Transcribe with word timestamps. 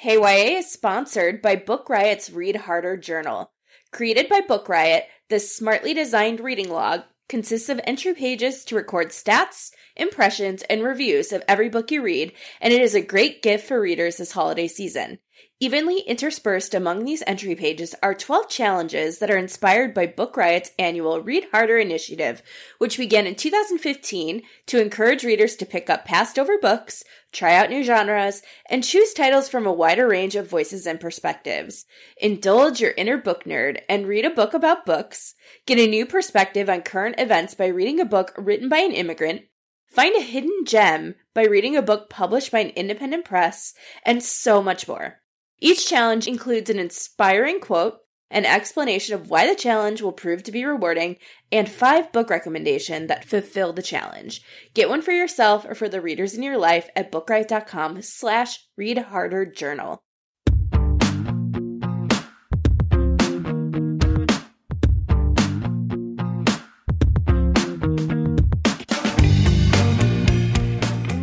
Hey 0.00 0.14
YA 0.14 0.58
is 0.58 0.70
sponsored 0.70 1.42
by 1.42 1.56
Book 1.56 1.88
Riot's 1.88 2.30
Read 2.30 2.54
Harder 2.54 2.96
Journal. 2.96 3.50
Created 3.90 4.28
by 4.28 4.40
Book 4.40 4.68
Riot, 4.68 5.08
this 5.28 5.52
smartly 5.52 5.92
designed 5.92 6.38
reading 6.38 6.70
log 6.70 7.02
consists 7.28 7.68
of 7.68 7.80
entry 7.82 8.14
pages 8.14 8.64
to 8.66 8.76
record 8.76 9.08
stats, 9.08 9.72
impressions, 9.96 10.62
and 10.70 10.84
reviews 10.84 11.32
of 11.32 11.42
every 11.48 11.68
book 11.68 11.90
you 11.90 12.00
read, 12.00 12.32
and 12.60 12.72
it 12.72 12.80
is 12.80 12.94
a 12.94 13.00
great 13.00 13.42
gift 13.42 13.66
for 13.66 13.80
readers 13.80 14.18
this 14.18 14.30
holiday 14.30 14.68
season. 14.68 15.18
Evenly 15.60 16.00
interspersed 16.00 16.74
among 16.74 17.04
these 17.04 17.24
entry 17.26 17.56
pages 17.56 17.92
are 18.00 18.14
12 18.14 18.48
challenges 18.48 19.18
that 19.18 19.32
are 19.32 19.36
inspired 19.36 19.92
by 19.94 20.06
Book 20.06 20.36
Riot's 20.36 20.70
annual 20.78 21.20
Read 21.20 21.48
Harder 21.50 21.78
initiative, 21.78 22.40
which 22.78 22.96
began 22.96 23.26
in 23.26 23.34
2015 23.34 24.42
to 24.66 24.80
encourage 24.80 25.24
readers 25.24 25.56
to 25.56 25.66
pick 25.66 25.90
up 25.90 26.04
passed 26.04 26.38
over 26.38 26.56
books, 26.58 27.02
try 27.32 27.54
out 27.54 27.70
new 27.70 27.82
genres, 27.82 28.42
and 28.68 28.84
choose 28.84 29.12
titles 29.12 29.48
from 29.48 29.66
a 29.66 29.72
wider 29.72 30.08
range 30.08 30.36
of 30.36 30.48
voices 30.48 30.86
and 30.86 31.00
perspectives. 31.00 31.84
Indulge 32.20 32.80
your 32.80 32.92
inner 32.96 33.18
book 33.18 33.44
nerd 33.44 33.80
and 33.88 34.06
read 34.06 34.24
a 34.24 34.30
book 34.30 34.54
about 34.54 34.86
books, 34.86 35.34
get 35.66 35.78
a 35.78 35.86
new 35.86 36.06
perspective 36.06 36.68
on 36.68 36.82
current 36.82 37.16
events 37.18 37.54
by 37.54 37.66
reading 37.66 38.00
a 38.00 38.04
book 38.04 38.32
written 38.36 38.68
by 38.68 38.78
an 38.78 38.92
immigrant, 38.92 39.42
find 39.90 40.16
a 40.16 40.22
hidden 40.22 40.64
gem 40.64 41.14
by 41.34 41.44
reading 41.44 41.76
a 41.76 41.82
book 41.82 42.10
published 42.10 42.50
by 42.50 42.60
an 42.60 42.70
independent 42.70 43.24
press, 43.24 43.74
and 44.04 44.22
so 44.22 44.62
much 44.62 44.88
more. 44.88 45.20
Each 45.60 45.86
challenge 45.86 46.26
includes 46.26 46.70
an 46.70 46.78
inspiring 46.78 47.60
quote, 47.60 47.98
an 48.30 48.44
explanation 48.44 49.14
of 49.14 49.30
why 49.30 49.46
the 49.46 49.54
challenge 49.54 50.02
will 50.02 50.12
prove 50.12 50.42
to 50.42 50.52
be 50.52 50.64
rewarding, 50.64 51.16
and 51.50 51.68
five 51.68 52.12
book 52.12 52.30
recommendations 52.30 53.08
that 53.08 53.24
fulfill 53.24 53.72
the 53.72 53.82
challenge. 53.82 54.42
Get 54.74 54.88
one 54.88 55.02
for 55.02 55.12
yourself 55.12 55.64
or 55.64 55.74
for 55.74 55.88
the 55.88 56.00
readers 56.00 56.34
in 56.34 56.42
your 56.42 56.58
life 56.58 56.88
at 56.94 57.10
bookriot.com 57.10 58.02
slash 58.02 58.66
read 58.76 58.98
harder 58.98 59.46
journal. 59.46 60.02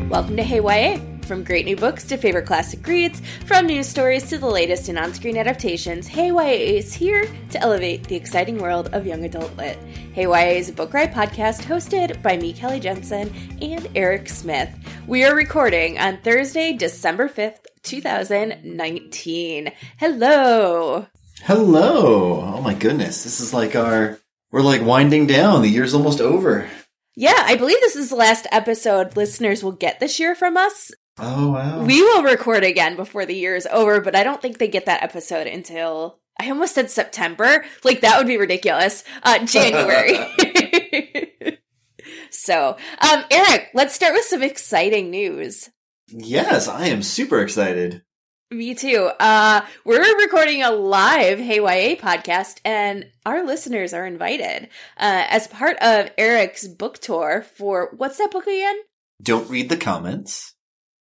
Welcome 0.09 0.37
to 0.37 0.43
Hey 0.43 0.61
YA. 0.61 1.14
From 1.25 1.43
great 1.43 1.65
new 1.65 1.75
books 1.75 2.03
to 2.05 2.17
favorite 2.17 2.45
classic 2.45 2.85
reads, 2.85 3.19
from 3.47 3.65
news 3.65 3.87
stories 3.87 4.29
to 4.29 4.37
the 4.37 4.45
latest 4.45 4.89
in 4.89 4.97
on 4.99 5.11
screen 5.11 5.37
adaptations, 5.37 6.05
Hey 6.05 6.27
YA 6.27 6.77
is 6.77 6.93
here 6.93 7.27
to 7.49 7.59
elevate 7.59 8.07
the 8.07 8.15
exciting 8.15 8.59
world 8.59 8.89
of 8.93 9.07
young 9.07 9.25
adult 9.25 9.57
lit. 9.57 9.79
Hey 10.13 10.25
YA 10.25 10.59
is 10.59 10.69
a 10.69 10.73
book 10.73 10.93
riot 10.93 11.13
podcast 11.13 11.63
hosted 11.63 12.21
by 12.21 12.37
me, 12.37 12.53
Kelly 12.53 12.79
Jensen, 12.79 13.33
and 13.59 13.89
Eric 13.95 14.29
Smith. 14.29 14.69
We 15.07 15.23
are 15.23 15.35
recording 15.35 15.97
on 15.97 16.19
Thursday, 16.21 16.73
December 16.73 17.27
5th, 17.27 17.65
2019. 17.81 19.71
Hello. 19.97 21.07
Hello. 21.41 22.41
Oh 22.55 22.61
my 22.61 22.75
goodness. 22.75 23.23
This 23.23 23.39
is 23.39 23.51
like 23.51 23.75
our, 23.75 24.19
we're 24.51 24.61
like 24.61 24.83
winding 24.83 25.25
down. 25.25 25.63
The 25.63 25.69
year's 25.69 25.95
almost 25.95 26.21
over. 26.21 26.69
Yeah, 27.15 27.45
I 27.45 27.55
believe 27.55 27.79
this 27.79 27.95
is 27.95 28.09
the 28.09 28.15
last 28.15 28.45
episode 28.51 29.17
listeners 29.17 29.63
will 29.63 29.71
get 29.71 29.99
this 29.99 30.19
year 30.19 30.35
from 30.35 30.55
us. 30.55 30.91
Oh 31.17 31.51
wow. 31.51 31.83
We 31.83 32.01
will 32.01 32.23
record 32.23 32.63
again 32.63 32.95
before 32.95 33.25
the 33.25 33.35
year 33.35 33.55
is 33.55 33.67
over, 33.71 34.01
but 34.01 34.15
I 34.15 34.23
don't 34.23 34.41
think 34.41 34.57
they 34.57 34.67
get 34.67 34.85
that 34.87 35.03
episode 35.03 35.47
until 35.47 36.19
I 36.39 36.49
almost 36.49 36.75
said 36.75 36.91
September. 36.91 37.63
Like 37.83 38.01
that 38.01 38.17
would 38.17 38.27
be 38.27 38.37
ridiculous. 38.37 39.03
Uh 39.23 39.45
January. 39.45 40.17
so, 42.31 42.75
um 42.99 43.23
Eric, 43.31 43.69
let's 43.73 43.93
start 43.95 44.13
with 44.13 44.25
some 44.25 44.43
exciting 44.43 45.09
news. 45.09 45.69
yes, 46.07 46.67
I 46.67 46.87
am 46.87 47.01
super 47.01 47.39
excited. 47.41 48.01
Me 48.51 48.75
too. 48.75 49.09
Uh 49.19 49.65
we're 49.85 50.17
recording 50.17 50.63
a 50.63 50.71
live 50.71 51.39
Hey 51.39 51.57
YA 51.57 51.95
podcast 51.95 52.59
and 52.65 53.05
our 53.25 53.45
listeners 53.45 53.93
are 53.93 54.05
invited 54.05 54.69
uh 54.97 55.25
as 55.29 55.47
part 55.47 55.77
of 55.77 56.09
Eric's 56.17 56.67
book 56.67 56.97
tour 56.99 57.45
for 57.57 57.93
what's 57.95 58.17
that 58.17 58.31
book 58.31 58.47
again? 58.47 58.75
Don't 59.23 59.49
read 59.49 59.69
the 59.69 59.77
comments. 59.77 60.51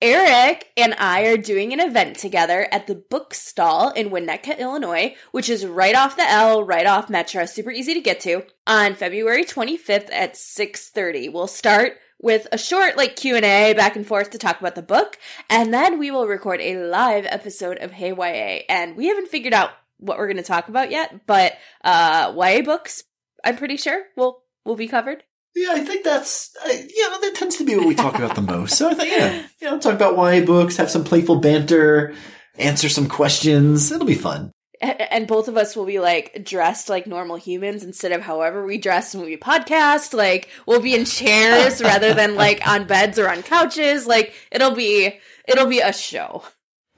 Eric 0.07 0.71
and 0.77 0.95
I 0.99 1.23
are 1.29 1.39
doing 1.39 1.73
an 1.73 1.81
event 1.81 2.19
together 2.19 2.69
at 2.71 2.87
the 2.87 2.95
book 2.95 3.33
stall 3.33 3.89
in 3.89 4.11
Winnetka, 4.11 4.59
Illinois, 4.59 5.17
which 5.33 5.49
is 5.49 5.65
right 5.65 5.97
off 5.97 6.19
the 6.19 6.31
L, 6.31 6.63
right 6.63 6.85
off 6.85 7.09
Metro, 7.09 7.47
super 7.47 7.71
easy 7.71 7.95
to 7.95 8.03
get 8.03 8.21
to, 8.21 8.43
on 8.67 8.97
February 8.97 9.47
25th 9.47 10.11
at 10.13 10.35
6:30. 10.35 11.33
We'll 11.33 11.47
start 11.47 11.95
with 12.21 12.47
a 12.53 12.59
short 12.59 12.99
like 12.99 13.17
Q&A 13.17 13.73
back 13.73 13.97
and 13.97 14.07
forth 14.07 14.29
to 14.33 14.39
talk 14.39 14.61
about 14.61 14.75
the 14.75 14.83
book, 14.83 15.19
and 15.49 15.73
then 15.73 15.99
we 15.99 16.11
will 16.11 16.27
record 16.27 16.61
a 16.61 16.85
live 16.85 17.25
episode 17.25 17.79
of 17.79 17.93
Hey 17.93 18.11
YA. 18.11 18.65
And 18.69 18.99
we 18.99 19.07
haven't 19.07 19.29
figured 19.29 19.55
out 19.55 19.71
what 19.97 20.19
we're 20.19 20.27
going 20.27 20.37
to 20.37 20.43
talk 20.43 20.69
about 20.69 20.91
yet, 20.91 21.27
but 21.27 21.55
uh 21.83 22.31
YA 22.37 22.61
books, 22.61 23.05
I'm 23.43 23.57
pretty 23.57 23.79
sure 23.79 24.03
will 24.19 24.43
will 24.67 24.77
be 24.77 24.87
covered. 24.87 25.23
Yeah, 25.55 25.71
I 25.73 25.81
think 25.81 26.05
that's 26.05 26.51
I, 26.65 26.89
know 26.97 27.21
that 27.21 27.35
tends 27.37 27.57
to 27.57 27.65
be 27.65 27.77
what 27.77 27.87
we 27.87 27.95
talk 27.95 28.17
about 28.17 28.35
the 28.35 28.43
most. 28.55 28.77
So 28.77 28.89
I 28.91 28.95
think 28.95 29.11
yeah, 29.17 29.43
you 29.61 29.71
know, 29.71 29.79
talk 29.79 29.95
about 29.95 30.17
YA 30.17 30.45
books, 30.45 30.77
have 30.77 30.91
some 30.91 31.05
playful 31.05 31.37
banter, 31.37 32.15
answer 32.59 32.89
some 32.89 33.09
questions. 33.09 33.93
It'll 33.93 34.07
be 34.07 34.15
fun. 34.15 34.51
A- 34.83 35.13
And 35.15 35.29
both 35.29 35.47
of 35.49 35.57
us 35.57 35.77
will 35.77 35.87
be 35.87 36.01
like 36.01 36.45
dressed 36.45 36.89
like 36.89 37.07
normal 37.07 37.37
humans 37.37 37.85
instead 37.85 38.11
of 38.13 38.21
however 38.23 38.67
we 38.67 38.79
dress 38.79 39.15
when 39.15 39.25
we 39.27 39.37
podcast. 39.37 40.13
Like 40.13 40.49
we'll 40.67 40.81
be 40.81 40.95
in 40.95 41.05
chairs 41.05 41.81
rather 41.91 42.15
than 42.15 42.35
like 42.35 42.67
on 42.67 42.87
beds 42.87 43.19
or 43.19 43.31
on 43.31 43.43
couches. 43.45 44.07
Like 44.09 44.35
it'll 44.51 44.75
be 44.75 45.19
it'll 45.47 45.67
be 45.69 45.81
a 45.81 45.93
show. 45.93 46.43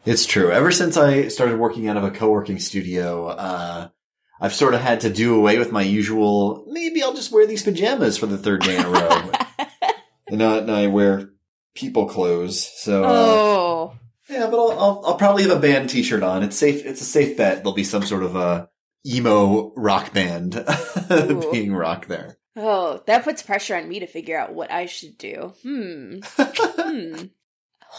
It's 0.07 0.25
true. 0.25 0.51
Ever 0.53 0.71
since 0.71 0.97
I 0.97 1.29
started 1.29 1.59
working 1.59 1.89
out 1.89 1.97
of 1.97 2.05
a 2.05 2.11
co-working 2.13 2.59
studio, 2.61 3.27
uh, 3.27 3.89
I've 4.41 4.55
sort 4.55 4.75
of 4.75 4.81
had 4.81 5.01
to 5.01 5.11
do 5.11 5.35
away 5.35 5.59
with 5.59 5.73
my 5.73 5.83
usual. 5.83 6.65
Maybe 6.69 7.03
I'll 7.03 7.15
just 7.15 7.33
wear 7.33 7.47
these 7.47 7.63
pajamas 7.63 8.19
for 8.19 8.27
the 8.27 8.39
third 8.39 8.63
day 8.63 8.77
in 8.77 8.85
a 8.85 8.91
row, 8.91 9.31
and 10.29 10.39
now, 10.39 10.61
now 10.61 10.75
I 10.75 10.87
wear 10.89 11.31
people 11.75 12.07
clothes. 12.07 12.71
So 12.77 13.05
uh, 13.05 13.09
Oh, 13.09 13.95
yeah, 14.29 14.47
but 14.51 14.59
I'll, 14.59 14.73
I'll 14.73 15.03
I'll 15.07 15.17
probably 15.17 15.45
have 15.45 15.57
a 15.57 15.61
band 15.61 15.89
T-shirt 15.91 16.23
on. 16.23 16.43
It's 16.43 16.57
safe. 16.57 16.85
It's 16.85 17.01
a 17.01 17.05
safe 17.05 17.37
bet. 17.37 17.59
There'll 17.59 17.73
be 17.73 17.85
some 17.85 18.03
sort 18.03 18.23
of 18.25 18.37
a 18.37 18.69
emo 19.07 19.73
rock 19.77 20.13
band 20.13 20.65
being 21.53 21.73
rock 21.73 22.07
there. 22.07 22.37
oh, 22.57 23.03
that 23.07 23.23
puts 23.25 23.43
pressure 23.43 23.77
on 23.77 23.89
me 23.89 24.01
to 24.01 24.07
figure 24.07 24.39
out 24.39 24.53
what 24.55 24.71
I 24.73 24.87
should 24.87 25.17
do. 25.17 25.55
Hmm. 25.63 26.19
hmm. 26.39 27.25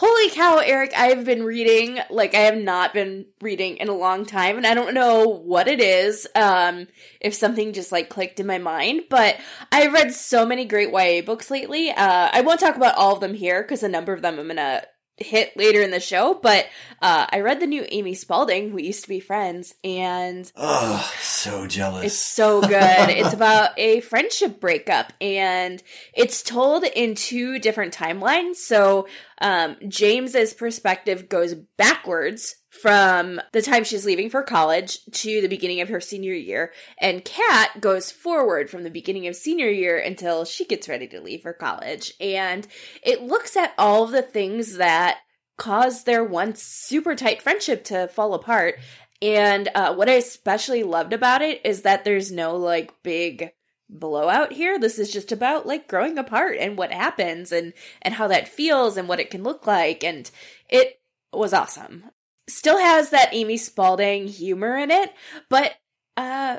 Holy 0.00 0.30
cow, 0.30 0.58
Eric, 0.58 0.92
I've 0.96 1.24
been 1.24 1.42
reading 1.42 1.98
like 2.08 2.32
I 2.32 2.42
have 2.42 2.56
not 2.56 2.94
been 2.94 3.26
reading 3.40 3.78
in 3.78 3.88
a 3.88 3.92
long 3.92 4.24
time 4.26 4.56
and 4.56 4.64
I 4.64 4.72
don't 4.72 4.94
know 4.94 5.24
what 5.26 5.66
it 5.66 5.80
is. 5.80 6.24
Um 6.36 6.86
if 7.20 7.34
something 7.34 7.72
just 7.72 7.90
like 7.90 8.08
clicked 8.08 8.38
in 8.38 8.46
my 8.46 8.58
mind, 8.58 9.06
but 9.10 9.40
I've 9.72 9.92
read 9.92 10.12
so 10.12 10.46
many 10.46 10.66
great 10.66 10.92
YA 10.92 11.22
books 11.22 11.50
lately. 11.50 11.90
Uh 11.90 12.30
I 12.32 12.42
won't 12.42 12.60
talk 12.60 12.76
about 12.76 12.94
all 12.94 13.12
of 13.14 13.20
them 13.20 13.34
here 13.34 13.64
cuz 13.64 13.82
a 13.82 13.88
number 13.88 14.12
of 14.12 14.22
them 14.22 14.38
I'm 14.38 14.46
to 14.54 14.86
hit 15.18 15.56
later 15.56 15.82
in 15.82 15.90
the 15.90 16.00
show, 16.00 16.34
but 16.42 16.66
uh 17.02 17.26
I 17.30 17.40
read 17.40 17.60
the 17.60 17.66
new 17.66 17.84
Amy 17.90 18.14
Spalding, 18.14 18.72
We 18.72 18.84
Used 18.84 19.02
to 19.02 19.08
Be 19.08 19.20
Friends, 19.20 19.74
and 19.84 20.50
Oh, 20.56 21.12
so 21.20 21.66
jealous. 21.66 22.06
it's 22.06 22.16
so 22.16 22.60
good. 22.60 22.70
it's 22.72 23.32
about 23.34 23.70
a 23.78 24.00
friendship 24.00 24.60
breakup 24.60 25.12
and 25.20 25.82
it's 26.14 26.42
told 26.42 26.84
in 26.84 27.14
two 27.14 27.58
different 27.58 27.94
timelines. 27.94 28.56
So, 28.56 29.06
um, 29.40 29.76
James's 29.88 30.54
perspective 30.54 31.28
goes 31.28 31.54
backwards 31.54 32.56
from 32.80 33.40
the 33.52 33.62
time 33.62 33.84
she's 33.84 34.04
leaving 34.04 34.30
for 34.30 34.42
college 34.42 34.98
to 35.12 35.40
the 35.40 35.48
beginning 35.48 35.80
of 35.80 35.88
her 35.88 36.00
senior 36.00 36.34
year, 36.34 36.72
and 37.00 37.24
Kat 37.24 37.80
goes 37.80 38.10
forward 38.10 38.70
from 38.70 38.84
the 38.84 38.90
beginning 38.90 39.26
of 39.26 39.36
senior 39.36 39.70
year 39.70 39.98
until 39.98 40.44
she 40.44 40.64
gets 40.64 40.88
ready 40.88 41.06
to 41.08 41.20
leave 41.20 41.42
for 41.42 41.52
college. 41.52 42.12
And 42.20 42.66
it 43.02 43.22
looks 43.22 43.56
at 43.56 43.74
all 43.78 44.04
of 44.04 44.10
the 44.10 44.22
things 44.22 44.76
that 44.76 45.18
caused 45.56 46.06
their 46.06 46.22
once 46.22 46.62
super 46.62 47.14
tight 47.16 47.42
friendship 47.42 47.82
to 47.84 48.08
fall 48.08 48.34
apart 48.34 48.78
and 49.20 49.68
uh, 49.74 49.94
what 49.94 50.08
I 50.08 50.14
especially 50.14 50.82
loved 50.82 51.12
about 51.12 51.42
it 51.42 51.60
is 51.64 51.82
that 51.82 52.04
there's 52.04 52.30
no 52.30 52.56
like 52.56 53.02
big 53.02 53.50
blowout 53.88 54.52
here. 54.52 54.78
This 54.78 54.98
is 54.98 55.12
just 55.12 55.32
about 55.32 55.66
like 55.66 55.88
growing 55.88 56.18
apart 56.18 56.56
and 56.58 56.76
what 56.78 56.92
happens 56.92 57.50
and 57.50 57.72
and 58.02 58.14
how 58.14 58.28
that 58.28 58.48
feels 58.48 58.96
and 58.96 59.08
what 59.08 59.20
it 59.20 59.30
can 59.30 59.42
look 59.42 59.66
like. 59.66 60.04
And 60.04 60.30
it 60.68 61.00
was 61.32 61.52
awesome. 61.52 62.04
Still 62.48 62.78
has 62.78 63.10
that 63.10 63.30
Amy 63.32 63.56
Spalding 63.56 64.26
humor 64.26 64.76
in 64.76 64.90
it, 64.90 65.12
but 65.48 65.74
uh 66.16 66.58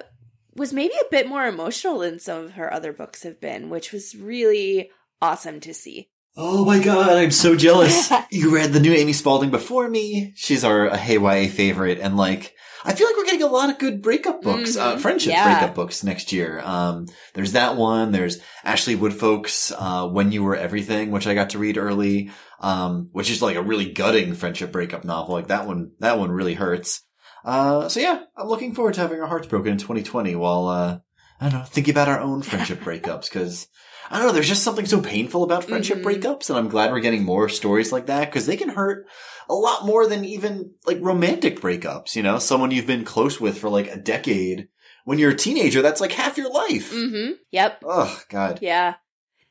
was 0.56 0.74
maybe 0.74 0.94
a 0.94 1.12
bit 1.12 1.28
more 1.28 1.46
emotional 1.46 2.00
than 2.00 2.20
some 2.20 2.46
of 2.46 2.52
her 2.52 2.72
other 2.74 2.92
books 2.92 3.24
have 3.24 3.40
been, 3.40 3.70
which 3.70 3.92
was 3.92 4.16
really 4.16 4.92
awesome 5.22 5.60
to 5.62 5.74
see. 5.74 6.10
Oh 6.36 6.64
my 6.64 6.80
god, 6.80 7.18
I'm 7.18 7.32
so 7.32 7.56
jealous. 7.56 8.12
you 8.32 8.54
read 8.54 8.72
the 8.72 8.80
new 8.80 8.94
Amy 8.94 9.14
Spalding 9.14 9.52
before 9.52 9.90
me. 9.90 10.34
She's 10.36 10.64
our 10.64 10.88
a 10.88 10.98
Hey 10.98 11.18
YA 11.18 11.50
favorite, 11.50 12.00
and 12.00 12.18
like, 12.18 12.56
I 12.86 12.94
feel 12.94 13.08
like 13.08 13.18
we're 13.18 13.26
getting 13.26 13.44
a 13.44 13.48
lot 13.48 13.70
of 13.70 13.78
good 13.78 14.02
breakup 14.02 14.42
books, 14.42 14.78
uh, 14.78 14.96
Mhm. 14.96 15.00
friendship 15.00 15.32
Yeah. 15.34 15.44
breakup 15.60 15.76
books 15.76 16.04
next 16.04 16.32
year. 16.32 16.62
Um, 16.64 17.08
there's 17.34 17.52
that 17.52 17.76
one. 17.76 18.12
There's 18.12 18.40
Ashley 18.64 18.96
Woodfolk's, 18.96 19.72
uh, 19.78 20.08
When 20.08 20.32
You 20.32 20.44
Were 20.44 20.56
Everything, 20.56 21.12
which 21.12 21.28
I 21.28 21.34
got 21.34 21.50
to 21.52 21.60
read 21.60 21.78
early, 21.78 22.32
um, 22.62 23.10
which 23.12 23.30
is 23.30 23.42
like 23.42 23.56
a 23.58 23.62
really 23.62 23.92
gutting 23.92 24.34
friendship 24.34 24.72
breakup 24.72 25.04
novel. 25.04 25.36
Like 25.36 25.48
that 25.48 25.68
one, 25.68 25.92
that 26.00 26.18
one 26.20 26.32
really 26.32 26.54
hurts. 26.54 27.02
Uh, 27.46 27.88
so 27.90 28.00
yeah, 28.00 28.20
I'm 28.38 28.48
looking 28.48 28.74
forward 28.74 28.94
to 28.96 29.02
having 29.02 29.22
our 29.22 29.28
hearts 29.28 29.48
broken 29.48 29.72
in 29.74 29.78
2020 29.78 30.36
while, 30.36 30.68
uh, 30.68 30.98
I 31.42 31.50
don't 31.50 31.60
know, 31.60 31.66
thinking 31.66 31.94
about 31.94 32.10
our 32.10 32.20
own 32.20 32.42
friendship 32.42 32.82
breakups, 32.82 33.32
cause 33.32 33.68
I 34.10 34.18
don't 34.18 34.28
know, 34.28 34.34
there's 34.34 34.48
just 34.48 34.64
something 34.64 34.86
so 34.86 35.02
painful 35.02 35.44
about 35.44 35.66
friendship 35.66 36.00
Mhm. 36.00 36.04
breakups, 36.04 36.50
and 36.50 36.58
I'm 36.58 36.70
glad 36.70 36.92
we're 36.92 37.00
getting 37.00 37.24
more 37.24 37.48
stories 37.50 37.92
like 37.92 38.08
that, 38.08 38.32
cause 38.32 38.46
they 38.46 38.58
can 38.58 38.70
hurt 38.70 39.06
a 39.48 39.54
lot 39.54 39.86
more 39.86 40.08
than 40.08 40.26
even 40.26 40.72
like 40.86 40.98
romantic 41.02 41.60
breakups, 41.60 42.16
you 42.16 42.24
know? 42.24 42.40
Someone 42.40 42.72
you've 42.72 42.88
been 42.88 43.04
close 43.06 43.40
with 43.40 43.58
for 43.58 43.70
like 43.70 43.88
a 43.88 43.98
decade. 43.98 44.68
When 45.06 45.18
you're 45.20 45.32
a 45.32 45.36
teenager, 45.36 45.82
that's 45.82 46.02
like 46.02 46.12
half 46.12 46.38
your 46.38 46.52
life. 46.52 46.92
Mm-hmm. 46.92 47.34
Yep. 47.52 47.84
Oh, 47.86 48.20
God. 48.30 48.60
Yeah. 48.62 48.96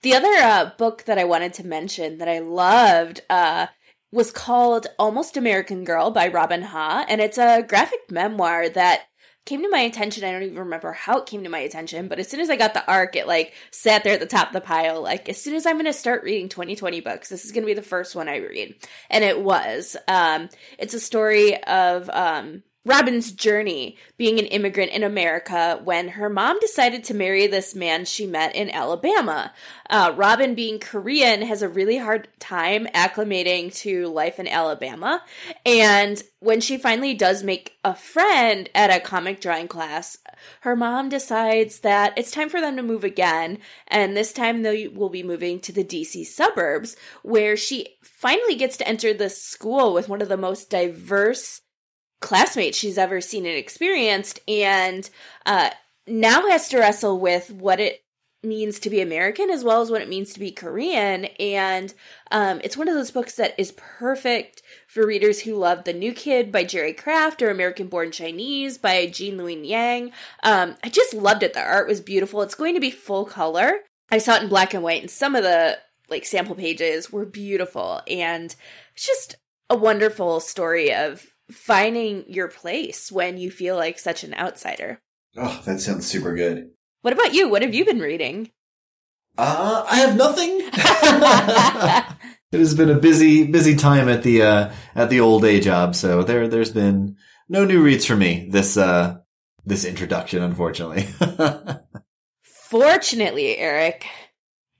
The 0.02 0.14
other 0.14 0.32
uh, 0.32 0.70
book 0.78 1.04
that 1.06 1.18
I 1.18 1.24
wanted 1.24 1.54
to 1.54 1.66
mention 1.66 2.18
that 2.18 2.28
I 2.28 2.38
loved 2.38 3.22
uh, 3.28 3.66
was 4.12 4.30
called 4.30 4.86
Almost 4.98 5.36
American 5.36 5.82
Girl 5.84 6.10
by 6.12 6.28
Robin 6.28 6.62
Ha, 6.62 7.04
and 7.08 7.20
it's 7.20 7.38
a 7.38 7.62
graphic 7.62 8.10
memoir 8.10 8.68
that 8.68 9.02
came 9.44 9.62
to 9.62 9.70
my 9.70 9.80
attention. 9.80 10.24
I 10.24 10.32
don't 10.32 10.42
even 10.42 10.58
remember 10.58 10.92
how 10.92 11.18
it 11.18 11.26
came 11.26 11.44
to 11.44 11.50
my 11.50 11.60
attention, 11.60 12.08
but 12.08 12.18
as 12.18 12.28
soon 12.28 12.40
as 12.40 12.50
I 12.50 12.56
got 12.56 12.74
the 12.74 12.86
arc, 12.90 13.16
it 13.16 13.26
like 13.26 13.54
sat 13.70 14.04
there 14.04 14.14
at 14.14 14.20
the 14.20 14.26
top 14.26 14.48
of 14.48 14.52
the 14.52 14.60
pile. 14.60 15.02
Like 15.02 15.28
as 15.28 15.40
soon 15.40 15.54
as 15.54 15.66
I'm 15.66 15.76
going 15.76 15.86
to 15.86 15.92
start 15.92 16.22
reading 16.22 16.48
2020 16.48 17.00
books, 17.00 17.28
this 17.28 17.44
is 17.44 17.52
going 17.52 17.62
to 17.62 17.66
be 17.66 17.74
the 17.74 17.82
first 17.82 18.14
one 18.14 18.28
I 18.28 18.36
read, 18.36 18.74
and 19.08 19.24
it 19.24 19.40
was. 19.40 19.96
Um, 20.06 20.48
it's 20.78 20.94
a 20.94 21.00
story 21.00 21.62
of 21.64 22.10
um, 22.10 22.62
Robin's 22.88 23.32
journey 23.32 23.98
being 24.16 24.38
an 24.38 24.46
immigrant 24.46 24.92
in 24.92 25.02
America 25.02 25.78
when 25.84 26.08
her 26.08 26.30
mom 26.30 26.58
decided 26.58 27.04
to 27.04 27.14
marry 27.14 27.46
this 27.46 27.74
man 27.74 28.06
she 28.06 28.26
met 28.26 28.56
in 28.56 28.70
Alabama. 28.70 29.52
Uh, 29.90 30.14
Robin, 30.16 30.54
being 30.54 30.78
Korean, 30.78 31.42
has 31.42 31.60
a 31.60 31.68
really 31.68 31.98
hard 31.98 32.28
time 32.40 32.86
acclimating 32.94 33.74
to 33.76 34.06
life 34.06 34.40
in 34.40 34.48
Alabama. 34.48 35.22
And 35.66 36.22
when 36.40 36.62
she 36.62 36.78
finally 36.78 37.12
does 37.12 37.42
make 37.42 37.76
a 37.84 37.94
friend 37.94 38.70
at 38.74 38.90
a 38.90 39.00
comic 39.00 39.42
drawing 39.42 39.68
class, 39.68 40.16
her 40.62 40.74
mom 40.74 41.10
decides 41.10 41.80
that 41.80 42.14
it's 42.16 42.30
time 42.30 42.48
for 42.48 42.60
them 42.60 42.76
to 42.76 42.82
move 42.82 43.04
again. 43.04 43.58
And 43.88 44.16
this 44.16 44.32
time 44.32 44.62
they 44.62 44.88
will 44.88 45.10
be 45.10 45.22
moving 45.22 45.60
to 45.60 45.72
the 45.72 45.84
DC 45.84 46.24
suburbs, 46.24 46.96
where 47.22 47.54
she 47.54 47.98
finally 48.02 48.54
gets 48.54 48.78
to 48.78 48.88
enter 48.88 49.12
this 49.12 49.42
school 49.42 49.92
with 49.92 50.08
one 50.08 50.22
of 50.22 50.30
the 50.30 50.38
most 50.38 50.70
diverse 50.70 51.60
classmates 52.20 52.76
she's 52.76 52.98
ever 52.98 53.20
seen 53.20 53.46
and 53.46 53.56
experienced 53.56 54.40
and 54.48 55.10
uh 55.46 55.70
now 56.06 56.48
has 56.48 56.68
to 56.68 56.78
wrestle 56.78 57.18
with 57.20 57.50
what 57.50 57.80
it 57.80 58.02
means 58.42 58.78
to 58.78 58.90
be 58.90 59.00
American 59.00 59.50
as 59.50 59.64
well 59.64 59.80
as 59.80 59.90
what 59.90 60.00
it 60.00 60.08
means 60.08 60.32
to 60.32 60.40
be 60.40 60.52
Korean 60.52 61.24
and 61.40 61.92
um 62.30 62.60
it's 62.62 62.76
one 62.76 62.88
of 62.88 62.94
those 62.94 63.10
books 63.10 63.34
that 63.34 63.54
is 63.58 63.72
perfect 63.76 64.62
for 64.86 65.06
readers 65.06 65.40
who 65.40 65.56
love 65.56 65.84
The 65.84 65.92
New 65.92 66.12
Kid 66.12 66.52
by 66.52 66.64
Jerry 66.64 66.92
Craft 66.92 67.42
or 67.42 67.50
American 67.50 67.88
Born 67.88 68.12
Chinese 68.12 68.78
by 68.78 69.06
Gene 69.06 69.38
Luen 69.38 69.66
Yang. 69.66 70.12
Um 70.44 70.76
I 70.84 70.88
just 70.88 71.14
loved 71.14 71.42
it. 71.42 71.52
The 71.52 71.62
art 71.62 71.88
was 71.88 72.00
beautiful. 72.00 72.42
It's 72.42 72.54
going 72.54 72.74
to 72.74 72.80
be 72.80 72.92
full 72.92 73.24
color. 73.24 73.80
I 74.10 74.18
saw 74.18 74.36
it 74.36 74.44
in 74.44 74.48
black 74.48 74.72
and 74.72 74.84
white 74.84 75.02
and 75.02 75.10
some 75.10 75.34
of 75.34 75.42
the 75.42 75.78
like 76.08 76.24
sample 76.24 76.54
pages 76.54 77.12
were 77.12 77.26
beautiful 77.26 78.02
and 78.06 78.54
it's 78.94 79.06
just 79.06 79.34
a 79.68 79.76
wonderful 79.76 80.38
story 80.38 80.94
of 80.94 81.26
finding 81.50 82.24
your 82.28 82.48
place 82.48 83.10
when 83.10 83.38
you 83.38 83.50
feel 83.50 83.76
like 83.76 83.98
such 83.98 84.24
an 84.24 84.34
outsider. 84.34 85.00
Oh, 85.36 85.62
that 85.64 85.80
sounds 85.80 86.06
super 86.06 86.34
good. 86.34 86.70
What 87.02 87.12
about 87.12 87.34
you? 87.34 87.48
What 87.48 87.62
have 87.62 87.74
you 87.74 87.84
been 87.84 88.00
reading? 88.00 88.50
Uh, 89.36 89.86
I 89.88 89.96
have 90.00 90.16
nothing. 90.16 90.60
it 92.52 92.58
has 92.58 92.74
been 92.74 92.90
a 92.90 92.98
busy, 92.98 93.46
busy 93.46 93.76
time 93.76 94.08
at 94.08 94.22
the, 94.22 94.42
uh, 94.42 94.72
at 94.94 95.10
the 95.10 95.20
old 95.20 95.42
day 95.42 95.60
job. 95.60 95.94
So 95.94 96.22
there, 96.22 96.48
there's 96.48 96.72
been 96.72 97.16
no 97.48 97.64
new 97.64 97.82
reads 97.82 98.04
for 98.04 98.16
me 98.16 98.48
this, 98.50 98.76
uh, 98.76 99.18
this 99.64 99.84
introduction, 99.84 100.42
unfortunately. 100.42 101.06
Fortunately, 102.42 103.56
Eric, 103.56 104.06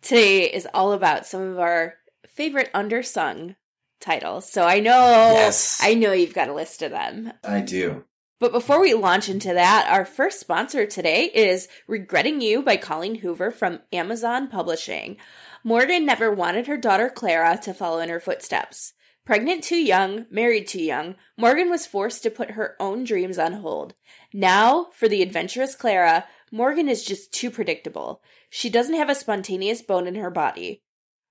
today 0.02 0.44
is 0.44 0.66
all 0.74 0.92
about 0.92 1.26
some 1.26 1.42
of 1.42 1.58
our 1.58 1.94
favorite 2.26 2.70
undersung 2.74 3.56
titles. 4.00 4.50
So 4.50 4.64
I 4.64 4.80
know 4.80 5.32
Yes. 5.34 5.80
I 5.82 5.94
know 5.94 6.12
you've 6.12 6.34
got 6.34 6.48
a 6.48 6.54
list 6.54 6.82
of 6.82 6.90
them. 6.90 7.32
I 7.44 7.60
do. 7.60 8.04
But 8.40 8.52
before 8.52 8.80
we 8.80 8.94
launch 8.94 9.28
into 9.28 9.52
that, 9.52 9.88
our 9.90 10.04
first 10.04 10.38
sponsor 10.38 10.86
today 10.86 11.24
is 11.24 11.66
Regretting 11.88 12.40
You 12.40 12.62
by 12.62 12.76
Colleen 12.76 13.16
Hoover 13.16 13.50
from 13.50 13.80
Amazon 13.92 14.46
Publishing. 14.48 15.16
Morgan 15.64 16.06
never 16.06 16.32
wanted 16.32 16.68
her 16.68 16.76
daughter 16.76 17.10
Clara 17.10 17.58
to 17.62 17.74
follow 17.74 17.98
in 17.98 18.08
her 18.08 18.20
footsteps. 18.20 18.92
Pregnant 19.24 19.64
too 19.64 19.76
young, 19.76 20.26
married 20.30 20.68
too 20.68 20.80
young, 20.82 21.16
Morgan 21.36 21.68
was 21.68 21.84
forced 21.84 22.22
to 22.22 22.30
put 22.30 22.52
her 22.52 22.76
own 22.80 23.04
dreams 23.04 23.38
on 23.38 23.54
hold. 23.54 23.94
Now, 24.32 24.86
for 24.94 25.08
the 25.08 25.20
adventurous 25.20 25.74
Clara, 25.74 26.24
Morgan 26.50 26.88
is 26.88 27.04
just 27.04 27.32
too 27.32 27.50
predictable. 27.50 28.22
She 28.48 28.70
doesn't 28.70 28.94
have 28.94 29.10
a 29.10 29.14
spontaneous 29.14 29.82
bone 29.82 30.06
in 30.06 30.14
her 30.14 30.30
body. 30.30 30.82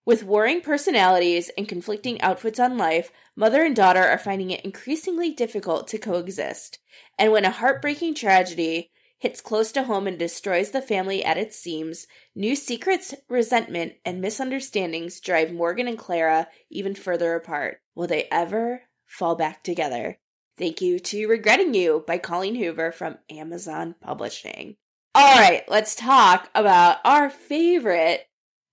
With 0.08 0.24
warring 0.24 0.62
personalities 0.62 1.52
and 1.58 1.68
conflicting 1.68 2.18
outputs 2.20 2.64
on 2.64 2.78
life, 2.78 3.12
mother 3.36 3.66
and 3.66 3.76
daughter 3.76 4.02
are 4.02 4.18
finding 4.18 4.52
it 4.52 4.64
increasingly 4.64 5.32
difficult 5.34 5.90
to 5.90 5.98
coexist. 5.98 6.80
And 7.20 7.34
when 7.34 7.44
a 7.44 7.50
heartbreaking 7.50 8.16
tragedy 8.16 8.90
hits 9.18 9.42
close 9.42 9.74
to 9.74 9.84
home 9.84 10.08
and 10.08 10.18
destroys 10.18 10.72
the 10.72 10.82
family 10.82 11.26
at 11.26 11.36
its 11.36 11.60
seams, 11.60 12.08
new 12.34 12.56
secrets, 12.56 13.16
resentment, 13.28 13.96
and 14.06 14.22
misunderstandings 14.22 15.20
drive 15.20 15.52
Morgan 15.52 15.90
and 15.90 15.98
Clara 15.98 16.48
even 16.70 16.96
further 16.96 17.36
apart. 17.36 17.82
Will 17.94 18.08
they 18.08 18.30
ever 18.32 18.84
fall 19.08 19.36
back 19.36 19.62
together? 19.62 20.20
Thank 20.58 20.80
you 20.80 21.00
to 21.00 21.28
Regretting 21.28 21.74
You 21.74 22.06
by 22.08 22.18
Colleen 22.18 22.56
Hoover 22.56 22.94
from 22.94 23.18
Amazon 23.30 23.94
Publishing. 24.00 24.78
All 25.14 25.36
right, 25.36 25.64
let's 25.68 25.96
talk 25.96 26.50
about 26.56 27.00
our 27.04 27.30
favorite 27.30 28.22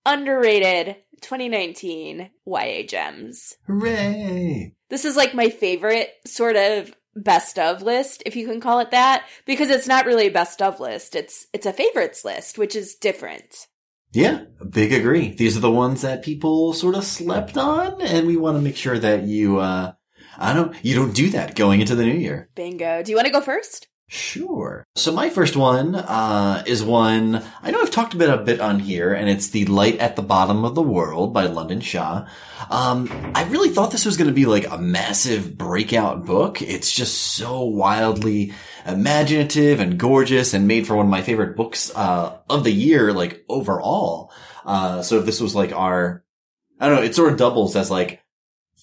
underrated 0.05 0.97
2019 1.21 2.29
YA 2.45 2.83
gems. 2.87 3.55
Hooray! 3.67 4.75
This 4.89 5.05
is 5.05 5.15
like 5.15 5.33
my 5.33 5.49
favorite 5.49 6.09
sort 6.25 6.55
of 6.55 6.93
best 7.15 7.57
of 7.57 7.81
list, 7.81 8.23
if 8.25 8.35
you 8.35 8.45
can 8.47 8.59
call 8.59 8.79
it 8.79 8.91
that, 8.91 9.25
because 9.45 9.69
it's 9.69 9.87
not 9.87 10.05
really 10.05 10.27
a 10.27 10.31
best 10.31 10.61
of 10.61 10.79
list. 10.79 11.15
It's 11.15 11.47
it's 11.53 11.65
a 11.65 11.73
favorites 11.73 12.25
list, 12.25 12.57
which 12.57 12.75
is 12.75 12.95
different. 12.95 13.67
Yeah, 14.11 14.45
big 14.69 14.93
agree. 14.93 15.29
These 15.29 15.57
are 15.57 15.61
the 15.61 15.71
ones 15.71 16.01
that 16.01 16.23
people 16.23 16.71
sort 16.71 16.95
of 16.95 17.03
slept 17.03 17.57
on, 17.57 18.01
and 18.01 18.25
we 18.25 18.37
want 18.37 18.57
to 18.57 18.61
make 18.61 18.77
sure 18.77 18.97
that 18.97 19.23
you, 19.23 19.59
uh, 19.59 19.91
I 20.37 20.53
don't, 20.53 20.73
you 20.85 20.95
don't 20.95 21.13
do 21.13 21.31
that 21.31 21.55
going 21.55 21.81
into 21.81 21.95
the 21.95 22.05
new 22.05 22.13
year. 22.17 22.49
Bingo. 22.55 23.03
Do 23.03 23.11
you 23.11 23.17
want 23.17 23.25
to 23.25 23.33
go 23.33 23.41
first? 23.41 23.89
Sure. 24.07 24.85
So 24.95 25.11
my 25.11 25.31
first 25.31 25.55
one 25.55 25.95
uh, 25.95 26.63
is 26.67 26.83
one 26.83 27.43
I 27.63 27.71
know 27.71 27.81
I've 27.81 27.89
talked 27.89 28.13
about 28.13 28.39
a 28.39 28.43
bit 28.43 28.59
on 28.59 28.79
here, 28.79 29.11
and 29.11 29.27
it's 29.27 29.49
"The 29.49 29.65
Light 29.65 29.97
at 29.97 30.15
the 30.15 30.21
Bottom 30.21 30.63
of 30.63 30.75
the 30.75 30.83
World" 30.83 31.33
by 31.33 31.47
London 31.47 31.81
Shah. 31.81 32.27
Um, 32.69 33.09
I 33.33 33.45
really 33.45 33.69
thought 33.69 33.89
this 33.89 34.05
was 34.05 34.15
going 34.15 34.27
to 34.27 34.33
be 34.33 34.45
like 34.45 34.69
a 34.69 34.77
massive 34.77 35.57
breakout 35.57 36.23
book. 36.23 36.61
It's 36.61 36.93
just 36.93 37.17
so 37.17 37.63
wildly 37.63 38.53
imaginative 38.85 39.79
and 39.79 39.97
gorgeous, 39.97 40.53
and 40.53 40.67
made 40.67 40.85
for 40.85 40.95
one 40.95 41.07
of 41.07 41.11
my 41.11 41.23
favorite 41.23 41.55
books 41.55 41.91
uh, 41.95 42.37
of 42.47 42.63
the 42.63 42.71
year, 42.71 43.11
like 43.11 43.43
overall. 43.49 44.31
Uh, 44.65 45.01
so 45.01 45.17
if 45.17 45.25
this 45.25 45.41
was 45.41 45.55
like 45.55 45.73
our, 45.73 46.23
I 46.79 46.87
don't 46.87 46.97
know, 46.97 47.03
it 47.03 47.15
sort 47.15 47.31
of 47.31 47.39
doubles 47.39 47.75
as 47.75 47.89
like 47.89 48.21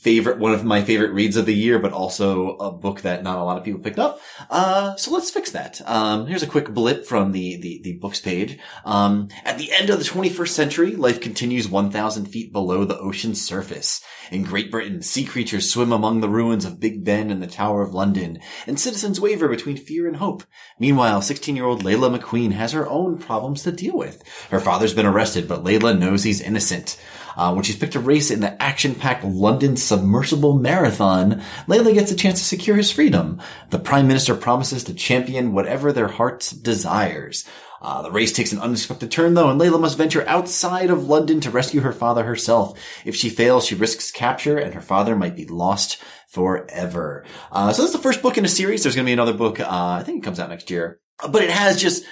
favorite, 0.02 0.38
one 0.38 0.52
of 0.52 0.64
my 0.64 0.82
favorite 0.82 1.12
reads 1.12 1.36
of 1.36 1.46
the 1.46 1.54
year, 1.54 1.78
but 1.78 1.92
also 1.92 2.56
a 2.56 2.72
book 2.72 3.02
that 3.02 3.22
not 3.22 3.38
a 3.38 3.44
lot 3.44 3.56
of 3.56 3.62
people 3.62 3.80
picked 3.80 4.00
up. 4.00 4.20
Uh, 4.50 4.96
so 4.96 5.12
let's 5.12 5.30
fix 5.30 5.52
that. 5.52 5.80
Um, 5.88 6.26
here's 6.26 6.42
a 6.42 6.48
quick 6.48 6.70
blip 6.70 7.06
from 7.06 7.30
the, 7.30 7.56
the, 7.58 7.80
the 7.84 7.92
books 7.92 8.20
page. 8.20 8.58
Um, 8.84 9.28
at 9.44 9.58
the 9.58 9.70
end 9.72 9.90
of 9.90 10.00
the 10.00 10.04
21st 10.04 10.48
century, 10.48 10.96
life 10.96 11.20
continues 11.20 11.68
1,000 11.68 12.26
feet 12.26 12.52
below 12.52 12.84
the 12.84 12.98
ocean's 12.98 13.40
surface. 13.46 14.02
In 14.32 14.42
Great 14.42 14.72
Britain, 14.72 15.02
sea 15.02 15.24
creatures 15.24 15.70
swim 15.70 15.92
among 15.92 16.20
the 16.20 16.28
ruins 16.28 16.64
of 16.64 16.80
Big 16.80 17.04
Ben 17.04 17.30
and 17.30 17.40
the 17.40 17.46
Tower 17.46 17.82
of 17.82 17.94
London, 17.94 18.40
and 18.66 18.80
citizens 18.80 19.20
waver 19.20 19.46
between 19.46 19.76
fear 19.76 20.08
and 20.08 20.16
hope. 20.16 20.42
Meanwhile, 20.80 21.20
16-year-old 21.20 21.84
Layla 21.84 22.18
McQueen 22.18 22.52
has 22.52 22.72
her 22.72 22.88
own 22.88 23.18
problems 23.18 23.62
to 23.62 23.70
deal 23.70 23.96
with. 23.96 24.24
Her 24.50 24.58
father's 24.58 24.94
been 24.94 25.06
arrested, 25.06 25.46
but 25.46 25.62
Layla 25.62 25.96
knows 25.96 26.24
he's 26.24 26.40
innocent. 26.40 26.98
Uh, 27.36 27.52
when 27.52 27.64
she's 27.64 27.76
picked 27.76 27.94
a 27.94 28.00
race 28.00 28.30
in 28.30 28.40
the 28.40 28.62
action-packed 28.62 29.24
London 29.24 29.76
Submersible 29.76 30.58
Marathon, 30.58 31.42
Layla 31.66 31.94
gets 31.94 32.12
a 32.12 32.16
chance 32.16 32.38
to 32.38 32.44
secure 32.44 32.76
his 32.76 32.90
freedom. 32.90 33.40
The 33.70 33.78
Prime 33.78 34.06
Minister 34.06 34.34
promises 34.34 34.84
to 34.84 34.94
champion 34.94 35.52
whatever 35.52 35.92
their 35.92 36.08
hearts 36.08 36.50
desires. 36.50 37.44
Uh, 37.80 38.00
the 38.02 38.12
race 38.12 38.32
takes 38.32 38.52
an 38.52 38.60
unexpected 38.60 39.10
turn 39.10 39.34
though, 39.34 39.50
and 39.50 39.60
Layla 39.60 39.80
must 39.80 39.98
venture 39.98 40.26
outside 40.28 40.88
of 40.88 41.08
London 41.08 41.40
to 41.40 41.50
rescue 41.50 41.80
her 41.80 41.92
father 41.92 42.22
herself. 42.22 42.78
If 43.04 43.16
she 43.16 43.28
fails, 43.28 43.66
she 43.66 43.74
risks 43.74 44.12
capture, 44.12 44.56
and 44.56 44.72
her 44.74 44.80
father 44.80 45.16
might 45.16 45.34
be 45.34 45.46
lost 45.46 46.00
forever. 46.28 47.24
Uh, 47.50 47.72
so 47.72 47.82
that's 47.82 47.92
the 47.92 47.98
first 47.98 48.22
book 48.22 48.38
in 48.38 48.44
a 48.44 48.48
series. 48.48 48.84
There's 48.84 48.94
going 48.94 49.04
to 49.04 49.08
be 49.08 49.12
another 49.12 49.34
book. 49.34 49.58
Uh, 49.58 49.66
I 49.68 50.04
think 50.04 50.22
it 50.22 50.24
comes 50.24 50.38
out 50.38 50.48
next 50.48 50.70
year, 50.70 51.00
but 51.28 51.42
it 51.42 51.50
has 51.50 51.80
just 51.80 52.04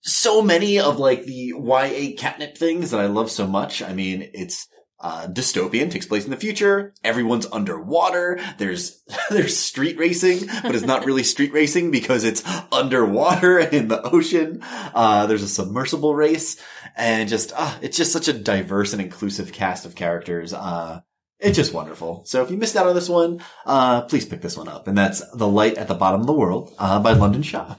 so 0.00 0.42
many 0.42 0.78
of 0.78 0.98
like 0.98 1.24
the 1.24 1.52
YA 1.56 2.16
catnip 2.16 2.56
things 2.56 2.90
that 2.90 3.00
I 3.00 3.06
love 3.06 3.30
so 3.30 3.46
much. 3.46 3.82
I 3.82 3.92
mean, 3.92 4.30
it's 4.34 4.68
uh, 5.00 5.28
dystopian 5.28 5.90
takes 5.90 6.06
place 6.06 6.24
in 6.24 6.30
the 6.30 6.36
future. 6.36 6.92
Everyone's 7.04 7.46
underwater. 7.52 8.40
There's 8.58 9.02
there's 9.30 9.56
street 9.56 9.98
racing, 9.98 10.48
but 10.62 10.74
it's 10.74 10.84
not 10.84 11.04
really 11.04 11.22
street 11.22 11.52
racing 11.52 11.90
because 11.90 12.24
it's 12.24 12.42
underwater 12.72 13.58
in 13.76 13.88
the 13.88 14.02
ocean. 14.02 14.60
Uh, 14.62 15.26
there's 15.26 15.42
a 15.42 15.48
submersible 15.48 16.14
race, 16.14 16.60
and 16.96 17.28
just 17.28 17.52
uh, 17.54 17.76
it's 17.80 17.96
just 17.96 18.12
such 18.12 18.28
a 18.28 18.32
diverse 18.32 18.92
and 18.92 19.02
inclusive 19.02 19.52
cast 19.52 19.86
of 19.86 19.94
characters. 19.94 20.52
Uh, 20.52 21.00
it's 21.38 21.56
just 21.56 21.72
wonderful. 21.72 22.24
So 22.24 22.42
if 22.42 22.50
you 22.50 22.56
missed 22.56 22.74
out 22.74 22.88
on 22.88 22.96
this 22.96 23.08
one, 23.08 23.40
uh, 23.64 24.02
please 24.02 24.26
pick 24.26 24.40
this 24.40 24.56
one 24.56 24.66
up, 24.66 24.88
and 24.88 24.98
that's 24.98 25.22
"The 25.32 25.46
Light 25.46 25.78
at 25.78 25.86
the 25.86 25.94
Bottom 25.94 26.22
of 26.22 26.26
the 26.26 26.32
World" 26.32 26.74
uh, 26.78 26.98
by 27.00 27.12
London 27.12 27.42
Shah. 27.42 27.76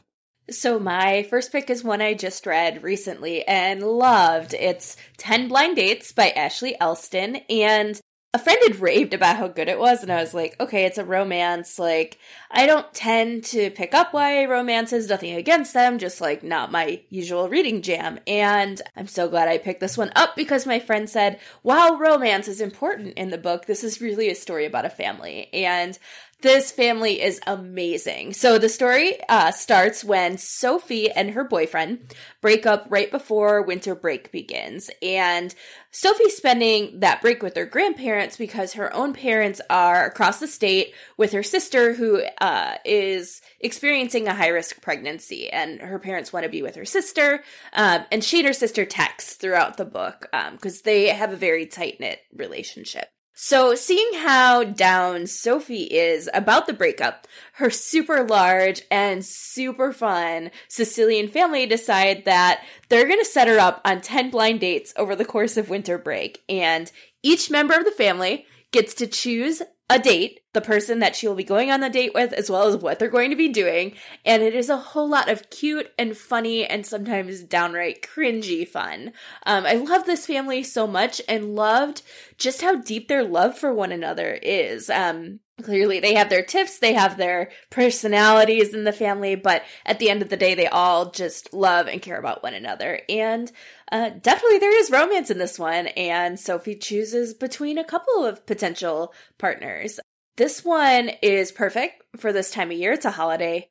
So 0.51 0.79
my 0.79 1.23
first 1.23 1.51
pick 1.51 1.69
is 1.69 1.83
one 1.83 2.01
I 2.01 2.13
just 2.13 2.45
read 2.45 2.83
recently 2.83 3.45
and 3.45 3.83
loved. 3.83 4.53
It's 4.53 4.97
10 5.17 5.47
Blind 5.47 5.75
Dates 5.75 6.11
by 6.11 6.29
Ashley 6.31 6.75
Elston 6.79 7.37
and 7.49 7.99
a 8.31 8.37
friend 8.37 8.59
had 8.61 8.79
raved 8.79 9.15
about 9.15 9.37
how 9.37 9.47
good 9.47 9.67
it 9.67 9.79
was 9.79 10.03
and 10.03 10.11
I 10.11 10.21
was 10.21 10.35
like, 10.35 10.55
okay, 10.59 10.85
it's 10.85 10.99
a 10.99 11.05
romance. 11.05 11.79
Like 11.79 12.19
I 12.51 12.67
don't 12.67 12.91
tend 12.93 13.43
to 13.45 13.71
pick 13.71 13.95
up 13.95 14.13
YA 14.13 14.45
romances, 14.45 15.09
nothing 15.09 15.33
against 15.33 15.73
them, 15.73 15.97
just 15.97 16.21
like 16.21 16.43
not 16.43 16.71
my 16.71 17.01
usual 17.09 17.49
reading 17.49 17.81
jam. 17.81 18.19
And 18.27 18.81
I'm 18.95 19.07
so 19.07 19.29
glad 19.29 19.47
I 19.47 19.57
picked 19.57 19.79
this 19.79 19.97
one 19.97 20.11
up 20.15 20.35
because 20.35 20.67
my 20.67 20.79
friend 20.79 21.09
said, 21.09 21.39
while 21.63 21.97
romance 21.97 22.47
is 22.47 22.61
important 22.61 23.17
in 23.17 23.29
the 23.29 23.37
book, 23.39 23.65
this 23.65 23.83
is 23.83 24.01
really 24.01 24.29
a 24.29 24.35
story 24.35 24.65
about 24.65 24.85
a 24.85 24.89
family. 24.91 25.51
And 25.51 25.97
this 26.41 26.72
family 26.72 27.22
is 27.22 27.41
amazing. 27.46 28.31
So 28.31 28.58
the 28.58 28.69
story 28.69 29.17
uh, 29.27 29.51
starts 29.51 30.05
when 30.05 30.38
Sophie 30.38 31.12
and 31.12 31.31
her 31.31 31.43
boyfriend 31.43 32.15
break 32.39 32.65
up 32.65 32.86
right 32.89 33.12
before 33.12 33.62
winter 33.62 33.93
break 33.93 34.31
begins. 34.31 34.89
And 35.01 35.53
Sophie's 35.91 36.38
spending 36.38 37.01
that 37.01 37.22
break 37.22 37.43
with 37.43 37.58
her 37.58 37.65
grandparents 37.65 38.38
because 38.38 38.74
her 38.74 38.93
own 38.93 39.12
parents 39.12 39.60
are 39.69 40.05
across 40.05 40.39
the 40.39 40.48
state 40.48 40.93
with 41.17 41.34
her 41.34 41.43
sister 41.43 41.93
who 41.93 42.24
uh, 42.39 42.75
is 42.86 43.41
experiencing 43.60 44.29
a 44.29 44.34
high 44.34 44.48
risk 44.48 44.81
pregnancy. 44.81 45.50
And 45.50 45.81
her 45.81 46.00
parents 46.00 46.31
want 46.31 46.46
to 46.46 46.50
be 46.50 46.62
with 46.62 46.75
her 46.75 46.86
sister. 46.86 47.43
Um, 47.74 48.05
and 48.13 48.24
she 48.24 48.39
and 48.39 48.48
her 48.48 48.53
sister 48.53 48.86
text 48.86 49.41
throughout 49.41 49.75
the 49.75 49.86
book 49.86 50.27
because 50.51 50.75
um, 50.75 50.81
they 50.86 51.08
have 51.08 51.34
a 51.34 51.38
very 51.38 51.65
tight 51.65 52.00
knit 52.00 52.19
relationship. 52.34 53.10
So, 53.41 53.74
seeing 53.74 54.15
how 54.15 54.65
down 54.65 55.25
Sophie 55.25 55.84
is 55.84 56.29
about 56.34 56.67
the 56.67 56.74
breakup, 56.74 57.25
her 57.53 57.69
super 57.69 58.25
large 58.25 58.81
and 58.91 59.24
super 59.24 59.93
fun 59.93 60.51
Sicilian 60.67 61.29
family 61.29 61.65
decide 61.65 62.25
that 62.25 62.65
they're 62.89 63.08
going 63.08 63.17
to 63.17 63.24
set 63.24 63.48
her 63.48 63.58
up 63.58 63.79
on 63.86 64.01
10 64.01 64.29
blind 64.29 64.60
dates 64.60 64.91
over 64.98 65.15
the 65.15 65.24
course 65.24 65.55
of 65.55 65.69
winter 65.69 65.98
break. 65.98 66.43
And 66.50 66.91
each 67.24 67.50
member 67.50 67.75
of 67.75 67.86
the 67.86 67.91
family 67.91 68.46
gets 68.74 68.93
to 68.96 69.08
choose 69.08 69.62
a 69.89 69.98
date, 69.98 70.41
the 70.53 70.62
person 70.62 71.00
that 71.00 71.15
she 71.15 71.27
will 71.27 71.36
be 71.36 71.43
going 71.43 71.72
on 71.72 71.79
the 71.79 71.89
date 71.89 72.13
with, 72.13 72.31
as 72.34 72.50
well 72.50 72.67
as 72.67 72.77
what 72.77 73.00
they're 73.00 73.10
going 73.10 73.31
to 73.31 73.36
be 73.36 73.50
doing. 73.50 73.96
And 74.24 74.43
it 74.43 74.53
is 74.53 74.69
a 74.69 74.77
whole 74.77 75.10
lot 75.10 75.29
of 75.29 75.50
cute 75.50 75.91
and 75.98 76.15
funny 76.15 76.65
and 76.65 76.86
sometimes 76.86 77.43
downright 77.43 78.03
cringy 78.03 78.67
fun. 78.67 79.13
Um, 79.46 79.65
I 79.65 79.74
love 79.74 80.05
this 80.05 80.27
family 80.27 80.62
so 80.62 80.86
much 80.86 81.22
and 81.27 81.55
loved 81.55 82.03
just 82.38 82.62
how 82.62 82.75
deep 82.75 83.08
their 83.08 83.24
love 83.24 83.58
for 83.58 83.74
one 83.74 83.91
another 83.91 84.34
is. 84.43 84.89
Um, 84.89 85.39
clearly 85.63 85.99
they 85.99 86.13
have 86.15 86.29
their 86.29 86.43
tiffs, 86.43 86.79
they 86.79 86.93
have 86.93 87.17
their 87.17 87.51
personalities 87.69 88.73
in 88.73 88.83
the 88.83 88.93
family, 88.93 89.35
but 89.35 89.63
at 89.85 89.99
the 89.99 90.09
end 90.09 90.21
of 90.21 90.29
the 90.29 90.37
day, 90.37 90.55
they 90.55 90.67
all 90.67 91.11
just 91.11 91.53
love 91.53 91.87
and 91.87 92.01
care 92.01 92.19
about 92.19 92.43
one 92.43 92.53
another. 92.53 93.01
And 93.09 93.51
uh, 93.91 94.09
definitely 94.21 94.59
there 94.59 94.77
is 94.79 94.91
romance 94.91 95.29
in 95.29 95.37
this 95.37 95.59
one, 95.59 95.87
and 95.87 96.39
Sophie 96.39 96.75
chooses 96.75 97.33
between 97.33 97.77
a 97.77 97.83
couple 97.83 98.25
of 98.25 98.45
potential 98.45 99.13
partners. 99.37 99.99
This 100.37 100.63
one 100.63 101.11
is 101.21 101.51
perfect 101.51 102.03
for 102.17 102.31
this 102.31 102.51
time 102.51 102.71
of 102.71 102.77
year. 102.77 102.93
It's 102.93 103.05
a 103.05 103.11
holiday 103.11 103.69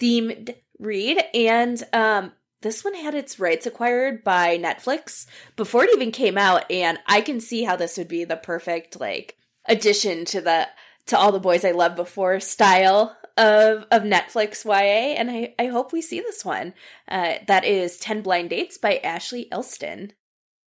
themed 0.00 0.54
read, 0.78 1.22
and 1.34 1.82
um, 1.92 2.32
this 2.62 2.84
one 2.84 2.94
had 2.94 3.14
its 3.14 3.40
rights 3.40 3.66
acquired 3.66 4.22
by 4.22 4.58
Netflix 4.58 5.26
before 5.56 5.84
it 5.84 5.90
even 5.94 6.10
came 6.10 6.36
out, 6.36 6.70
and 6.70 6.98
I 7.06 7.22
can 7.22 7.40
see 7.40 7.64
how 7.64 7.76
this 7.76 7.96
would 7.96 8.08
be 8.08 8.24
the 8.24 8.36
perfect 8.36 9.00
like 9.00 9.36
addition 9.66 10.24
to 10.26 10.40
the 10.40 10.68
to 11.10 11.18
all 11.18 11.30
the 11.32 11.38
boys 11.40 11.64
I 11.64 11.70
loved 11.72 11.96
before 11.96 12.40
style 12.40 13.16
of 13.36 13.84
of 13.90 14.02
Netflix 14.02 14.64
YA, 14.64 15.14
and 15.18 15.30
I, 15.30 15.54
I 15.58 15.66
hope 15.66 15.92
we 15.92 16.02
see 16.02 16.20
this 16.20 16.44
one. 16.44 16.74
Uh, 17.08 17.34
that 17.46 17.64
is 17.64 17.96
Ten 17.98 18.22
Blind 18.22 18.50
Dates 18.50 18.76
by 18.78 18.96
Ashley 18.98 19.50
Elston. 19.52 20.12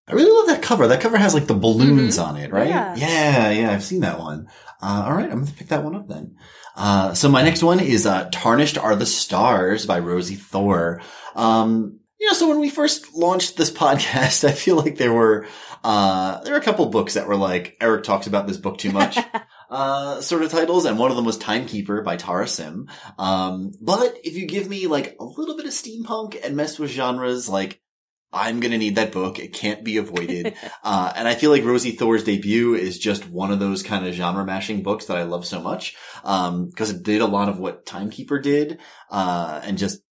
I 0.07 0.13
really 0.13 0.31
love 0.31 0.47
that 0.47 0.61
cover. 0.61 0.87
That 0.87 0.99
cover 1.01 1.17
has 1.17 1.33
like 1.33 1.47
the 1.47 1.53
balloons 1.53 2.17
Mhm. 2.17 2.23
on 2.27 2.37
it, 2.37 2.51
right? 2.51 2.67
Yeah. 2.67 2.95
yeah, 2.95 3.49
yeah, 3.51 3.71
I've 3.71 3.83
seen 3.83 4.01
that 4.01 4.19
one. 4.19 4.47
Uh, 4.81 5.03
all 5.07 5.13
right, 5.13 5.31
I'm 5.31 5.45
to 5.45 5.53
pick 5.53 5.67
that 5.69 5.83
one 5.83 5.95
up 5.95 6.07
then. 6.09 6.35
Uh, 6.75 7.13
so 7.13 7.29
my 7.29 7.41
next 7.41 7.63
one 7.63 7.79
is 7.79 8.05
uh, 8.05 8.27
Tarnished 8.31 8.77
Are 8.77 8.95
the 8.97 9.05
Stars 9.05 9.85
by 9.85 9.99
Rosie 9.99 10.35
Thor. 10.35 11.01
Um, 11.35 11.99
you 12.19 12.27
know, 12.27 12.33
so 12.33 12.49
when 12.49 12.59
we 12.59 12.69
first 12.69 13.13
launched 13.15 13.55
this 13.55 13.71
podcast, 13.83 14.43
I 14.47 14.51
feel 14.51 14.75
like 14.75 14.97
there 14.97 15.13
were 15.13 15.47
uh, 15.85 16.41
there 16.43 16.53
were 16.53 16.59
a 16.59 16.63
couple 16.63 16.85
books 16.87 17.13
that 17.13 17.27
were 17.27 17.37
like 17.37 17.77
Eric 17.79 18.03
talks 18.03 18.27
about 18.27 18.45
this 18.47 18.57
book 18.57 18.77
too 18.77 18.91
much. 18.91 19.17
Uh, 19.73 20.21
sort 20.21 20.43
of 20.43 20.51
titles, 20.51 20.85
and 20.85 20.99
one 20.99 21.09
of 21.09 21.17
them 21.17 21.25
was 21.25 21.35
Timekeeper 21.35 22.03
by 22.03 22.15
Tara 22.15 22.47
Sim. 22.47 22.89
Um, 23.17 23.71
but 23.81 24.15
if 24.23 24.35
you 24.35 24.45
give 24.45 24.69
me 24.69 24.85
like 24.85 25.15
a 25.19 25.23
little 25.23 25.57
bit 25.57 25.65
of 25.65 25.71
steampunk 25.71 26.39
and 26.45 26.55
mess 26.55 26.77
with 26.77 26.91
genres, 26.91 27.49
like 27.49 27.81
I'm 28.31 28.59
gonna 28.59 28.77
need 28.77 28.97
that 28.97 29.11
book. 29.11 29.39
It 29.39 29.51
can't 29.51 29.83
be 29.83 29.97
avoided. 29.97 30.53
uh, 30.83 31.13
and 31.15 31.27
I 31.27 31.33
feel 31.33 31.49
like 31.49 31.63
Rosie 31.63 31.89
Thor's 31.89 32.23
debut 32.23 32.75
is 32.75 32.99
just 32.99 33.27
one 33.27 33.51
of 33.51 33.59
those 33.59 33.81
kind 33.81 34.05
of 34.05 34.13
genre 34.13 34.45
mashing 34.45 34.83
books 34.83 35.05
that 35.05 35.17
I 35.17 35.23
love 35.23 35.43
so 35.43 35.59
much. 35.59 35.95
Um, 36.23 36.69
cause 36.71 36.91
it 36.91 37.01
did 37.01 37.21
a 37.21 37.25
lot 37.25 37.49
of 37.49 37.57
what 37.57 37.87
Timekeeper 37.87 38.37
did. 38.37 38.77
Uh, 39.09 39.59
and 39.63 39.79
just, 39.79 40.02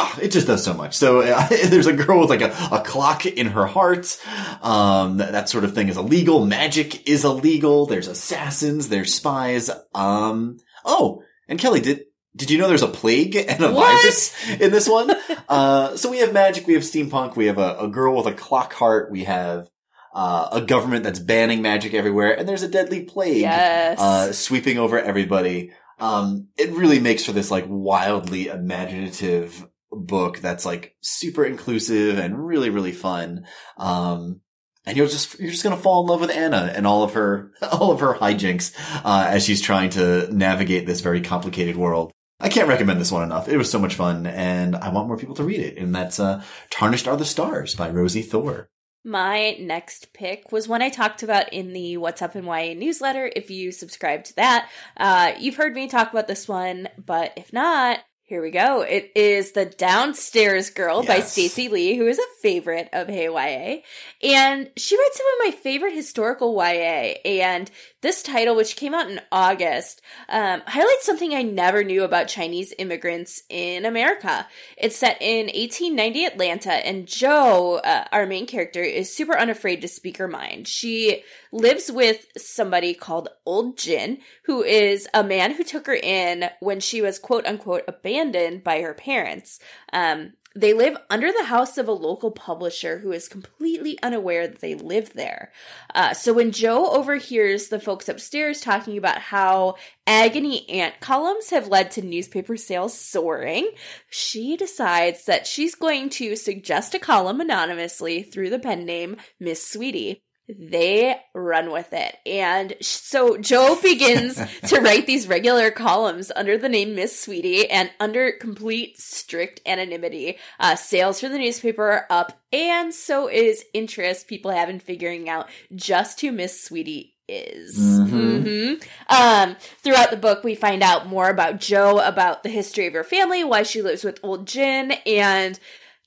Ah, 0.00 0.16
it 0.20 0.28
just 0.30 0.46
does 0.46 0.62
so 0.62 0.74
much. 0.74 0.94
So 0.94 1.22
uh, 1.22 1.46
there's 1.66 1.88
a 1.88 1.92
girl 1.92 2.20
with 2.20 2.30
like 2.30 2.40
a, 2.40 2.54
a 2.70 2.82
clock 2.84 3.26
in 3.26 3.48
her 3.48 3.66
heart. 3.66 4.16
Um, 4.62 5.16
that, 5.16 5.32
that 5.32 5.48
sort 5.48 5.64
of 5.64 5.74
thing 5.74 5.88
is 5.88 5.96
illegal. 5.96 6.46
Magic 6.46 7.08
is 7.08 7.24
illegal. 7.24 7.86
There's 7.86 8.06
assassins. 8.06 8.88
There's 8.88 9.12
spies. 9.12 9.70
Um, 9.94 10.58
oh, 10.84 11.22
and 11.48 11.58
Kelly, 11.58 11.80
did, 11.80 12.02
did 12.36 12.50
you 12.50 12.58
know 12.58 12.68
there's 12.68 12.82
a 12.82 12.88
plague 12.88 13.34
and 13.34 13.60
a 13.64 13.72
What? 13.72 14.00
virus 14.02 14.32
in 14.60 14.70
this 14.70 14.88
one? 14.88 15.10
uh, 15.48 15.96
so 15.96 16.10
we 16.10 16.18
have 16.18 16.32
magic. 16.32 16.66
We 16.68 16.74
have 16.74 16.84
steampunk. 16.84 17.34
We 17.34 17.46
have 17.46 17.58
a, 17.58 17.78
a 17.80 17.88
girl 17.88 18.16
with 18.16 18.26
a 18.26 18.32
clock 18.34 18.72
heart. 18.74 19.10
We 19.10 19.24
have, 19.24 19.68
uh, 20.14 20.48
a 20.52 20.60
government 20.60 21.02
that's 21.04 21.18
banning 21.18 21.60
magic 21.60 21.92
everywhere. 21.94 22.38
And 22.38 22.48
there's 22.48 22.62
a 22.62 22.68
deadly 22.68 23.02
plague 23.04 23.42
Yes. 23.42 23.98
uh, 24.00 24.32
sweeping 24.32 24.78
over 24.78 24.98
everybody. 24.98 25.72
Um, 26.00 26.48
it 26.56 26.70
really 26.70 27.00
makes 27.00 27.24
for 27.24 27.32
this 27.32 27.50
like 27.50 27.64
wildly 27.68 28.46
imaginative 28.46 29.66
book 29.90 30.38
that's 30.38 30.66
like 30.66 30.96
super 31.00 31.44
inclusive 31.44 32.18
and 32.18 32.46
really, 32.46 32.70
really 32.70 32.92
fun. 32.92 33.46
Um, 33.76 34.40
and 34.86 34.96
you're 34.96 35.06
just, 35.06 35.38
you're 35.38 35.50
just 35.50 35.62
gonna 35.62 35.76
fall 35.76 36.02
in 36.02 36.08
love 36.08 36.20
with 36.20 36.30
Anna 36.30 36.72
and 36.74 36.86
all 36.86 37.02
of 37.02 37.14
her, 37.14 37.52
all 37.62 37.90
of 37.92 38.00
her 38.00 38.14
hijinks, 38.14 38.74
uh, 39.04 39.26
as 39.28 39.44
she's 39.44 39.60
trying 39.60 39.90
to 39.90 40.32
navigate 40.34 40.86
this 40.86 41.00
very 41.00 41.20
complicated 41.20 41.76
world. 41.76 42.12
I 42.40 42.48
can't 42.48 42.68
recommend 42.68 43.00
this 43.00 43.10
one 43.10 43.24
enough. 43.24 43.48
It 43.48 43.56
was 43.56 43.70
so 43.70 43.80
much 43.80 43.96
fun 43.96 44.26
and 44.26 44.76
I 44.76 44.90
want 44.90 45.08
more 45.08 45.16
people 45.16 45.34
to 45.36 45.44
read 45.44 45.60
it. 45.60 45.76
And 45.76 45.94
that's, 45.94 46.20
uh, 46.20 46.42
Tarnished 46.70 47.08
Are 47.08 47.16
the 47.16 47.24
Stars 47.24 47.74
by 47.74 47.90
Rosie 47.90 48.22
Thor. 48.22 48.70
My 49.04 49.56
next 49.60 50.12
pick 50.12 50.52
was 50.52 50.68
one 50.68 50.82
I 50.82 50.88
talked 50.88 51.22
about 51.22 51.52
in 51.52 51.72
the 51.72 51.96
What's 51.96 52.20
Up 52.20 52.36
in 52.36 52.44
YA 52.44 52.74
newsletter. 52.74 53.30
If 53.34 53.48
you 53.50 53.72
subscribe 53.72 54.24
to 54.24 54.36
that, 54.36 54.68
uh, 54.96 55.32
you've 55.38 55.56
heard 55.56 55.74
me 55.74 55.88
talk 55.88 56.10
about 56.10 56.28
this 56.28 56.48
one, 56.48 56.88
but 56.98 57.32
if 57.36 57.52
not, 57.52 58.00
Here 58.28 58.42
we 58.42 58.50
go. 58.50 58.82
It 58.82 59.10
is 59.14 59.52
The 59.52 59.64
Downstairs 59.64 60.68
Girl 60.68 61.02
by 61.02 61.16
Yes. 61.16 61.32
Stacey 61.32 61.70
Lee, 61.70 61.96
who 61.96 62.06
is 62.06 62.18
a 62.18 62.42
favorite 62.42 62.90
of 62.92 63.08
Hey 63.08 63.24
YA. 63.24 63.80
And 64.22 64.70
she 64.76 64.98
writes 64.98 65.16
some 65.16 65.26
of 65.26 65.46
my 65.46 65.50
favorite 65.58 65.94
historical 65.94 66.52
YA. 66.54 67.14
And 67.24 67.70
this 68.00 68.22
title, 68.22 68.54
which 68.54 68.76
came 68.76 68.94
out 68.94 69.10
in 69.10 69.20
August, 69.32 70.02
um, 70.28 70.62
highlights 70.66 71.04
something 71.04 71.34
I 71.34 71.42
never 71.42 71.82
knew 71.82 72.04
about 72.04 72.28
Chinese 72.28 72.72
immigrants 72.78 73.42
in 73.48 73.84
America. 73.84 74.46
It's 74.76 74.96
set 74.96 75.18
in 75.20 75.46
1890 75.46 76.24
Atlanta, 76.24 76.72
and 76.72 77.06
Joe, 77.06 77.80
uh, 77.84 78.04
our 78.12 78.26
main 78.26 78.46
character, 78.46 78.82
is 78.82 79.14
super 79.14 79.36
unafraid 79.36 79.80
to 79.80 79.88
speak 79.88 80.18
her 80.18 80.28
mind. 80.28 80.68
She 80.68 81.24
lives 81.50 81.90
with 81.90 82.26
somebody 82.36 82.94
called 82.94 83.30
Old 83.44 83.76
Jin, 83.76 84.18
who 84.44 84.62
is 84.62 85.08
a 85.12 85.24
man 85.24 85.54
who 85.54 85.64
took 85.64 85.86
her 85.86 85.98
in 86.00 86.50
when 86.60 86.80
she 86.80 87.02
was 87.02 87.18
quote 87.18 87.46
unquote 87.46 87.82
abandoned 87.88 88.62
by 88.62 88.80
her 88.80 88.94
parents. 88.94 89.58
Um, 89.92 90.34
they 90.58 90.72
live 90.72 90.96
under 91.08 91.30
the 91.30 91.44
house 91.44 91.78
of 91.78 91.86
a 91.86 91.92
local 91.92 92.32
publisher 92.32 92.98
who 92.98 93.12
is 93.12 93.28
completely 93.28 93.96
unaware 94.02 94.48
that 94.48 94.58
they 94.58 94.74
live 94.74 95.12
there. 95.12 95.52
Uh, 95.94 96.12
so 96.12 96.32
when 96.32 96.50
Joe 96.50 96.90
overhears 96.90 97.68
the 97.68 97.78
folks 97.78 98.08
upstairs 98.08 98.60
talking 98.60 98.98
about 98.98 99.18
how 99.18 99.76
agony 100.04 100.68
aunt 100.68 100.98
columns 100.98 101.50
have 101.50 101.68
led 101.68 101.92
to 101.92 102.02
newspaper 102.02 102.56
sales 102.56 102.98
soaring, 102.98 103.70
she 104.10 104.56
decides 104.56 105.26
that 105.26 105.46
she's 105.46 105.76
going 105.76 106.10
to 106.10 106.34
suggest 106.34 106.92
a 106.92 106.98
column 106.98 107.40
anonymously 107.40 108.24
through 108.24 108.50
the 108.50 108.58
pen 108.58 108.84
name 108.84 109.16
Miss 109.38 109.64
Sweetie 109.64 110.24
they 110.48 111.16
run 111.34 111.70
with 111.70 111.92
it. 111.92 112.16
And 112.24 112.74
so 112.80 113.36
Joe 113.36 113.78
begins 113.82 114.40
to 114.68 114.80
write 114.80 115.06
these 115.06 115.28
regular 115.28 115.70
columns 115.70 116.32
under 116.34 116.56
the 116.56 116.68
name 116.68 116.94
Miss 116.94 117.20
Sweetie 117.20 117.68
and 117.68 117.90
under 118.00 118.32
complete 118.32 118.98
strict 118.98 119.60
anonymity. 119.66 120.38
Uh, 120.58 120.76
sales 120.76 121.20
for 121.20 121.28
the 121.28 121.38
newspaper 121.38 121.82
are 121.82 122.06
up, 122.10 122.40
and 122.52 122.94
so 122.94 123.28
is 123.28 123.64
interest 123.74 124.28
people 124.28 124.50
have 124.50 124.70
in 124.70 124.80
figuring 124.80 125.28
out 125.28 125.48
just 125.74 126.20
who 126.20 126.32
Miss 126.32 126.62
Sweetie 126.64 127.14
is. 127.28 127.76
Mhm. 127.78 128.42
Mhm. 128.42 128.84
Um, 129.10 129.56
throughout 129.82 130.10
the 130.10 130.16
book, 130.16 130.42
we 130.44 130.54
find 130.54 130.82
out 130.82 131.06
more 131.06 131.28
about 131.28 131.60
Joe, 131.60 131.98
about 131.98 132.42
the 132.42 132.48
history 132.48 132.86
of 132.86 132.94
her 132.94 133.04
family, 133.04 133.44
why 133.44 133.64
she 133.64 133.82
lives 133.82 134.02
with 134.02 134.18
old 134.22 134.46
Jin, 134.46 134.92
and 135.04 135.58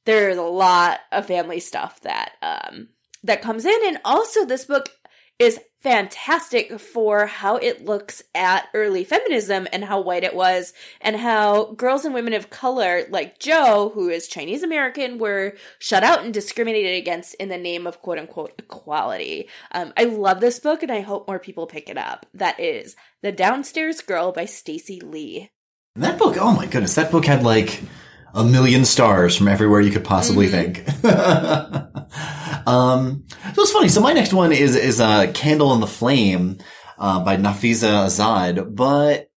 there's 0.06 0.38
a 0.38 0.42
lot 0.42 1.00
of 1.12 1.28
family 1.28 1.60
stuff 1.60 2.02
that 2.02 2.32
um 2.42 2.88
that 3.24 3.42
comes 3.42 3.66
in 3.66 3.80
and 3.86 4.00
also 4.04 4.46
this 4.46 4.66
book 4.66 4.90
is 5.40 5.60
fantastic 5.82 6.80
for 6.80 7.26
how 7.26 7.56
it 7.58 7.84
looks 7.84 8.22
at 8.36 8.68
early 8.76 9.04
feminism 9.04 9.68
and 9.74 9.84
how 9.84 10.00
white 10.00 10.24
it 10.24 10.36
was 10.36 10.74
and 11.02 11.16
how 11.16 11.74
girls 11.74 12.06
and 12.06 12.14
women 12.14 12.34
of 12.34 12.52
color 12.52 13.02
like 13.10 13.40
Joe 13.40 13.92
who 13.94 14.08
is 14.10 14.28
Chinese 14.28 14.62
American 14.62 15.18
were 15.18 15.56
shut 15.80 16.04
out 16.04 16.24
and 16.24 16.32
discriminated 16.32 16.96
against 16.96 17.34
in 17.36 17.50
the 17.50 17.58
name 17.58 17.88
of 17.88 18.04
quote 18.04 18.20
unquote 18.20 18.54
equality. 18.60 19.50
Um, 19.72 19.92
I 19.98 20.04
love 20.04 20.40
this 20.40 20.60
book 20.60 20.84
and 20.84 20.92
I 20.92 21.00
hope 21.00 21.28
more 21.28 21.40
people 21.40 21.66
pick 21.66 21.90
it 21.90 21.98
up. 21.98 22.28
That 22.36 22.60
is 22.60 22.96
The 23.24 23.32
Downstairs 23.32 24.02
Girl 24.02 24.32
by 24.32 24.46
Stacey 24.46 25.00
Lee. 25.00 25.50
And 25.96 26.04
that 26.04 26.20
book, 26.20 26.38
oh 26.40 26.54
my 26.54 26.68
goodness, 26.68 26.94
that 26.96 27.12
book 27.12 27.26
had 27.26 27.42
like 27.42 27.82
a 28.36 28.44
million 28.44 28.86
stars 28.86 29.36
from 29.36 29.48
everywhere 29.48 29.82
you 29.82 29.92
could 29.92 30.06
possibly 30.06 30.48
think. 30.48 30.86
um, 32.68 33.24
so 33.54 33.62
it's 33.62 33.72
funny. 33.72 33.88
So 33.90 34.02
my 34.02 34.14
next 34.14 34.34
one 34.34 34.52
is 34.52 34.76
is 34.76 35.00
uh, 35.00 35.32
"Candle 35.34 35.74
in 35.74 35.80
the 35.80 35.88
Flame" 35.88 36.58
uh, 36.98 37.24
by 37.24 37.38
Nafiza 37.38 38.06
Azad, 38.08 38.76
but 38.76 39.28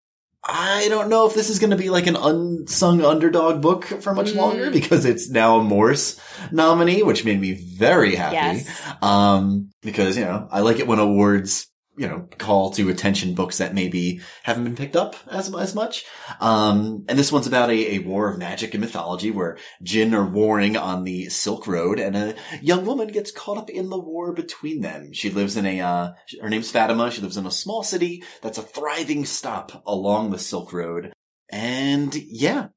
I 0.46 0.88
don't 0.90 1.08
know 1.08 1.26
if 1.26 1.34
this 1.34 1.48
is 1.48 1.58
going 1.58 1.70
to 1.70 1.76
be 1.76 1.88
like 1.88 2.06
an 2.06 2.16
unsung 2.16 3.02
underdog 3.02 3.62
book 3.62 3.84
for 3.86 4.12
much 4.14 4.32
Mm. 4.32 4.36
longer 4.36 4.70
because 4.70 5.04
it's 5.06 5.30
now 5.30 5.58
a 5.58 5.62
Morris 5.64 6.20
nominee, 6.52 7.02
which 7.02 7.24
made 7.24 7.40
me 7.40 7.52
very 7.52 8.14
happy. 8.14 8.34
Yes. 8.34 8.82
Um, 9.00 9.70
because 9.80 10.16
you 10.18 10.24
know 10.24 10.46
I 10.50 10.60
like 10.60 10.78
it 10.80 10.86
when 10.86 10.98
awards 10.98 11.66
you 11.96 12.08
know 12.08 12.28
call 12.38 12.70
to 12.72 12.88
attention 12.88 13.34
books 13.34 13.58
that 13.58 13.74
maybe 13.74 14.20
haven't 14.42 14.64
been 14.64 14.76
picked 14.76 14.96
up 14.96 15.16
as 15.30 15.54
as 15.54 15.74
much. 15.74 16.04
Um, 16.40 17.04
and 17.08 17.18
this 17.18 17.30
one's 17.30 17.46
about 17.46 17.70
a, 17.70 17.96
a 17.96 17.98
war 18.00 18.28
of 18.28 18.38
magic 18.38 18.74
and 18.74 18.80
mythology 18.80 19.30
where 19.30 19.58
Jin 19.82 20.14
are 20.14 20.26
warring 20.26 20.76
on 20.76 21.04
the 21.04 21.28
Silk 21.28 21.66
Road, 21.66 21.98
and 21.98 22.16
a 22.16 22.34
young 22.60 22.84
woman 22.84 23.08
gets 23.08 23.30
caught 23.30 23.58
up 23.58 23.70
in 23.70 23.90
the 23.90 23.98
war 23.98 24.32
between 24.32 24.80
them. 24.80 25.12
She 25.12 25.30
lives 25.30 25.56
in 25.56 25.66
a 25.66 25.80
uh, 25.80 26.12
her 26.40 26.50
name's 26.50 26.70
Fatima. 26.70 27.10
She 27.10 27.22
lives 27.22 27.36
in 27.36 27.46
a 27.46 27.50
small 27.50 27.82
city 27.82 28.24
that's 28.42 28.58
a 28.58 28.62
thriving 28.62 29.24
stop 29.24 29.82
along 29.86 30.30
the 30.30 30.38
Silk 30.38 30.72
Road, 30.72 31.12
and 31.50 32.14
yeah. 32.14 32.68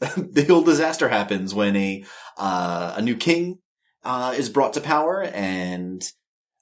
the 0.16 0.46
old 0.48 0.64
disaster 0.64 1.08
happens 1.08 1.52
when 1.52 1.74
a 1.74 2.04
uh, 2.36 2.94
a 2.96 3.02
new 3.02 3.16
king 3.16 3.58
uh, 4.04 4.32
is 4.36 4.48
brought 4.48 4.74
to 4.74 4.80
power 4.80 5.22
and 5.22 6.12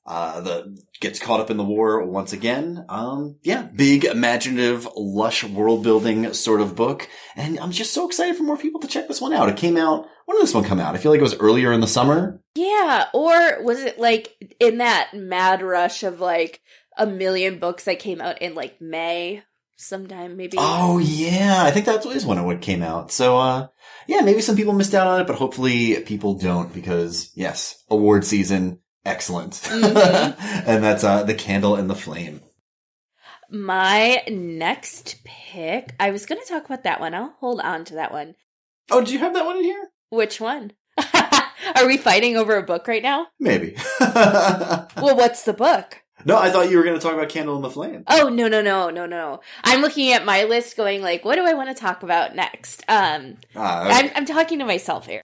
uh, 0.07 0.41
the 0.41 0.79
gets 1.01 1.19
caught 1.19 1.41
up 1.41 1.51
in 1.51 1.57
the 1.57 1.65
war 1.65 2.05
once 2.05 2.33
again. 2.33 2.85
Um, 2.89 3.37
yeah, 3.43 3.63
big, 3.63 4.05
imaginative, 4.05 4.89
lush 4.97 5.43
world 5.45 5.83
building 5.83 6.33
sort 6.33 6.61
of 6.61 6.77
book, 6.77 7.09
and 7.35 7.59
I'm 7.59 7.73
just 7.73 7.93
so 7.93 8.07
excited 8.07 8.37
for 8.37 8.45
more 8.45 8.57
people 8.57 8.81
to 8.81 8.89
check 8.89 9.09
this 9.09 9.21
one 9.21 9.33
out. 9.33 9.49
It 9.49 9.57
came 9.57 9.77
out. 9.77 10.07
When 10.27 10.37
did 10.37 10.43
this 10.43 10.55
one 10.55 10.65
come 10.65 10.81
out? 10.81 10.95
I 10.95 10.99
feel 10.99 11.11
like 11.11 11.19
it 11.19 11.25
was 11.25 11.39
earlier 11.39 11.73
in 11.73 11.81
the 11.81 11.87
summer. 11.87 12.41
Yeah, 12.55 13.07
or 13.13 13.63
was 13.63 13.81
it 13.81 13.99
like 13.99 14.35
in 14.61 14.79
that 14.79 15.11
mad 15.13 15.63
rush 15.63 16.03
of 16.03 16.21
like 16.21 16.61
a 16.97 17.07
million 17.07 17.59
books 17.59 17.85
that 17.85 17.99
came 17.99 18.21
out 18.21 18.41
in 18.41 18.55
like 18.55 18.81
May 18.81 19.43
sometime 19.77 20.37
maybe? 20.37 20.57
Oh 20.59 20.99
yeah, 20.99 21.63
I 21.65 21.73
think 21.73 21.87
that 21.87 22.07
is 22.07 22.25
when 22.25 22.39
it 22.39 22.45
would 22.45 22.61
came 22.61 22.83
out. 22.83 23.11
So 23.11 23.39
uh, 23.39 23.69
yeah, 24.07 24.21
maybe 24.21 24.41
some 24.41 24.57
people 24.57 24.73
missed 24.73 24.95
out 24.95 25.07
on 25.09 25.21
it, 25.21 25.27
but 25.27 25.37
hopefully 25.37 26.01
people 26.03 26.35
don't 26.35 26.73
because 26.73 27.33
yes, 27.35 27.83
award 27.91 28.25
season, 28.25 28.81
excellent, 29.07 29.53
Mhm. 29.55 30.37
and 30.67 30.85
that's 30.85 31.05
uh, 31.05 31.23
the 31.23 31.35
candle 31.35 31.75
and 31.77 31.89
the 31.89 31.95
flame. 31.95 32.41
My 33.49 34.23
next 34.29 35.23
pick, 35.25 35.95
I 36.01 36.11
was 36.11 36.27
going 36.27 36.41
to 36.41 36.47
talk 36.49 36.65
about 36.65 36.83
that 36.85 37.01
one. 37.01 37.15
I'll 37.15 37.35
hold 37.39 37.61
on 37.61 37.85
to 37.87 37.95
that 37.95 38.13
one. 38.13 38.35
Oh, 38.91 39.01
did 39.01 39.11
you 39.11 39.21
have 39.21 39.35
that 39.35 39.45
one 39.47 39.59
in 39.59 39.65
here? 39.65 39.89
Which 40.11 40.41
one? 40.41 40.73
Are 41.77 41.87
we 41.87 41.97
fighting 41.97 42.37
over 42.37 42.57
a 42.57 42.63
book 42.63 42.89
right 42.89 43.03
now? 43.03 43.29
Maybe. 43.39 43.77
Well, 44.01 45.17
what's 45.17 45.43
the 45.45 45.53
book? 45.53 46.03
no, 46.25 46.37
I 46.39 46.51
thought 46.51 46.71
you 46.71 46.79
were 46.79 46.83
going 46.83 46.97
to 46.97 47.03
talk 47.03 47.13
about 47.13 47.29
Candle 47.29 47.55
in 47.57 47.63
the 47.63 47.71
Flame. 47.71 48.03
Oh, 48.09 48.29
no, 48.29 48.49
no, 48.49 48.63
no, 48.63 48.91
no, 48.91 49.07
no. 49.07 49.41
I'm 49.63 49.81
looking 49.83 50.11
at 50.13 50.25
my 50.25 50.45
list 50.45 50.77
going 50.77 51.03
like, 51.03 51.25
what 51.25 51.37
do 51.37 51.45
I 51.45 51.53
want 51.55 51.69
to 51.69 51.75
talk 51.81 52.03
about 52.03 52.35
next? 52.35 52.83
Um, 52.89 53.37
Ah, 53.55 53.85
I'm, 53.89 54.11
I'm 54.17 54.25
talking 54.25 54.59
to 54.61 54.65
myself 54.65 55.07
here. 55.07 55.23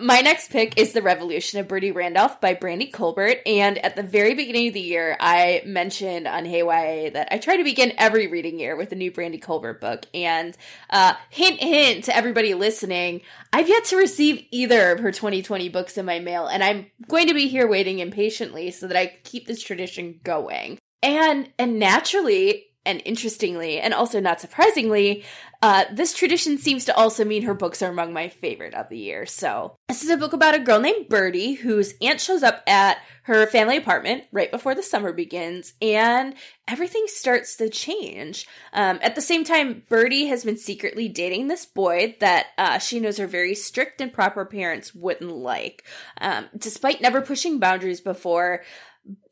My 0.00 0.20
next 0.22 0.50
pick 0.50 0.78
is 0.78 0.92
The 0.92 1.02
Revolution 1.02 1.60
of 1.60 1.68
Birdie 1.68 1.92
Randolph 1.92 2.40
by 2.40 2.54
Brandy 2.54 2.86
Colbert. 2.86 3.36
And 3.44 3.76
at 3.78 3.96
the 3.96 4.02
very 4.02 4.34
beginning 4.34 4.68
of 4.68 4.74
the 4.74 4.80
year, 4.80 5.14
I 5.20 5.62
mentioned 5.66 6.26
on 6.26 6.46
Hey 6.46 6.60
YA 6.60 7.10
that 7.10 7.28
I 7.30 7.36
try 7.36 7.58
to 7.58 7.64
begin 7.64 7.92
every 7.98 8.26
reading 8.26 8.58
year 8.58 8.76
with 8.76 8.92
a 8.92 8.94
new 8.94 9.10
Brandy 9.10 9.36
Colbert 9.36 9.80
book. 9.80 10.06
And 10.14 10.56
uh, 10.88 11.14
hint, 11.28 11.60
hint 11.60 12.04
to 12.04 12.16
everybody 12.16 12.54
listening, 12.54 13.20
I've 13.52 13.68
yet 13.68 13.84
to 13.86 13.96
receive 13.96 14.46
either 14.50 14.92
of 14.92 15.00
her 15.00 15.12
2020 15.12 15.68
books 15.68 15.98
in 15.98 16.06
my 16.06 16.18
mail. 16.18 16.46
And 16.46 16.64
I'm 16.64 16.86
going 17.08 17.28
to 17.28 17.34
be 17.34 17.48
here 17.48 17.68
waiting 17.68 17.98
impatiently 17.98 18.70
so 18.70 18.86
that 18.86 18.96
I 18.96 19.18
keep 19.24 19.46
this 19.46 19.62
tradition 19.62 20.20
going. 20.24 20.78
And 21.02 21.50
and 21.58 21.78
naturally 21.78 22.69
and 22.86 23.02
interestingly, 23.04 23.78
and 23.78 23.92
also 23.92 24.20
not 24.20 24.40
surprisingly, 24.40 25.24
uh, 25.62 25.84
this 25.92 26.14
tradition 26.14 26.56
seems 26.56 26.86
to 26.86 26.96
also 26.96 27.24
mean 27.24 27.42
her 27.42 27.52
books 27.52 27.82
are 27.82 27.90
among 27.90 28.14
my 28.14 28.28
favorite 28.28 28.72
of 28.72 28.88
the 28.88 28.96
year. 28.96 29.26
So, 29.26 29.76
this 29.88 30.02
is 30.02 30.08
a 30.08 30.16
book 30.16 30.32
about 30.32 30.54
a 30.54 30.60
girl 30.60 30.80
named 30.80 31.10
Birdie 31.10 31.52
whose 31.52 31.92
aunt 32.00 32.20
shows 32.20 32.42
up 32.42 32.62
at 32.66 32.96
her 33.24 33.46
family 33.46 33.76
apartment 33.76 34.24
right 34.32 34.50
before 34.50 34.74
the 34.74 34.82
summer 34.82 35.12
begins, 35.12 35.74
and 35.82 36.34
everything 36.66 37.04
starts 37.06 37.56
to 37.56 37.68
change. 37.68 38.46
Um, 38.72 38.98
at 39.02 39.14
the 39.14 39.20
same 39.20 39.44
time, 39.44 39.82
Birdie 39.90 40.26
has 40.26 40.44
been 40.44 40.56
secretly 40.56 41.08
dating 41.08 41.48
this 41.48 41.66
boy 41.66 42.16
that 42.20 42.46
uh, 42.56 42.78
she 42.78 42.98
knows 42.98 43.18
her 43.18 43.26
very 43.26 43.54
strict 43.54 44.00
and 44.00 44.10
proper 44.10 44.46
parents 44.46 44.94
wouldn't 44.94 45.30
like. 45.30 45.84
Um, 46.18 46.48
despite 46.56 47.02
never 47.02 47.20
pushing 47.20 47.58
boundaries 47.58 48.00
before, 48.00 48.62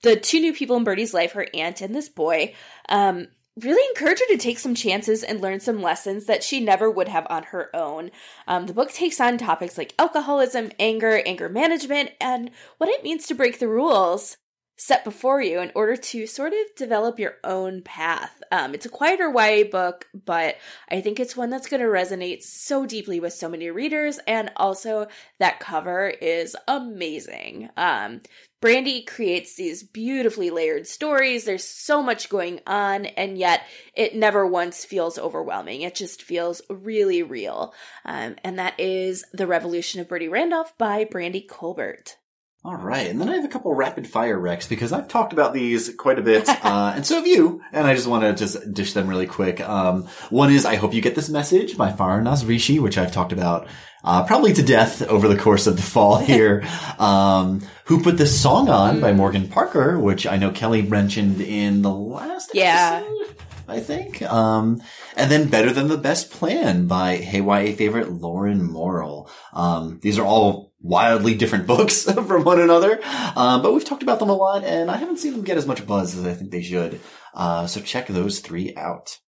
the 0.02 0.16
two 0.16 0.40
new 0.40 0.52
people 0.52 0.76
in 0.76 0.84
Birdie's 0.84 1.14
life, 1.14 1.32
her 1.32 1.46
aunt 1.54 1.80
and 1.80 1.94
this 1.94 2.08
boy, 2.08 2.54
um, 2.88 3.28
really 3.60 3.86
encourage 3.90 4.20
her 4.20 4.26
to 4.28 4.36
take 4.36 4.58
some 4.58 4.74
chances 4.74 5.22
and 5.22 5.40
learn 5.40 5.60
some 5.60 5.82
lessons 5.82 6.26
that 6.26 6.42
she 6.42 6.60
never 6.60 6.90
would 6.90 7.08
have 7.08 7.26
on 7.30 7.44
her 7.44 7.74
own. 7.74 8.10
Um, 8.46 8.66
the 8.66 8.74
book 8.74 8.92
takes 8.92 9.20
on 9.20 9.38
topics 9.38 9.78
like 9.78 9.94
alcoholism, 9.98 10.70
anger, 10.78 11.22
anger 11.26 11.48
management, 11.48 12.10
and 12.20 12.50
what 12.78 12.90
it 12.90 13.02
means 13.02 13.26
to 13.26 13.34
break 13.34 13.58
the 13.58 13.68
rules 13.68 14.36
set 14.78 15.02
before 15.02 15.42
you 15.42 15.58
in 15.58 15.72
order 15.74 15.96
to 15.96 16.26
sort 16.26 16.52
of 16.52 16.76
develop 16.76 17.18
your 17.18 17.34
own 17.42 17.82
path. 17.82 18.42
Um, 18.52 18.74
it's 18.74 18.86
a 18.86 18.90
quieter 18.90 19.28
YA 19.28 19.64
book, 19.64 20.06
but 20.24 20.56
I 20.88 21.00
think 21.00 21.18
it's 21.18 21.36
one 21.36 21.50
that's 21.50 21.66
going 21.66 21.82
to 21.82 21.88
resonate 21.88 22.42
so 22.42 22.86
deeply 22.86 23.18
with 23.18 23.32
so 23.32 23.48
many 23.48 23.70
readers, 23.70 24.20
and 24.26 24.52
also 24.56 25.08
that 25.40 25.58
cover 25.58 26.08
is 26.08 26.56
amazing. 26.68 27.70
Um, 27.76 28.20
Brandy 28.60 29.02
creates 29.02 29.54
these 29.54 29.82
beautifully 29.84 30.50
layered 30.50 30.86
stories. 30.86 31.44
There's 31.44 31.64
so 31.64 32.02
much 32.02 32.28
going 32.28 32.60
on, 32.66 33.06
and 33.06 33.38
yet 33.38 33.62
it 33.94 34.16
never 34.16 34.46
once 34.46 34.84
feels 34.84 35.18
overwhelming. 35.18 35.82
It 35.82 35.94
just 35.94 36.22
feels 36.22 36.60
really 36.68 37.22
real. 37.22 37.72
Um, 38.04 38.36
and 38.42 38.58
that 38.58 38.78
is 38.78 39.24
The 39.32 39.46
Revolution 39.46 40.00
of 40.00 40.08
Birdie 40.08 40.28
Randolph 40.28 40.76
by 40.76 41.04
Brandy 41.04 41.40
Colbert. 41.40 42.17
All 42.64 42.74
right, 42.76 43.06
and 43.08 43.20
then 43.20 43.28
I 43.28 43.36
have 43.36 43.44
a 43.44 43.48
couple 43.48 43.72
rapid 43.72 44.06
fire 44.08 44.36
recs 44.38 44.68
because 44.68 44.92
I've 44.92 45.06
talked 45.06 45.32
about 45.32 45.54
these 45.54 45.94
quite 45.94 46.18
a 46.18 46.22
bit, 46.22 46.48
uh, 46.64 46.92
and 46.94 47.06
so 47.06 47.14
have 47.14 47.26
you. 47.26 47.62
And 47.72 47.86
I 47.86 47.94
just 47.94 48.08
want 48.08 48.24
to 48.24 48.34
just 48.34 48.74
dish 48.74 48.94
them 48.94 49.06
really 49.06 49.26
quick. 49.28 49.60
Um, 49.60 50.08
one 50.30 50.50
is 50.52 50.66
"I 50.66 50.74
hope 50.74 50.92
you 50.92 51.00
get 51.00 51.14
this 51.14 51.28
message" 51.28 51.76
by 51.78 51.92
Farah 51.92 52.46
Rishi, 52.48 52.80
which 52.80 52.98
I've 52.98 53.12
talked 53.12 53.32
about 53.32 53.68
uh, 54.02 54.24
probably 54.24 54.52
to 54.54 54.62
death 54.62 55.02
over 55.02 55.28
the 55.28 55.36
course 55.36 55.68
of 55.68 55.76
the 55.76 55.82
fall 55.82 56.16
here. 56.32 56.64
um, 56.98 57.62
"Who 57.84 58.02
Put 58.02 58.18
This 58.18 58.38
Song 58.38 58.68
On" 58.68 59.00
by 59.00 59.12
Morgan 59.12 59.48
Parker, 59.48 59.96
which 59.98 60.26
I 60.26 60.36
know 60.36 60.50
Kelly 60.50 60.82
mentioned 60.82 61.40
in 61.40 61.82
the 61.82 61.92
last 61.94 62.50
Yeah. 62.54 63.02
episode. 63.04 63.36
I 63.68 63.80
think. 63.80 64.22
Um, 64.22 64.82
and 65.16 65.30
then 65.30 65.48
Better 65.48 65.72
Than 65.72 65.88
the 65.88 65.98
Best 65.98 66.30
Plan 66.30 66.86
by 66.86 67.16
Hey 67.16 67.40
YA 67.40 67.76
favorite 67.76 68.10
Lauren 68.10 68.62
Morrill. 68.62 69.30
Um, 69.52 70.00
these 70.02 70.18
are 70.18 70.26
all 70.26 70.72
wildly 70.80 71.34
different 71.34 71.66
books 71.68 72.04
from 72.12 72.44
one 72.44 72.60
another. 72.60 73.00
Um, 73.36 73.62
but 73.62 73.72
we've 73.72 73.84
talked 73.84 74.02
about 74.02 74.18
them 74.18 74.30
a 74.30 74.34
lot 74.34 74.64
and 74.64 74.90
I 74.90 74.96
haven't 74.96 75.18
seen 75.18 75.32
them 75.32 75.44
get 75.44 75.58
as 75.58 75.66
much 75.66 75.86
buzz 75.86 76.16
as 76.16 76.26
I 76.26 76.34
think 76.34 76.50
they 76.50 76.62
should. 76.62 77.00
Uh, 77.34 77.66
so 77.66 77.80
check 77.80 78.06
those 78.06 78.40
three 78.40 78.74
out. 78.76 79.18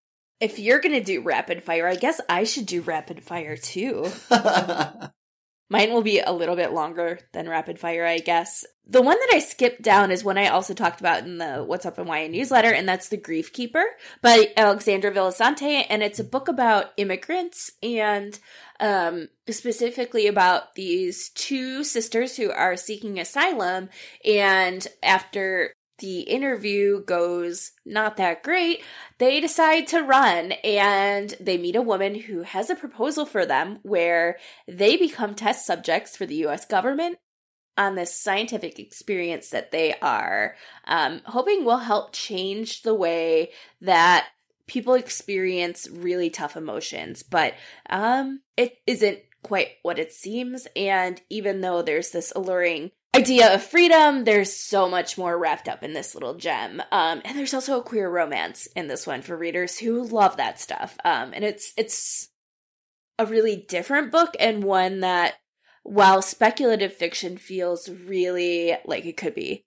If 0.40 0.58
you're 0.58 0.80
gonna 0.80 1.04
do 1.04 1.20
rapid 1.20 1.62
fire, 1.62 1.86
I 1.86 1.96
guess 1.96 2.18
I 2.28 2.44
should 2.44 2.64
do 2.64 2.80
rapid 2.80 3.22
fire 3.22 3.58
too. 3.58 4.10
Mine 5.70 5.92
will 5.92 6.02
be 6.02 6.18
a 6.18 6.32
little 6.32 6.56
bit 6.56 6.72
longer 6.72 7.20
than 7.32 7.48
rapid 7.48 7.78
fire, 7.78 8.04
I 8.04 8.18
guess. 8.18 8.66
The 8.88 9.00
one 9.00 9.16
that 9.16 9.30
I 9.32 9.38
skipped 9.38 9.82
down 9.82 10.10
is 10.10 10.24
one 10.24 10.36
I 10.36 10.48
also 10.48 10.74
talked 10.74 10.98
about 10.98 11.22
in 11.22 11.38
the 11.38 11.58
What's 11.64 11.86
Up 11.86 11.96
in 12.00 12.08
YA 12.08 12.26
newsletter, 12.26 12.72
and 12.72 12.88
that's 12.88 13.08
The 13.08 13.16
Grief 13.16 13.52
Keeper 13.52 13.84
by 14.20 14.48
Alexandra 14.56 15.12
Villasante. 15.12 15.86
And 15.88 16.02
it's 16.02 16.18
a 16.18 16.24
book 16.24 16.48
about 16.48 16.86
immigrants 16.96 17.70
and 17.84 18.36
um, 18.80 19.28
specifically 19.48 20.26
about 20.26 20.74
these 20.74 21.28
two 21.30 21.84
sisters 21.84 22.36
who 22.36 22.50
are 22.50 22.76
seeking 22.76 23.20
asylum. 23.20 23.90
And 24.24 24.84
after 25.04 25.72
the 26.00 26.20
interview 26.20 27.04
goes 27.04 27.72
not 27.86 28.16
that 28.16 28.42
great, 28.42 28.82
they 29.18 29.40
decide 29.40 29.86
to 29.88 30.02
run 30.02 30.52
and 30.64 31.34
they 31.40 31.56
meet 31.56 31.76
a 31.76 31.82
woman 31.82 32.14
who 32.14 32.42
has 32.42 32.68
a 32.68 32.74
proposal 32.74 33.24
for 33.24 33.46
them 33.46 33.78
where 33.82 34.38
they 34.66 34.96
become 34.96 35.34
test 35.34 35.64
subjects 35.64 36.16
for 36.16 36.26
the 36.26 36.46
US 36.46 36.64
government 36.64 37.18
on 37.78 37.94
this 37.94 38.14
scientific 38.14 38.78
experience 38.78 39.50
that 39.50 39.70
they 39.70 39.94
are 40.00 40.56
um, 40.86 41.22
hoping 41.26 41.64
will 41.64 41.78
help 41.78 42.12
change 42.12 42.82
the 42.82 42.94
way 42.94 43.50
that 43.80 44.26
people 44.66 44.94
experience 44.94 45.88
really 45.90 46.30
tough 46.30 46.56
emotions. 46.56 47.22
But 47.22 47.54
um, 47.88 48.40
it 48.56 48.78
isn't 48.86 49.20
quite 49.42 49.68
what 49.82 49.98
it 49.98 50.12
seems. 50.12 50.66
And 50.76 51.20
even 51.30 51.60
though 51.60 51.82
there's 51.82 52.10
this 52.10 52.32
alluring 52.36 52.90
idea 53.14 53.54
of 53.54 53.62
freedom, 53.62 54.24
there's 54.24 54.52
so 54.52 54.88
much 54.88 55.18
more 55.18 55.38
wrapped 55.38 55.68
up 55.68 55.82
in 55.82 55.92
this 55.92 56.14
little 56.14 56.34
gem. 56.34 56.80
Um, 56.92 57.20
and 57.24 57.36
there's 57.36 57.54
also 57.54 57.80
a 57.80 57.82
queer 57.82 58.08
romance 58.08 58.66
in 58.76 58.88
this 58.88 59.06
one 59.06 59.22
for 59.22 59.36
readers 59.36 59.78
who 59.78 60.04
love 60.04 60.36
that 60.36 60.60
stuff. 60.60 60.96
Um, 61.04 61.32
and 61.34 61.44
it's 61.44 61.72
it's 61.76 62.28
a 63.18 63.26
really 63.26 63.56
different 63.68 64.12
book 64.12 64.34
and 64.38 64.64
one 64.64 65.00
that, 65.00 65.34
while 65.82 66.22
speculative 66.22 66.92
fiction 66.92 67.36
feels 67.36 67.88
really 67.88 68.76
like 68.84 69.04
it 69.04 69.16
could 69.16 69.34
be 69.34 69.64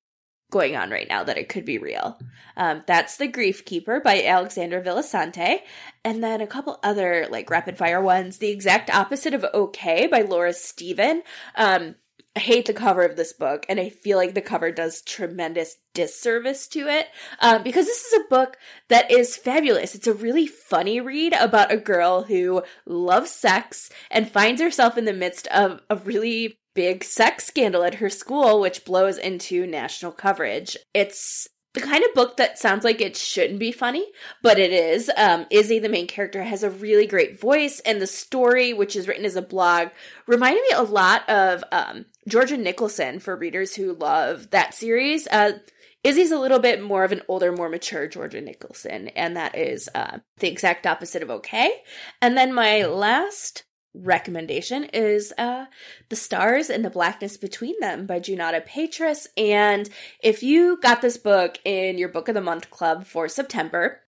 going 0.52 0.76
on 0.76 0.92
right 0.92 1.08
now, 1.10 1.24
that 1.24 1.38
it 1.38 1.50
could 1.50 1.66
be 1.66 1.80
real. 1.80 2.20
Um, 2.56 2.84
that's 2.86 3.18
The 3.18 3.28
Grief 3.28 3.66
Keeper 3.66 4.00
by 4.00 4.24
Alexandra 4.24 4.82
Villasante. 4.82 5.58
And 6.06 6.24
then 6.24 6.42
a 6.42 6.48
couple 6.48 6.80
other 6.84 7.28
like 7.30 7.50
rapid 7.50 7.78
fire 7.78 8.02
ones. 8.02 8.38
The 8.38 8.52
Exact 8.52 8.90
Opposite 8.92 9.34
of 9.34 9.46
Okay 9.54 10.08
by 10.08 10.22
Laura 10.22 10.54
Steven. 10.54 11.24
Um, 11.56 11.96
I 12.36 12.40
hate 12.40 12.66
the 12.66 12.74
cover 12.74 13.04
of 13.04 13.16
this 13.16 13.32
book, 13.32 13.66
and 13.70 13.80
I 13.80 13.90
feel 13.90 14.18
like 14.18 14.34
the 14.34 14.42
cover 14.42 14.72
does 14.72 15.04
tremendous 15.04 15.78
disservice 15.94 16.68
to 16.70 16.88
it 16.88 17.08
um, 17.40 17.62
because 17.62 17.86
this 17.86 18.06
is 18.06 18.14
a 18.14 18.30
book 18.30 18.58
that 18.90 19.12
is 19.12 19.38
fabulous. 19.38 19.94
It's 19.94 20.08
a 20.08 20.14
really 20.14 20.48
funny 20.48 21.00
read 21.00 21.34
about 21.34 21.72
a 21.72 21.78
girl 21.78 22.24
who 22.24 22.64
loves 22.88 23.30
sex 23.30 23.92
and 24.10 24.28
finds 24.28 24.62
herself 24.62 24.98
in 24.98 25.06
the 25.06 25.14
midst 25.14 25.46
of 25.48 25.82
a 25.92 25.96
really 25.96 26.58
big 26.74 27.04
sex 27.04 27.46
scandal 27.46 27.84
at 27.84 27.96
her 27.96 28.10
school, 28.10 28.60
which 28.60 28.84
blows 28.84 29.20
into 29.20 29.68
national 29.68 30.12
coverage. 30.12 30.76
It's 30.92 31.48
the 31.74 31.82
kind 31.82 32.04
of 32.04 32.14
book 32.14 32.38
that 32.38 32.60
sounds 32.60 32.84
like 32.84 33.02
it 33.02 33.16
shouldn't 33.18 33.60
be 33.60 33.72
funny, 33.72 34.06
but 34.42 34.60
it 34.60 34.72
is. 34.72 35.10
Um, 35.18 35.46
Izzy, 35.50 35.80
the 35.80 35.90
main 35.90 36.08
character, 36.08 36.44
has 36.44 36.64
a 36.64 36.70
really 36.70 37.08
great 37.08 37.40
voice, 37.40 37.80
and 37.82 38.02
the 38.02 38.08
story, 38.08 38.74
which 38.74 38.96
is 38.96 39.08
written 39.08 39.26
as 39.26 39.36
a 39.36 39.42
blog, 39.42 39.90
reminded 40.28 40.62
me 40.62 40.76
a 40.76 40.84
lot 40.84 41.28
of 41.28 41.64
um, 41.72 42.06
Georgia 42.28 42.58
Nicholson 42.58 43.20
for 43.20 43.36
readers 43.36 43.76
who 43.76 43.94
love 43.94 44.52
that 44.52 44.74
series. 44.74 45.28
Uh, 45.28 45.60
Izzy's 46.04 46.32
a 46.32 46.40
little 46.40 46.60
bit 46.60 46.84
more 46.84 47.04
of 47.04 47.12
an 47.12 47.22
older, 47.28 47.52
more 47.52 47.70
mature 47.70 48.08
Georgia 48.08 48.42
Nicholson, 48.42 49.08
and 49.10 49.38
that 49.38 49.58
is 49.58 49.90
uh, 49.96 50.20
the 50.40 50.50
exact 50.50 50.86
opposite 50.86 51.24
of 51.24 51.32
okay. 51.32 51.82
And 52.22 52.38
then 52.38 52.54
my 52.54 52.86
last 52.86 53.64
recommendation 53.94 54.86
is 54.86 55.34
uh 55.38 55.66
The 56.10 56.16
Stars 56.16 56.70
and 56.70 56.84
the 56.84 56.90
Blackness 56.90 57.38
Between 57.38 57.76
Them 57.80 58.06
by 58.06 58.20
Junauda 58.20 58.66
Petrus. 58.66 59.28
And 59.38 59.90
if 60.22 60.44
you 60.44 60.80
got 60.82 61.02
this 61.02 61.18
book 61.18 61.60
in 61.64 61.98
your 61.98 62.10
book 62.10 62.28
of 62.28 62.36
the 62.36 62.42
month 62.42 62.70
club 62.70 63.06
for 63.06 63.28
September 63.28 64.02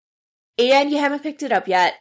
and 0.57 0.89
you 0.91 0.97
haven't 0.97 1.23
picked 1.23 1.43
it 1.43 1.51
up 1.51 1.67
yet, 1.67 1.95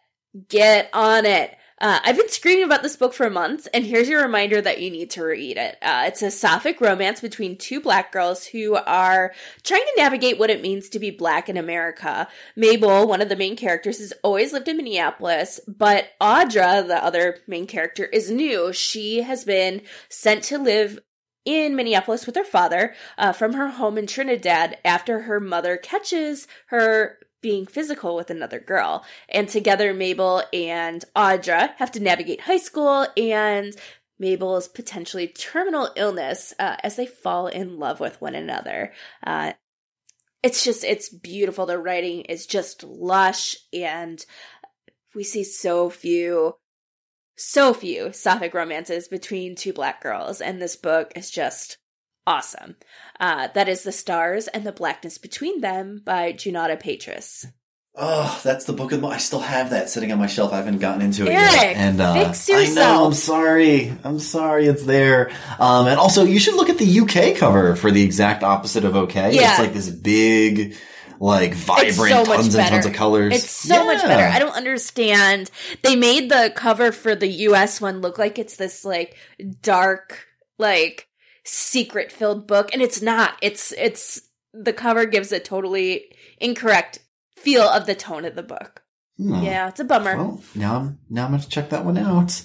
get 0.49 0.89
on 0.93 1.27
it. 1.27 1.57
Uh, 1.81 1.99
I've 2.05 2.17
been 2.17 2.29
screaming 2.29 2.65
about 2.65 2.83
this 2.85 2.97
book 2.97 3.15
for 3.15 3.29
months, 3.29 3.67
and 3.75 3.85
here's 3.85 4.09
your 4.09 4.23
reminder 4.23 4.61
that 4.61 4.81
you 4.81 4.91
need 4.91 5.11
to 5.11 5.25
read 5.25 5.57
it. 5.57 5.77
Uh, 5.83 6.05
it's 6.07 6.23
a 6.23 6.31
sapphic 6.31 6.81
romance 6.81 7.21
between 7.21 7.59
two 7.59 7.81
black 7.81 8.13
girls 8.13 8.47
who 8.47 8.77
are 8.77 9.35
trying 9.65 9.83
to 9.83 9.95
navigate 9.97 10.39
what 10.39 10.51
it 10.51 10.63
means 10.63 10.89
to 10.91 11.01
be 11.01 11.11
black 11.11 11.49
in 11.49 11.57
America. 11.57 12.29
Mabel, 12.55 13.09
one 13.09 13.21
of 13.21 13.29
the 13.29 13.35
main 13.35 13.57
characters, 13.57 13.99
has 13.99 14.13
always 14.23 14.53
lived 14.53 14.69
in 14.69 14.77
Minneapolis, 14.77 15.59
but 15.67 16.11
Audra, 16.21 16.87
the 16.87 17.03
other 17.03 17.39
main 17.49 17.67
character, 17.67 18.05
is 18.05 18.31
new. 18.31 18.73
She 18.73 19.23
has 19.23 19.45
been 19.45 19.83
sent 20.09 20.45
to 20.45 20.59
live 20.59 21.01
in 21.45 21.75
Minneapolis 21.75 22.25
with 22.25 22.37
her 22.37 22.45
father 22.45 22.95
uh, 23.19 23.33
from 23.33 23.55
her 23.55 23.69
home 23.69 23.99
in 23.99 24.07
Trinidad 24.07 24.79
after 24.85 25.23
her 25.23 25.41
mother 25.41 25.77
catches 25.77 26.47
her 26.67 27.19
being 27.45 27.67
physical 27.67 28.17
with 28.17 28.31
another 28.31 28.59
girl. 28.59 29.05
And 29.29 29.51
together, 29.51 29.93
Mabel 29.93 30.43
and 30.51 31.05
Audra 31.15 31.75
have 31.77 31.93
to 31.93 32.01
navigate 32.01 32.41
high 32.41 32.57
school 32.57 33.07
and 33.19 33.77
Mabel's 34.19 34.67
potentially 34.67 35.29
terminal 35.29 35.91
illness 35.95 36.55
uh, 36.59 36.77
as 36.83 36.97
they 36.97 37.05
fall 37.05 37.49
in 37.49 37.79
love 37.79 38.01
with 38.01 38.19
one 38.19 38.35
another. 38.35 38.95
Uh, 39.23 39.53
it's 40.43 40.65
just, 40.65 40.85
it's 40.85 41.11
beautiful. 41.11 41.67
The 41.67 41.79
writing 41.79 42.23
is 42.23 42.47
just 42.47 42.83
lush, 42.83 43.57
and 43.75 44.25
we 45.15 45.23
see 45.23 45.45
so 45.45 45.91
few, 45.91 46.57
so 47.37 47.75
few 47.75 48.11
sapphic 48.15 48.55
romances 48.55 49.07
between 49.07 49.55
two 49.55 49.75
black 49.75 50.03
girls, 50.03 50.41
and 50.41 50.63
this 50.63 50.77
book 50.77 51.13
is 51.15 51.31
just 51.31 51.77
awesome. 52.27 52.77
Uh, 53.21 53.49
that 53.55 53.69
is 53.69 53.83
The 53.83 53.93
Stars 53.93 54.49
and 54.49 54.65
the 54.65 54.73
Blackness 54.73 55.19
Between 55.19 55.61
Them 55.61 56.03
by 56.05 56.33
Junauda 56.33 56.79
Petrus. 56.81 57.47
Oh, 57.97 58.41
that's 58.43 58.65
the 58.65 58.73
book 58.73 58.91
of 58.91 58.99
the 58.99 59.03
month. 59.03 59.15
I 59.15 59.19
still 59.19 59.39
have 59.39 59.71
that 59.71 59.89
sitting 59.89 60.11
on 60.11 60.19
my 60.19 60.27
shelf. 60.27 60.53
I 60.53 60.57
haven't 60.57 60.79
gotten 60.79 61.01
into 61.01 61.27
it 61.27 61.29
Eric, 61.29 61.53
yet. 61.53 61.77
And 61.77 62.01
uh, 62.01 62.25
fix 62.27 62.51
I 62.51 62.53
know. 62.55 62.59
yourself. 62.61 63.07
I'm 63.07 63.15
sorry. 63.15 63.93
I'm 64.03 64.19
sorry. 64.19 64.67
It's 64.67 64.83
there. 64.83 65.31
Um, 65.61 65.87
and 65.87 66.01
also, 66.01 66.25
you 66.25 66.41
should 66.41 66.57
look 66.57 66.69
at 66.69 66.79
the 66.79 67.01
UK 67.01 67.37
cover 67.37 67.77
for 67.77 67.93
the 67.93 68.03
exact 68.03 68.43
opposite 68.43 68.85
of 68.85 68.97
OK. 68.97 69.35
Yeah. 69.35 69.51
It's 69.51 69.61
like 69.61 69.73
this 69.75 69.89
big, 69.89 70.75
like 71.21 71.55
vibrant, 71.55 71.95
so 71.95 72.25
tons 72.25 72.55
and 72.57 72.69
tons 72.69 72.87
of 72.87 72.95
colors. 72.95 73.33
It's 73.33 73.51
so 73.51 73.87
much 73.87 74.03
better. 74.03 74.27
I 74.27 74.41
don't 74.41 74.57
understand. 74.57 75.53
They 75.83 75.95
made 75.95 76.31
the 76.31 76.53
cover 76.55 76.91
for 76.91 77.15
the 77.15 77.29
US 77.29 77.81
one 77.81 78.01
look 78.01 78.19
like 78.19 78.41
it's 78.41 78.57
this 78.57 78.85
like 78.85 79.17
dark, 79.63 80.27
like 80.59 81.07
secret 81.45 82.11
filled 82.11 82.47
book 82.47 82.71
and 82.73 82.83
it's 82.83 83.01
not. 83.03 83.35
It's 83.43 83.73
it's 83.73 84.23
the 84.53 84.73
cover 84.73 85.07
gives 85.07 85.33
a 85.33 85.41
totally 85.41 86.07
incorrect 86.41 87.01
feel 87.37 87.63
of 87.63 87.87
the 87.87 87.95
tone 87.95 88.25
of 88.25 88.35
the 88.35 88.43
book. 88.43 88.83
Hmm. 89.17 89.43
Yeah, 89.43 89.69
it's 89.69 89.81
a 89.81 89.85
bummer. 89.85 90.17
Well, 90.17 90.43
now 90.55 90.77
I'm 90.77 90.99
now 91.11 91.25
I'm 91.27 91.31
going 91.33 91.43
to 91.43 91.49
check 91.49 91.71
that 91.71 91.85
one 91.85 91.99
out. 91.99 92.43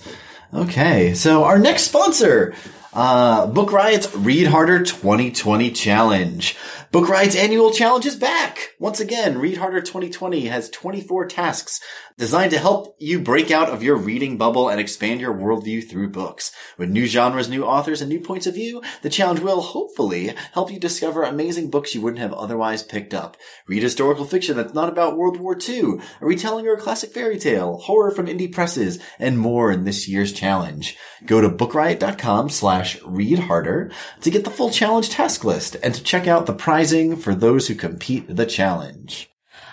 Okay, 0.53 1.13
so 1.13 1.43
our 1.43 1.59
next 1.59 1.83
sponsor 1.83 2.53
Uh, 2.91 3.45
Book 3.45 3.71
Riot's 3.71 4.13
Read 4.15 4.47
Harder 4.47 4.83
2020 4.83 5.69
Challenge. 5.71 6.57
Book 6.91 7.07
Riot's 7.07 7.35
annual 7.35 7.69
challenge 7.69 8.07
is 8.07 8.15
back. 8.15 8.73
Once 8.79 8.99
again, 8.99 9.37
Read 9.37 9.57
Harder 9.57 9.79
2020 9.79 10.47
has 10.47 10.71
24 10.71 11.27
tasks 11.27 11.79
designed 12.17 12.49
to 12.51 12.57
help 12.57 12.95
you 12.99 13.19
break 13.19 13.51
out 13.51 13.69
of 13.69 13.83
your 13.83 13.95
reading 13.95 14.37
bubble 14.37 14.69
and 14.69 14.79
expand 14.79 15.21
your 15.21 15.33
worldview 15.33 15.87
through 15.87 16.09
books. 16.09 16.51
With 16.79 16.89
new 16.89 17.05
genres, 17.05 17.47
new 17.47 17.63
authors, 17.63 18.01
and 18.01 18.09
new 18.09 18.19
points 18.19 18.47
of 18.47 18.55
view, 18.55 18.81
the 19.03 19.09
challenge 19.09 19.39
will 19.39 19.61
hopefully 19.61 20.33
help 20.53 20.71
you 20.71 20.79
discover 20.79 21.21
amazing 21.23 21.69
books 21.69 21.93
you 21.93 22.01
wouldn't 22.01 22.21
have 22.21 22.33
otherwise 22.33 22.81
picked 22.81 23.13
up. 23.13 23.37
Read 23.67 23.83
historical 23.83 24.25
fiction 24.25 24.57
that's 24.57 24.73
not 24.73 24.89
about 24.89 25.15
World 25.15 25.39
War 25.39 25.57
II, 25.57 25.99
a 26.19 26.25
retelling 26.25 26.67
or 26.67 26.73
a 26.73 26.81
classic 26.81 27.13
fairy 27.13 27.37
tale, 27.37 27.77
horror 27.77 28.09
from 28.09 28.25
indie 28.25 28.51
presses, 28.51 28.99
and 29.19 29.37
more 29.37 29.71
in 29.71 29.85
this 29.85 30.07
year's 30.07 30.33
challenge. 30.33 30.97
Go 31.25 31.39
to 31.39 31.49
bookriot.com 31.49 32.49
slash 32.49 33.01
read 33.03 33.39
harder 33.39 33.91
to 34.21 34.31
get 34.31 34.43
the 34.43 34.51
full 34.51 34.71
challenge 34.71 35.09
task 35.09 35.45
list 35.45 35.77
and 35.83 35.93
to 35.93 36.03
check 36.03 36.27
out 36.27 36.47
the 36.47 36.53
prizing 36.79 37.15
for 37.17 37.35
those 37.35 37.67
who 37.67 37.75
compete 37.75 38.33
the 38.35 38.45
challenge. 38.45 39.29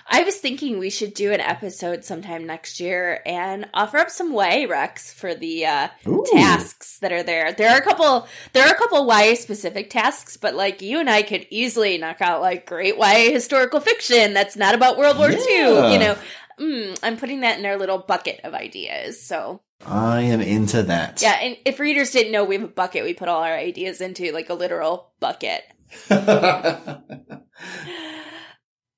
I 0.09 0.23
was 0.23 0.37
thinking 0.37 0.77
we 0.79 0.89
should 0.89 1.13
do 1.13 1.33
an 1.33 1.41
episode 1.41 2.05
sometime 2.05 2.45
next 2.45 2.79
year 2.79 3.21
and 3.25 3.67
offer 3.73 3.97
up 3.97 4.09
some 4.09 4.31
YA 4.31 4.65
recs 4.67 5.13
for 5.13 5.35
the 5.35 5.65
uh, 5.65 5.87
tasks 6.31 6.99
that 6.99 7.11
are 7.11 7.23
there. 7.23 7.51
There 7.51 7.69
are 7.69 7.77
a 7.77 7.81
couple. 7.81 8.25
There 8.53 8.65
are 8.65 8.71
a 8.73 8.77
couple 8.77 9.05
YA 9.07 9.35
specific 9.35 9.89
tasks, 9.89 10.37
but 10.37 10.55
like 10.55 10.81
you 10.81 10.99
and 10.99 11.09
I 11.09 11.23
could 11.23 11.45
easily 11.49 11.97
knock 11.97 12.21
out 12.21 12.41
like 12.41 12.65
great 12.65 12.95
YA 12.97 13.31
historical 13.31 13.81
fiction 13.81 14.33
that's 14.33 14.55
not 14.55 14.75
about 14.75 14.97
World 14.97 15.17
War 15.17 15.29
Yeah. 15.31 15.87
II. 15.87 15.93
You 15.93 15.99
know, 15.99 16.17
mm, 16.59 16.99
I'm 17.03 17.17
putting 17.17 17.41
that 17.41 17.59
in 17.59 17.65
our 17.65 17.77
little 17.77 17.97
bucket 17.99 18.39
of 18.45 18.53
ideas. 18.53 19.21
So 19.21 19.59
I 19.85 20.21
am 20.21 20.39
into 20.39 20.83
that. 20.83 21.21
yeah, 21.21 21.33
and 21.41 21.57
if 21.65 21.79
readers 21.81 22.11
didn't 22.11 22.31
know, 22.31 22.45
we 22.45 22.55
have 22.55 22.63
a 22.63 22.67
bucket 22.69 23.03
we 23.03 23.13
put 23.13 23.27
all 23.27 23.43
our 23.43 23.53
ideas 23.57 23.99
into, 23.99 24.31
like 24.31 24.49
a 24.49 24.53
literal 24.53 25.11
bucket. 25.19 25.63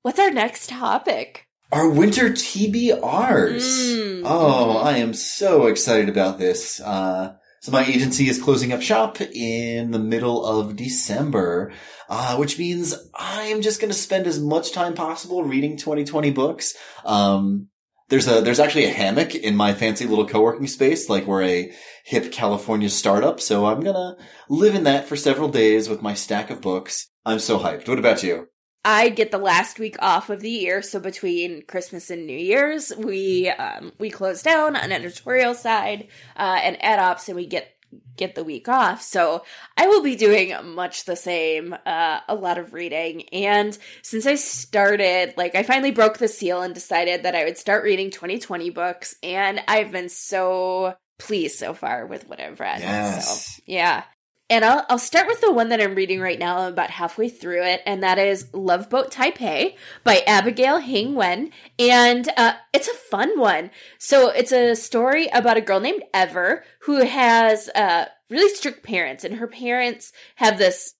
What's 0.02 0.18
our 0.18 0.30
next 0.30 0.70
topic? 0.70 1.46
Our 1.72 1.88
winter 1.88 2.30
TBRs. 2.30 2.98
Mm. 3.00 4.22
Oh, 4.24 4.78
I 4.78 4.96
am 4.96 5.14
so 5.14 5.66
excited 5.66 6.08
about 6.08 6.38
this. 6.38 6.80
Uh, 6.80 7.34
so 7.60 7.70
my 7.70 7.84
agency 7.84 8.28
is 8.28 8.42
closing 8.42 8.72
up 8.72 8.80
shop 8.80 9.20
in 9.20 9.90
the 9.90 9.98
middle 9.98 10.44
of 10.44 10.76
December, 10.76 11.72
uh, 12.08 12.36
which 12.36 12.58
means 12.58 12.94
I 13.14 13.42
am 13.44 13.60
just 13.60 13.80
going 13.80 13.92
to 13.92 13.98
spend 13.98 14.26
as 14.26 14.40
much 14.40 14.72
time 14.72 14.94
possible 14.94 15.44
reading 15.44 15.76
2020 15.76 16.30
books. 16.30 16.74
Um, 17.04 17.68
there's 18.10 18.28
a, 18.28 18.42
there's 18.42 18.60
actually 18.60 18.84
a 18.84 18.92
hammock 18.92 19.34
in 19.34 19.56
my 19.56 19.72
fancy 19.72 20.06
little 20.06 20.26
co-working 20.26 20.66
space, 20.66 21.08
like 21.08 21.26
we're 21.26 21.44
a 21.44 21.72
hip 22.04 22.30
California 22.30 22.90
startup. 22.90 23.40
So 23.40 23.66
I'm 23.66 23.82
to 23.82 24.16
live 24.48 24.74
in 24.74 24.84
that 24.84 25.08
for 25.08 25.16
several 25.16 25.48
days 25.48 25.88
with 25.88 26.02
my 26.02 26.14
stack 26.14 26.50
of 26.50 26.60
books. 26.60 27.08
I'm 27.24 27.38
so 27.38 27.58
hyped. 27.58 27.88
What 27.88 27.98
about 27.98 28.22
you? 28.22 28.48
I 28.84 29.10
get 29.10 29.30
the 29.30 29.38
last 29.38 29.78
week 29.78 29.96
off 30.00 30.30
of 30.30 30.40
the 30.40 30.50
year, 30.50 30.80
so 30.80 31.00
between 31.00 31.62
Christmas 31.66 32.10
and 32.10 32.26
New 32.26 32.36
Year's, 32.36 32.92
we 32.96 33.50
um, 33.50 33.92
we 33.98 34.08
close 34.08 34.42
down 34.42 34.74
on 34.74 34.90
editorial 34.90 35.52
side 35.52 36.08
uh, 36.34 36.60
and 36.62 36.82
ad 36.82 36.98
ops, 36.98 37.28
and 37.28 37.36
we 37.36 37.46
get 37.46 37.68
get 38.16 38.34
the 38.34 38.44
week 38.44 38.68
off. 38.68 39.02
So 39.02 39.44
I 39.76 39.86
will 39.86 40.02
be 40.02 40.16
doing 40.16 40.54
much 40.74 41.04
the 41.04 41.16
same, 41.16 41.74
uh, 41.86 42.20
a 42.28 42.34
lot 42.34 42.58
of 42.58 42.72
reading. 42.72 43.28
And 43.30 43.76
since 44.02 44.26
I 44.26 44.34
started, 44.34 45.34
like, 45.36 45.54
I 45.54 45.62
finally 45.62 45.90
broke 45.90 46.18
the 46.18 46.28
seal 46.28 46.62
and 46.62 46.74
decided 46.74 47.22
that 47.22 47.34
I 47.34 47.44
would 47.44 47.58
start 47.58 47.84
reading 47.84 48.10
2020 48.10 48.70
books, 48.70 49.14
and 49.22 49.60
I've 49.66 49.90
been 49.90 50.08
so 50.08 50.94
pleased 51.18 51.58
so 51.58 51.74
far 51.74 52.06
with 52.06 52.28
what 52.28 52.40
I've 52.40 52.60
read. 52.60 52.80
Yes. 52.80 53.56
So, 53.56 53.62
yeah. 53.66 54.04
And 54.50 54.64
I'll, 54.64 54.84
I'll 54.90 54.98
start 54.98 55.28
with 55.28 55.40
the 55.40 55.52
one 55.52 55.68
that 55.68 55.80
I'm 55.80 55.94
reading 55.94 56.20
right 56.20 56.38
now. 56.38 56.58
I'm 56.58 56.72
about 56.72 56.90
halfway 56.90 57.28
through 57.28 57.62
it, 57.62 57.82
and 57.86 58.02
that 58.02 58.18
is 58.18 58.52
Love 58.52 58.90
Boat 58.90 59.12
Taipei 59.12 59.76
by 60.02 60.24
Abigail 60.26 60.78
Hing 60.78 61.14
Wen. 61.14 61.52
And 61.78 62.28
uh, 62.36 62.54
it's 62.72 62.88
a 62.88 62.94
fun 62.94 63.38
one. 63.38 63.70
So 63.98 64.28
it's 64.30 64.50
a 64.50 64.74
story 64.74 65.28
about 65.32 65.56
a 65.56 65.60
girl 65.60 65.78
named 65.78 66.02
Ever 66.12 66.64
who 66.80 67.04
has 67.04 67.68
uh, 67.76 68.06
really 68.28 68.52
strict 68.52 68.82
parents, 68.82 69.22
and 69.22 69.36
her 69.36 69.46
parents 69.46 70.12
have 70.34 70.58
this 70.58 70.94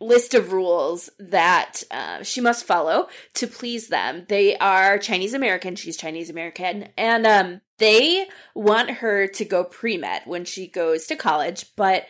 list 0.00 0.34
of 0.34 0.52
rules 0.52 1.10
that 1.18 1.82
uh, 1.90 2.22
she 2.22 2.40
must 2.40 2.64
follow 2.64 3.08
to 3.34 3.46
please 3.46 3.88
them. 3.88 4.24
They 4.28 4.56
are 4.58 4.98
Chinese 4.98 5.34
American. 5.34 5.76
She's 5.76 5.96
Chinese 5.96 6.30
American. 6.30 6.88
And 6.96 7.26
um, 7.26 7.60
they 7.78 8.28
want 8.54 8.90
her 8.90 9.26
to 9.26 9.44
go 9.44 9.64
pre 9.64 9.96
med 9.96 10.22
when 10.24 10.44
she 10.44 10.68
goes 10.68 11.06
to 11.06 11.16
college, 11.16 11.66
but 11.76 12.06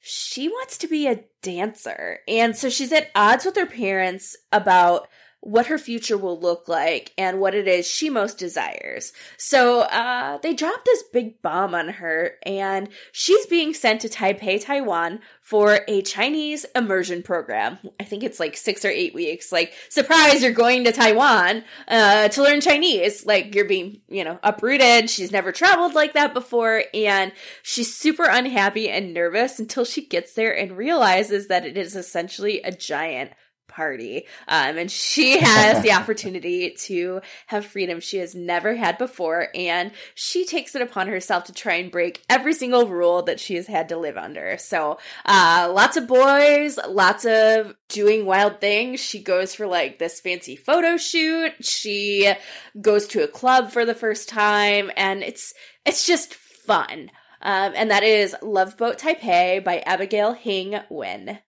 she 0.00 0.48
wants 0.48 0.78
to 0.78 0.88
be 0.88 1.06
a 1.06 1.24
dancer. 1.42 2.20
And 2.28 2.56
so 2.56 2.68
she's 2.68 2.92
at 2.92 3.10
odds 3.14 3.44
with 3.44 3.56
her 3.56 3.66
parents 3.66 4.36
about 4.52 5.08
what 5.40 5.66
her 5.66 5.78
future 5.78 6.18
will 6.18 6.38
look 6.38 6.68
like 6.68 7.12
and 7.16 7.40
what 7.40 7.54
it 7.54 7.68
is 7.68 7.86
she 7.86 8.10
most 8.10 8.38
desires. 8.38 9.12
So 9.36 9.80
uh, 9.82 10.38
they 10.38 10.52
drop 10.52 10.84
this 10.84 11.04
big 11.12 11.40
bomb 11.42 11.74
on 11.74 11.88
her, 11.88 12.32
and 12.44 12.88
she's 13.12 13.46
being 13.46 13.72
sent 13.72 14.00
to 14.00 14.08
Taipei, 14.08 14.62
Taiwan 14.62 15.20
for 15.40 15.80
a 15.86 16.02
Chinese 16.02 16.66
immersion 16.74 17.22
program. 17.22 17.78
I 18.00 18.04
think 18.04 18.24
it's 18.24 18.40
like 18.40 18.56
six 18.56 18.84
or 18.84 18.90
eight 18.90 19.14
weeks. 19.14 19.52
Like, 19.52 19.72
surprise, 19.88 20.42
you're 20.42 20.52
going 20.52 20.84
to 20.84 20.92
Taiwan 20.92 21.64
uh, 21.86 22.28
to 22.28 22.42
learn 22.42 22.60
Chinese. 22.60 23.24
Like, 23.24 23.54
you're 23.54 23.64
being, 23.64 24.00
you 24.08 24.24
know, 24.24 24.38
uprooted. 24.42 25.08
She's 25.08 25.32
never 25.32 25.52
traveled 25.52 25.94
like 25.94 26.14
that 26.14 26.34
before, 26.34 26.84
and 26.92 27.32
she's 27.62 27.94
super 27.94 28.24
unhappy 28.24 28.88
and 28.90 29.14
nervous 29.14 29.58
until 29.58 29.84
she 29.84 30.04
gets 30.04 30.34
there 30.34 30.54
and 30.54 30.76
realizes 30.76 31.46
that 31.46 31.64
it 31.64 31.78
is 31.78 31.94
essentially 31.94 32.60
a 32.62 32.72
giant 32.72 33.30
party. 33.68 34.26
Um, 34.48 34.78
and 34.78 34.90
she 34.90 35.38
has 35.38 35.82
the 35.82 35.92
opportunity 35.98 36.70
to 36.70 37.20
have 37.46 37.66
freedom 37.66 38.00
she 38.00 38.18
has 38.18 38.34
never 38.34 38.74
had 38.74 38.98
before. 38.98 39.48
And 39.54 39.92
she 40.14 40.44
takes 40.44 40.74
it 40.74 40.82
upon 40.82 41.08
herself 41.08 41.44
to 41.44 41.52
try 41.52 41.74
and 41.74 41.92
break 41.92 42.22
every 42.28 42.54
single 42.54 42.88
rule 42.88 43.22
that 43.22 43.38
she 43.38 43.54
has 43.54 43.66
had 43.66 43.90
to 43.90 43.96
live 43.96 44.16
under. 44.16 44.56
So, 44.58 44.98
uh, 45.24 45.70
lots 45.72 45.96
of 45.96 46.08
boys, 46.08 46.78
lots 46.88 47.24
of 47.24 47.76
doing 47.88 48.26
wild 48.26 48.60
things. 48.60 49.00
She 49.00 49.22
goes 49.22 49.54
for 49.54 49.66
like 49.66 49.98
this 49.98 50.20
fancy 50.20 50.56
photo 50.56 50.96
shoot. 50.96 51.52
She 51.60 52.32
goes 52.80 53.06
to 53.08 53.22
a 53.22 53.28
club 53.28 53.70
for 53.70 53.84
the 53.84 53.94
first 53.94 54.28
time 54.28 54.90
and 54.96 55.22
it's, 55.22 55.54
it's 55.84 56.06
just 56.06 56.34
fun. 56.34 57.10
Um, 57.40 57.72
and 57.76 57.90
that 57.90 58.02
is 58.02 58.34
Love 58.42 58.76
Boat 58.76 58.98
Taipei 58.98 59.62
by 59.62 59.78
Abigail 59.80 60.32
Hing 60.32 60.80
Wen. 60.90 61.38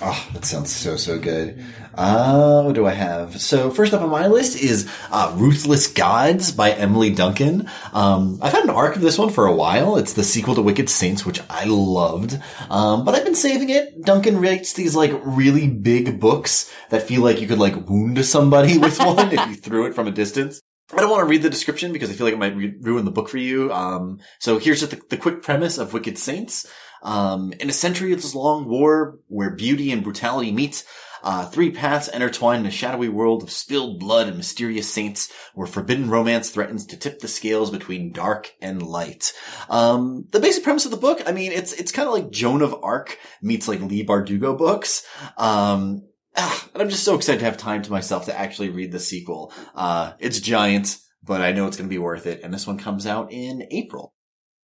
Oh, 0.00 0.28
that 0.32 0.44
sounds 0.44 0.70
so, 0.70 0.96
so 0.96 1.18
good. 1.18 1.64
Uh, 1.94 2.62
what 2.62 2.74
do 2.74 2.86
I 2.86 2.92
have? 2.92 3.40
So 3.40 3.70
first 3.70 3.92
up 3.92 4.00
on 4.00 4.10
my 4.10 4.26
list 4.26 4.60
is, 4.60 4.90
uh, 5.10 5.34
Ruthless 5.36 5.86
Gods 5.88 6.52
by 6.52 6.72
Emily 6.72 7.10
Duncan. 7.10 7.68
Um, 7.92 8.38
I've 8.42 8.52
had 8.52 8.64
an 8.64 8.70
arc 8.70 8.96
of 8.96 9.02
this 9.02 9.18
one 9.18 9.30
for 9.30 9.46
a 9.46 9.54
while. 9.54 9.96
It's 9.96 10.12
the 10.12 10.24
sequel 10.24 10.54
to 10.54 10.62
Wicked 10.62 10.88
Saints, 10.88 11.26
which 11.26 11.40
I 11.50 11.64
loved. 11.64 12.38
Um, 12.70 13.04
but 13.04 13.14
I've 13.14 13.24
been 13.24 13.34
saving 13.34 13.70
it. 13.70 14.02
Duncan 14.04 14.40
writes 14.40 14.72
these 14.72 14.94
like 14.94 15.12
really 15.24 15.68
big 15.68 16.18
books 16.20 16.72
that 16.90 17.02
feel 17.02 17.22
like 17.22 17.40
you 17.40 17.48
could 17.48 17.58
like 17.58 17.88
wound 17.88 18.24
somebody 18.24 18.78
with 18.78 18.98
one 18.98 19.32
if 19.32 19.48
you 19.48 19.54
threw 19.54 19.86
it 19.86 19.94
from 19.94 20.08
a 20.08 20.12
distance. 20.12 20.60
I 20.92 20.96
don't 20.96 21.10
want 21.10 21.22
to 21.22 21.30
read 21.30 21.42
the 21.42 21.50
description 21.50 21.92
because 21.92 22.10
I 22.10 22.12
feel 22.12 22.26
like 22.26 22.34
it 22.34 22.38
might 22.38 22.56
re- 22.56 22.74
ruin 22.80 23.04
the 23.04 23.10
book 23.10 23.28
for 23.28 23.38
you. 23.38 23.72
Um, 23.72 24.20
so 24.40 24.58
here's 24.58 24.80
just 24.80 24.90
the, 24.90 25.00
the 25.08 25.16
quick 25.16 25.42
premise 25.42 25.78
of 25.78 25.92
Wicked 25.92 26.18
Saints. 26.18 26.66
Um, 27.02 27.52
in 27.60 27.68
a 27.68 27.72
centuries-long 27.72 28.68
war 28.68 29.18
where 29.28 29.50
beauty 29.50 29.90
and 29.90 30.04
brutality 30.04 30.52
meet, 30.52 30.84
uh, 31.22 31.46
three 31.46 31.70
paths 31.70 32.08
intertwine 32.08 32.60
in 32.60 32.66
a 32.66 32.70
shadowy 32.70 33.08
world 33.08 33.42
of 33.42 33.50
spilled 33.50 34.00
blood 34.00 34.26
and 34.26 34.36
mysterious 34.36 34.92
saints 34.92 35.32
where 35.54 35.66
forbidden 35.66 36.10
romance 36.10 36.50
threatens 36.50 36.84
to 36.86 36.96
tip 36.96 37.20
the 37.20 37.28
scales 37.28 37.70
between 37.70 38.12
dark 38.12 38.52
and 38.60 38.82
light. 38.82 39.32
Um, 39.68 40.26
the 40.32 40.40
basic 40.40 40.64
premise 40.64 40.84
of 40.84 40.90
the 40.90 40.96
book, 40.96 41.22
I 41.26 41.32
mean, 41.32 41.52
it's, 41.52 41.72
it's 41.72 41.92
kind 41.92 42.08
of 42.08 42.14
like 42.14 42.30
Joan 42.30 42.60
of 42.62 42.74
Arc 42.82 43.18
meets 43.40 43.68
like 43.68 43.80
Leigh 43.80 44.04
Bardugo 44.04 44.58
books. 44.58 45.04
Um, 45.36 46.02
ah, 46.36 46.68
and 46.74 46.82
I'm 46.82 46.88
just 46.88 47.04
so 47.04 47.14
excited 47.14 47.38
to 47.38 47.44
have 47.44 47.56
time 47.56 47.82
to 47.82 47.92
myself 47.92 48.26
to 48.26 48.38
actually 48.38 48.70
read 48.70 48.90
the 48.90 48.98
sequel. 48.98 49.52
Uh, 49.76 50.14
it's 50.18 50.40
giant, 50.40 50.98
but 51.22 51.40
I 51.40 51.52
know 51.52 51.66
it's 51.66 51.76
going 51.76 51.88
to 51.88 51.94
be 51.94 51.98
worth 51.98 52.26
it. 52.26 52.40
And 52.42 52.52
this 52.52 52.66
one 52.66 52.78
comes 52.78 53.06
out 53.06 53.30
in 53.32 53.68
April. 53.70 54.11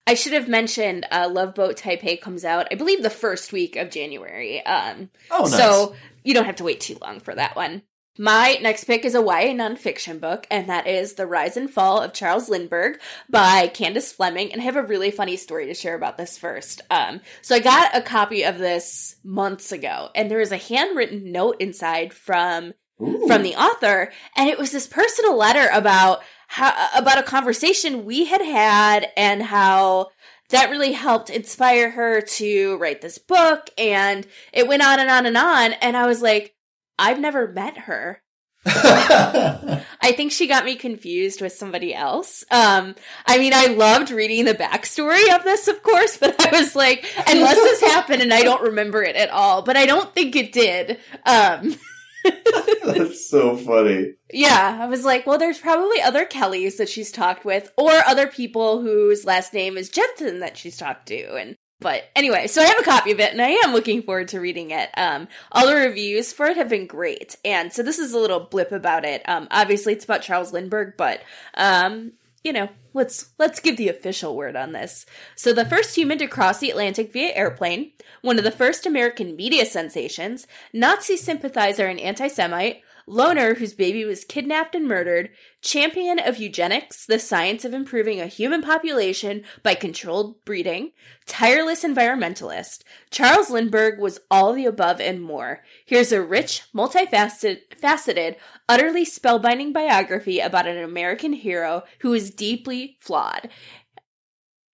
I 0.07 0.13
should 0.13 0.33
have 0.33 0.47
mentioned 0.47 1.05
uh, 1.11 1.29
Love 1.29 1.53
Boat 1.53 1.75
Taipei 1.75 2.19
comes 2.19 2.45
out, 2.45 2.67
I 2.71 2.75
believe, 2.75 3.03
the 3.03 3.09
first 3.09 3.51
week 3.51 3.75
of 3.75 3.91
January. 3.91 4.65
Um, 4.65 5.09
Oh, 5.29 5.43
nice. 5.43 5.57
So 5.57 5.95
you 6.23 6.33
don't 6.33 6.45
have 6.45 6.55
to 6.55 6.63
wait 6.63 6.79
too 6.79 6.97
long 7.01 7.19
for 7.19 7.35
that 7.35 7.57
one. 7.57 7.83
My 8.17 8.57
next 8.61 8.85
pick 8.85 9.05
is 9.05 9.13
a 9.13 9.19
YA 9.21 9.53
nonfiction 9.53 10.19
book, 10.19 10.47
and 10.49 10.69
that 10.69 10.87
is 10.87 11.13
The 11.13 11.27
Rise 11.27 11.55
and 11.55 11.69
Fall 11.69 12.01
of 12.01 12.13
Charles 12.13 12.49
Lindbergh 12.49 12.99
by 13.29 13.67
Candace 13.67 14.11
Fleming. 14.11 14.51
And 14.51 14.59
I 14.59 14.63
have 14.63 14.75
a 14.75 14.81
really 14.81 15.11
funny 15.11 15.37
story 15.37 15.67
to 15.67 15.75
share 15.75 15.93
about 15.93 16.17
this 16.17 16.37
first. 16.37 16.81
Um, 16.89 17.21
so 17.43 17.55
I 17.55 17.59
got 17.59 17.95
a 17.95 18.01
copy 18.01 18.43
of 18.43 18.57
this 18.57 19.17
months 19.23 19.71
ago, 19.71 20.09
and 20.15 20.31
there 20.31 20.39
was 20.39 20.51
a 20.51 20.57
handwritten 20.57 21.31
note 21.31 21.57
inside 21.59 22.11
from 22.11 22.73
Ooh. 22.99 23.27
from 23.27 23.43
the 23.43 23.55
author, 23.55 24.11
and 24.35 24.49
it 24.49 24.57
was 24.57 24.71
this 24.71 24.87
personal 24.87 25.37
letter 25.37 25.69
about 25.71 26.21
how 26.47 26.89
about 26.95 27.19
a 27.19 27.23
conversation 27.23 28.05
we 28.05 28.25
had 28.25 28.41
had 28.41 29.11
and 29.15 29.43
how 29.43 30.09
that 30.49 30.69
really 30.69 30.93
helped 30.93 31.29
inspire 31.29 31.91
her 31.91 32.21
to 32.21 32.77
write 32.77 33.01
this 33.01 33.17
book. 33.17 33.69
And 33.77 34.25
it 34.53 34.67
went 34.67 34.85
on 34.85 34.99
and 34.99 35.09
on 35.09 35.25
and 35.25 35.37
on. 35.37 35.73
And 35.73 35.97
I 35.97 36.07
was 36.07 36.21
like, 36.21 36.55
I've 36.97 37.19
never 37.19 37.47
met 37.47 37.77
her. 37.79 38.21
I 38.65 40.11
think 40.15 40.31
she 40.31 40.47
got 40.47 40.65
me 40.65 40.75
confused 40.75 41.41
with 41.41 41.53
somebody 41.53 41.93
else. 41.93 42.43
Um, 42.51 42.95
I 43.25 43.37
mean, 43.37 43.53
I 43.53 43.67
loved 43.67 44.11
reading 44.11 44.45
the 44.45 44.53
backstory 44.53 45.33
of 45.33 45.43
this, 45.43 45.67
of 45.67 45.81
course, 45.83 46.17
but 46.17 46.35
I 46.45 46.59
was 46.59 46.75
like, 46.75 47.05
unless 47.27 47.55
this 47.55 47.81
happened 47.81 48.21
and 48.21 48.33
I 48.33 48.41
don't 48.41 48.61
remember 48.61 49.03
it 49.03 49.15
at 49.15 49.29
all, 49.29 49.61
but 49.61 49.77
I 49.77 49.85
don't 49.85 50.13
think 50.13 50.35
it 50.35 50.51
did. 50.51 50.99
Um, 51.25 51.75
That's 52.85 53.29
so 53.29 53.55
funny. 53.57 54.13
yeah, 54.31 54.79
I 54.81 54.85
was 54.87 55.03
like, 55.03 55.25
well, 55.27 55.37
there's 55.37 55.59
probably 55.59 56.01
other 56.01 56.25
Kellys 56.25 56.77
that 56.77 56.89
she's 56.89 57.11
talked 57.11 57.45
with, 57.45 57.71
or 57.77 57.91
other 58.07 58.27
people 58.27 58.81
whose 58.81 59.25
last 59.25 59.53
name 59.53 59.77
is 59.77 59.89
Jensen 59.89 60.39
that 60.39 60.57
she's 60.57 60.77
talked 60.77 61.07
to, 61.07 61.35
and 61.35 61.55
but 61.79 62.05
anyway, 62.15 62.47
so 62.47 62.61
I 62.61 62.65
have 62.65 62.79
a 62.79 62.83
copy 62.83 63.11
of 63.11 63.19
it 63.19 63.31
and 63.31 63.41
I 63.41 63.49
am 63.49 63.71
looking 63.71 64.01
forward 64.01 64.29
to 64.29 64.39
reading 64.39 64.71
it. 64.71 64.89
Um, 64.97 65.27
all 65.51 65.67
the 65.67 65.75
reviews 65.75 66.33
for 66.33 66.47
it 66.47 66.57
have 66.57 66.69
been 66.69 66.87
great. 66.87 67.35
And 67.45 67.71
so 67.71 67.83
this 67.83 67.99
is 67.99 68.13
a 68.13 68.19
little 68.19 68.39
blip 68.39 68.71
about 68.71 69.05
it. 69.05 69.21
Um, 69.29 69.47
obviously 69.51 69.93
it's 69.93 70.03
about 70.03 70.23
Charles 70.23 70.51
Lindbergh, 70.51 70.95
but, 70.97 71.21
um, 71.53 72.13
you 72.43 72.53
know, 72.53 72.69
let's, 72.93 73.29
let's 73.37 73.59
give 73.59 73.77
the 73.77 73.89
official 73.89 74.35
word 74.35 74.55
on 74.55 74.71
this. 74.71 75.05
So 75.35 75.53
the 75.53 75.65
first 75.65 75.95
human 75.95 76.17
to 76.19 76.27
cross 76.27 76.59
the 76.59 76.69
Atlantic 76.69 77.11
via 77.11 77.33
airplane, 77.35 77.91
one 78.21 78.37
of 78.37 78.43
the 78.43 78.51
first 78.51 78.85
American 78.85 79.35
media 79.35 79.65
sensations, 79.65 80.47
Nazi 80.73 81.17
sympathizer 81.17 81.87
and 81.87 81.99
anti-Semite, 81.99 82.81
loner 83.07 83.55
whose 83.55 83.73
baby 83.73 84.03
was 84.03 84.25
kidnapped 84.25 84.75
and 84.75 84.85
murdered, 84.85 85.29
champion 85.61 86.19
of 86.19 86.37
eugenics, 86.37 87.05
the 87.05 87.17
science 87.17 87.63
of 87.63 87.73
improving 87.73 88.19
a 88.19 88.27
human 88.27 88.61
population 88.61 89.43
by 89.63 89.73
controlled 89.73 90.43
breeding, 90.43 90.91
tireless 91.25 91.83
environmentalist, 91.83 92.83
Charles 93.09 93.49
Lindbergh 93.49 93.99
was 93.99 94.19
all 94.29 94.53
the 94.53 94.65
above 94.65 94.99
and 94.99 95.21
more. 95.21 95.63
Here's 95.85 96.11
a 96.11 96.21
rich, 96.21 96.63
multifaceted, 96.75 97.59
faceted, 97.77 98.35
utterly 98.67 99.05
spellbinding 99.05 99.73
biography 99.73 100.39
about 100.39 100.67
an 100.67 100.77
American 100.77 101.33
hero 101.33 101.83
who 102.01 102.13
is 102.13 102.29
deeply 102.29 102.97
flawed. 102.99 103.49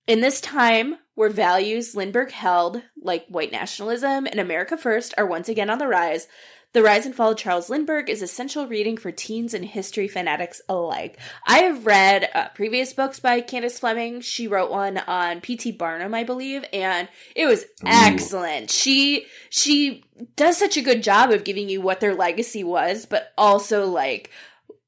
In 0.05 0.19
this 0.19 0.41
time 0.41 0.97
where 1.15 1.29
values 1.29 1.95
Lindbergh 1.95 2.31
held, 2.31 2.81
like 3.01 3.25
white 3.27 3.51
nationalism 3.51 4.25
and 4.25 4.39
America 4.39 4.75
First, 4.75 5.13
are 5.17 5.25
once 5.25 5.47
again 5.47 5.69
on 5.69 5.77
the 5.77 5.87
rise, 5.87 6.27
the 6.73 6.81
Rise 6.81 7.05
and 7.05 7.15
Fall 7.15 7.31
of 7.31 7.37
Charles 7.37 7.69
Lindbergh 7.69 8.09
is 8.09 8.23
essential 8.23 8.67
reading 8.67 8.97
for 8.97 9.11
teens 9.11 9.53
and 9.53 9.63
history 9.63 10.07
fanatics 10.07 10.59
alike. 10.67 11.19
I 11.45 11.59
have 11.59 11.85
read 11.85 12.29
uh, 12.33 12.49
previous 12.49 12.93
books 12.93 13.19
by 13.19 13.41
Candace 13.41 13.79
Fleming. 13.79 14.21
She 14.21 14.47
wrote 14.47 14.71
one 14.71 14.97
on 14.97 15.39
P.T. 15.39 15.73
Barnum, 15.73 16.15
I 16.15 16.23
believe, 16.23 16.65
and 16.73 17.07
it 17.35 17.45
was 17.45 17.65
excellent. 17.85 18.71
She 18.71 19.27
she 19.49 20.03
does 20.35 20.57
such 20.57 20.75
a 20.75 20.81
good 20.81 21.03
job 21.03 21.29
of 21.29 21.43
giving 21.43 21.69
you 21.69 21.79
what 21.79 21.99
their 21.99 22.15
legacy 22.15 22.63
was, 22.63 23.05
but 23.05 23.31
also 23.37 23.85
like 23.85 24.31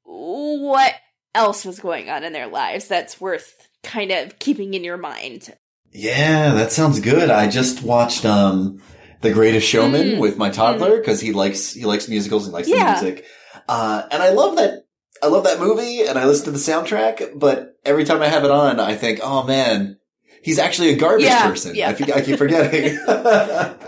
what 0.02 0.92
else 1.36 1.64
was 1.64 1.78
going 1.78 2.10
on 2.10 2.24
in 2.24 2.32
their 2.32 2.48
lives 2.48 2.88
that's 2.88 3.20
worth 3.20 3.68
kind 3.84 4.10
of 4.10 4.40
keeping 4.40 4.74
in 4.74 4.82
your 4.82 4.96
mind. 4.96 5.54
Yeah, 5.92 6.52
that 6.54 6.72
sounds 6.72 6.98
good. 6.98 7.30
I 7.30 7.48
just 7.48 7.84
watched 7.84 8.24
um 8.24 8.82
The 9.20 9.32
Greatest 9.32 9.66
Showman 9.66 10.06
Mm. 10.16 10.18
with 10.18 10.36
my 10.36 10.50
toddler 10.50 10.98
because 10.98 11.20
he 11.20 11.32
likes 11.32 11.72
he 11.72 11.84
likes 11.84 12.08
musicals 12.08 12.44
and 12.44 12.52
likes 12.52 12.68
Yeah. 12.68 12.98
the 13.00 13.02
music. 13.06 13.24
Uh 13.68 14.02
and 14.10 14.22
I 14.22 14.30
love 14.30 14.56
that 14.56 14.84
I 15.22 15.28
love 15.28 15.44
that 15.44 15.58
movie 15.60 16.02
and 16.02 16.18
I 16.18 16.26
listen 16.26 16.44
to 16.46 16.50
the 16.50 16.58
soundtrack, 16.58 17.38
but 17.38 17.76
every 17.84 18.04
time 18.04 18.20
I 18.22 18.28
have 18.28 18.44
it 18.44 18.50
on, 18.50 18.78
I 18.78 18.94
think, 18.94 19.20
"Oh 19.22 19.42
man, 19.44 19.98
he's 20.42 20.58
actually 20.58 20.90
a 20.90 20.96
garbage 20.96 21.24
Yeah, 21.24 21.48
person." 21.48 21.74
yeah. 21.74 21.88
I, 21.88 22.12
I 22.18 22.20
keep 22.20 22.36
forgetting. 22.38 22.84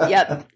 yep. 0.09 0.49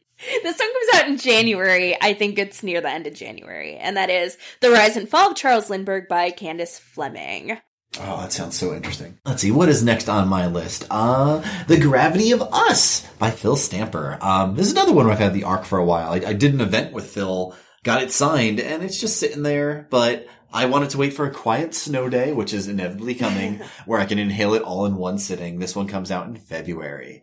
This 0.42 0.56
song 0.56 0.68
comes 0.72 0.94
out 1.02 1.08
in 1.08 1.18
January. 1.18 1.96
I 2.00 2.14
think 2.14 2.38
it's 2.38 2.62
near 2.62 2.80
the 2.80 2.88
end 2.88 3.06
of 3.06 3.12
January. 3.14 3.76
And 3.76 3.96
that 3.96 4.08
is 4.08 4.38
The 4.61 4.70
Rise 4.70 4.96
and 4.96 5.08
Fall 5.08 5.30
of 5.32 5.37
Charles 5.37 5.68
Lindbergh 5.68 6.08
by 6.08 6.30
Candace 6.30 6.78
Fleming. 6.78 7.58
Oh, 8.00 8.22
that 8.22 8.33
sounds 8.33 8.57
so 8.59 8.74
interesting. 8.74 9.18
Let's 9.26 9.42
see, 9.42 9.50
what 9.50 9.68
is 9.68 9.83
next 9.85 10.09
on 10.09 10.26
my 10.26 10.46
list? 10.46 10.87
Uh, 10.90 11.42
The 11.66 11.78
Gravity 11.78 12.33
of 12.33 12.40
Us 12.40 13.07
by 13.18 13.31
Phil 13.31 13.57
Stamper. 13.57 14.18
Um, 14.22 14.55
this 14.55 14.66
is 14.66 14.72
another 14.72 14.92
one 14.94 15.05
where 15.05 15.12
I've 15.12 15.20
had 15.20 15.35
the 15.35 15.44
arc 15.44 15.64
for 15.64 15.78
a 15.78 15.85
while. 15.85 16.12
I, 16.12 16.28
I 16.28 16.33
did 16.33 16.55
an 16.55 16.62
event 16.62 16.94
with 16.94 17.11
Phil, 17.11 17.55
got 17.85 18.02
it 18.02 18.11
signed, 18.11 18.61
and 18.61 18.83
it's 18.83 18.98
just 18.98 19.18
sitting 19.18 19.42
there, 19.42 19.87
but 19.90 20.26
I 20.55 20.67
wanted 20.67 20.91
to 20.91 20.99
wait 20.99 21.15
for 21.15 21.27
a 21.27 21.31
quiet 21.31 21.75
snow 21.75 22.11
day, 22.11 22.33
which 22.33 22.53
is 22.53 22.69
inevitably 22.69 23.15
coming, 23.15 23.61
where 23.87 23.99
I 23.99 24.05
can 24.05 24.19
inhale 24.19 24.53
it 24.55 24.62
all 24.62 24.85
in 24.85 24.97
one 24.97 25.19
sitting. 25.19 25.59
This 25.59 25.75
one 25.75 25.88
comes 25.88 26.11
out 26.11 26.27
in 26.27 26.37
February. 26.37 27.23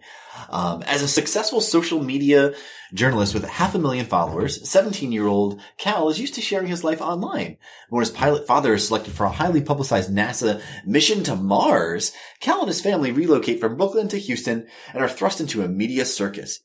Um, 0.49 0.81
as 0.83 1.03
a 1.03 1.07
successful 1.07 1.61
social 1.61 2.01
media 2.01 2.53
journalist 2.93 3.33
with 3.33 3.43
half 3.45 3.75
a 3.75 3.79
million 3.79 4.05
followers, 4.05 4.67
17 4.67 5.11
year 5.11 5.27
old 5.27 5.61
Cal 5.77 6.09
is 6.09 6.19
used 6.19 6.35
to 6.35 6.41
sharing 6.41 6.67
his 6.67 6.83
life 6.83 7.01
online. 7.01 7.57
When 7.89 8.01
his 8.01 8.09
pilot 8.09 8.47
father 8.47 8.73
is 8.73 8.87
selected 8.87 9.13
for 9.13 9.25
a 9.25 9.31
highly 9.31 9.61
publicized 9.61 10.09
NASA 10.09 10.61
mission 10.85 11.23
to 11.23 11.35
Mars, 11.35 12.13
Cal 12.39 12.59
and 12.59 12.67
his 12.67 12.81
family 12.81 13.11
relocate 13.11 13.59
from 13.59 13.77
Brooklyn 13.77 14.07
to 14.07 14.17
Houston 14.17 14.67
and 14.93 15.03
are 15.03 15.09
thrust 15.09 15.39
into 15.39 15.61
a 15.61 15.67
media 15.67 16.05
circus. 16.05 16.61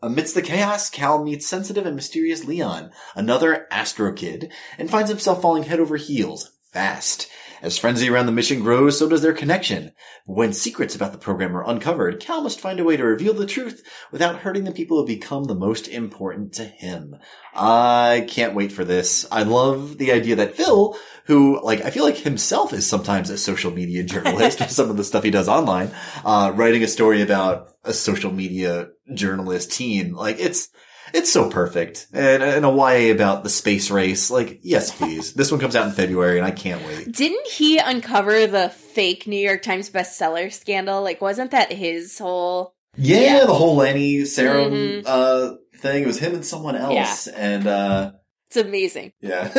Amidst 0.00 0.36
the 0.36 0.42
chaos, 0.42 0.90
Cal 0.90 1.24
meets 1.24 1.46
sensitive 1.46 1.84
and 1.84 1.96
mysterious 1.96 2.44
Leon, 2.44 2.92
another 3.16 3.66
Astro 3.70 4.12
Kid, 4.12 4.52
and 4.78 4.88
finds 4.88 5.10
himself 5.10 5.42
falling 5.42 5.64
head 5.64 5.80
over 5.80 5.96
heels, 5.96 6.52
fast. 6.70 7.28
As 7.60 7.76
frenzy 7.76 8.08
around 8.08 8.26
the 8.26 8.32
mission 8.32 8.60
grows, 8.60 8.98
so 8.98 9.08
does 9.08 9.22
their 9.22 9.32
connection. 9.32 9.92
When 10.26 10.52
secrets 10.52 10.94
about 10.94 11.12
the 11.12 11.18
program 11.18 11.56
are 11.56 11.68
uncovered, 11.68 12.20
Cal 12.20 12.42
must 12.42 12.60
find 12.60 12.78
a 12.78 12.84
way 12.84 12.96
to 12.96 13.04
reveal 13.04 13.34
the 13.34 13.46
truth 13.46 13.82
without 14.12 14.40
hurting 14.40 14.64
the 14.64 14.72
people 14.72 14.98
who 14.98 15.06
become 15.06 15.44
the 15.44 15.54
most 15.54 15.88
important 15.88 16.52
to 16.54 16.64
him. 16.64 17.16
I 17.54 18.26
can't 18.28 18.54
wait 18.54 18.70
for 18.70 18.84
this. 18.84 19.26
I 19.32 19.42
love 19.42 19.98
the 19.98 20.12
idea 20.12 20.36
that 20.36 20.54
Phil, 20.54 20.96
who, 21.24 21.60
like, 21.64 21.82
I 21.84 21.90
feel 21.90 22.04
like 22.04 22.18
himself 22.18 22.72
is 22.72 22.86
sometimes 22.86 23.30
a 23.30 23.38
social 23.38 23.72
media 23.72 24.04
journalist 24.04 24.60
with 24.60 24.70
some 24.70 24.90
of 24.90 24.96
the 24.96 25.04
stuff 25.04 25.24
he 25.24 25.30
does 25.30 25.48
online, 25.48 25.90
uh, 26.24 26.52
writing 26.54 26.84
a 26.84 26.88
story 26.88 27.22
about 27.22 27.72
a 27.82 27.92
social 27.92 28.32
media 28.32 28.88
journalist 29.14 29.72
teen. 29.72 30.12
Like, 30.12 30.38
it's, 30.38 30.68
it's 31.14 31.32
so 31.32 31.48
perfect. 31.50 32.06
And, 32.12 32.42
and 32.42 32.64
a 32.64 32.68
YA 32.68 33.12
about 33.12 33.42
the 33.44 33.50
space 33.50 33.90
race. 33.90 34.30
Like, 34.30 34.60
yes, 34.62 34.90
please. 34.96 35.32
this 35.34 35.50
one 35.50 35.60
comes 35.60 35.76
out 35.76 35.86
in 35.86 35.92
February 35.92 36.38
and 36.38 36.46
I 36.46 36.50
can't 36.50 36.84
wait. 36.86 37.12
Didn't 37.12 37.46
he 37.48 37.78
uncover 37.78 38.46
the 38.46 38.68
fake 38.68 39.26
New 39.26 39.36
York 39.38 39.62
Times 39.62 39.90
bestseller 39.90 40.52
scandal? 40.52 41.02
Like, 41.02 41.20
wasn't 41.20 41.50
that 41.52 41.72
his 41.72 42.18
whole. 42.18 42.74
Yeah, 42.96 43.20
Yeah. 43.20 43.44
the 43.46 43.54
whole 43.54 43.76
Lani 43.76 44.22
Sarem, 44.22 44.72
Mhm. 44.72 45.02
uh, 45.06 45.56
thing. 45.78 46.02
It 46.02 46.06
was 46.06 46.18
him 46.18 46.34
and 46.34 46.44
someone 46.44 46.74
else. 46.76 47.26
And, 47.28 47.66
uh, 47.66 48.12
It's 48.48 48.56
amazing. 48.56 49.12
yeah. 49.20 49.50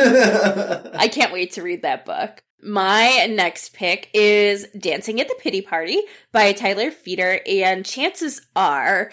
I 0.94 1.08
can't 1.08 1.32
wait 1.32 1.52
to 1.52 1.62
read 1.62 1.82
that 1.82 2.04
book. 2.04 2.42
My 2.62 3.26
next 3.30 3.72
pick 3.72 4.10
is 4.12 4.66
Dancing 4.78 5.18
at 5.20 5.28
the 5.28 5.34
Pity 5.40 5.62
Party 5.62 5.98
by 6.30 6.52
Tyler 6.52 6.90
Feder, 6.90 7.40
and 7.46 7.86
chances 7.86 8.42
are 8.54 9.10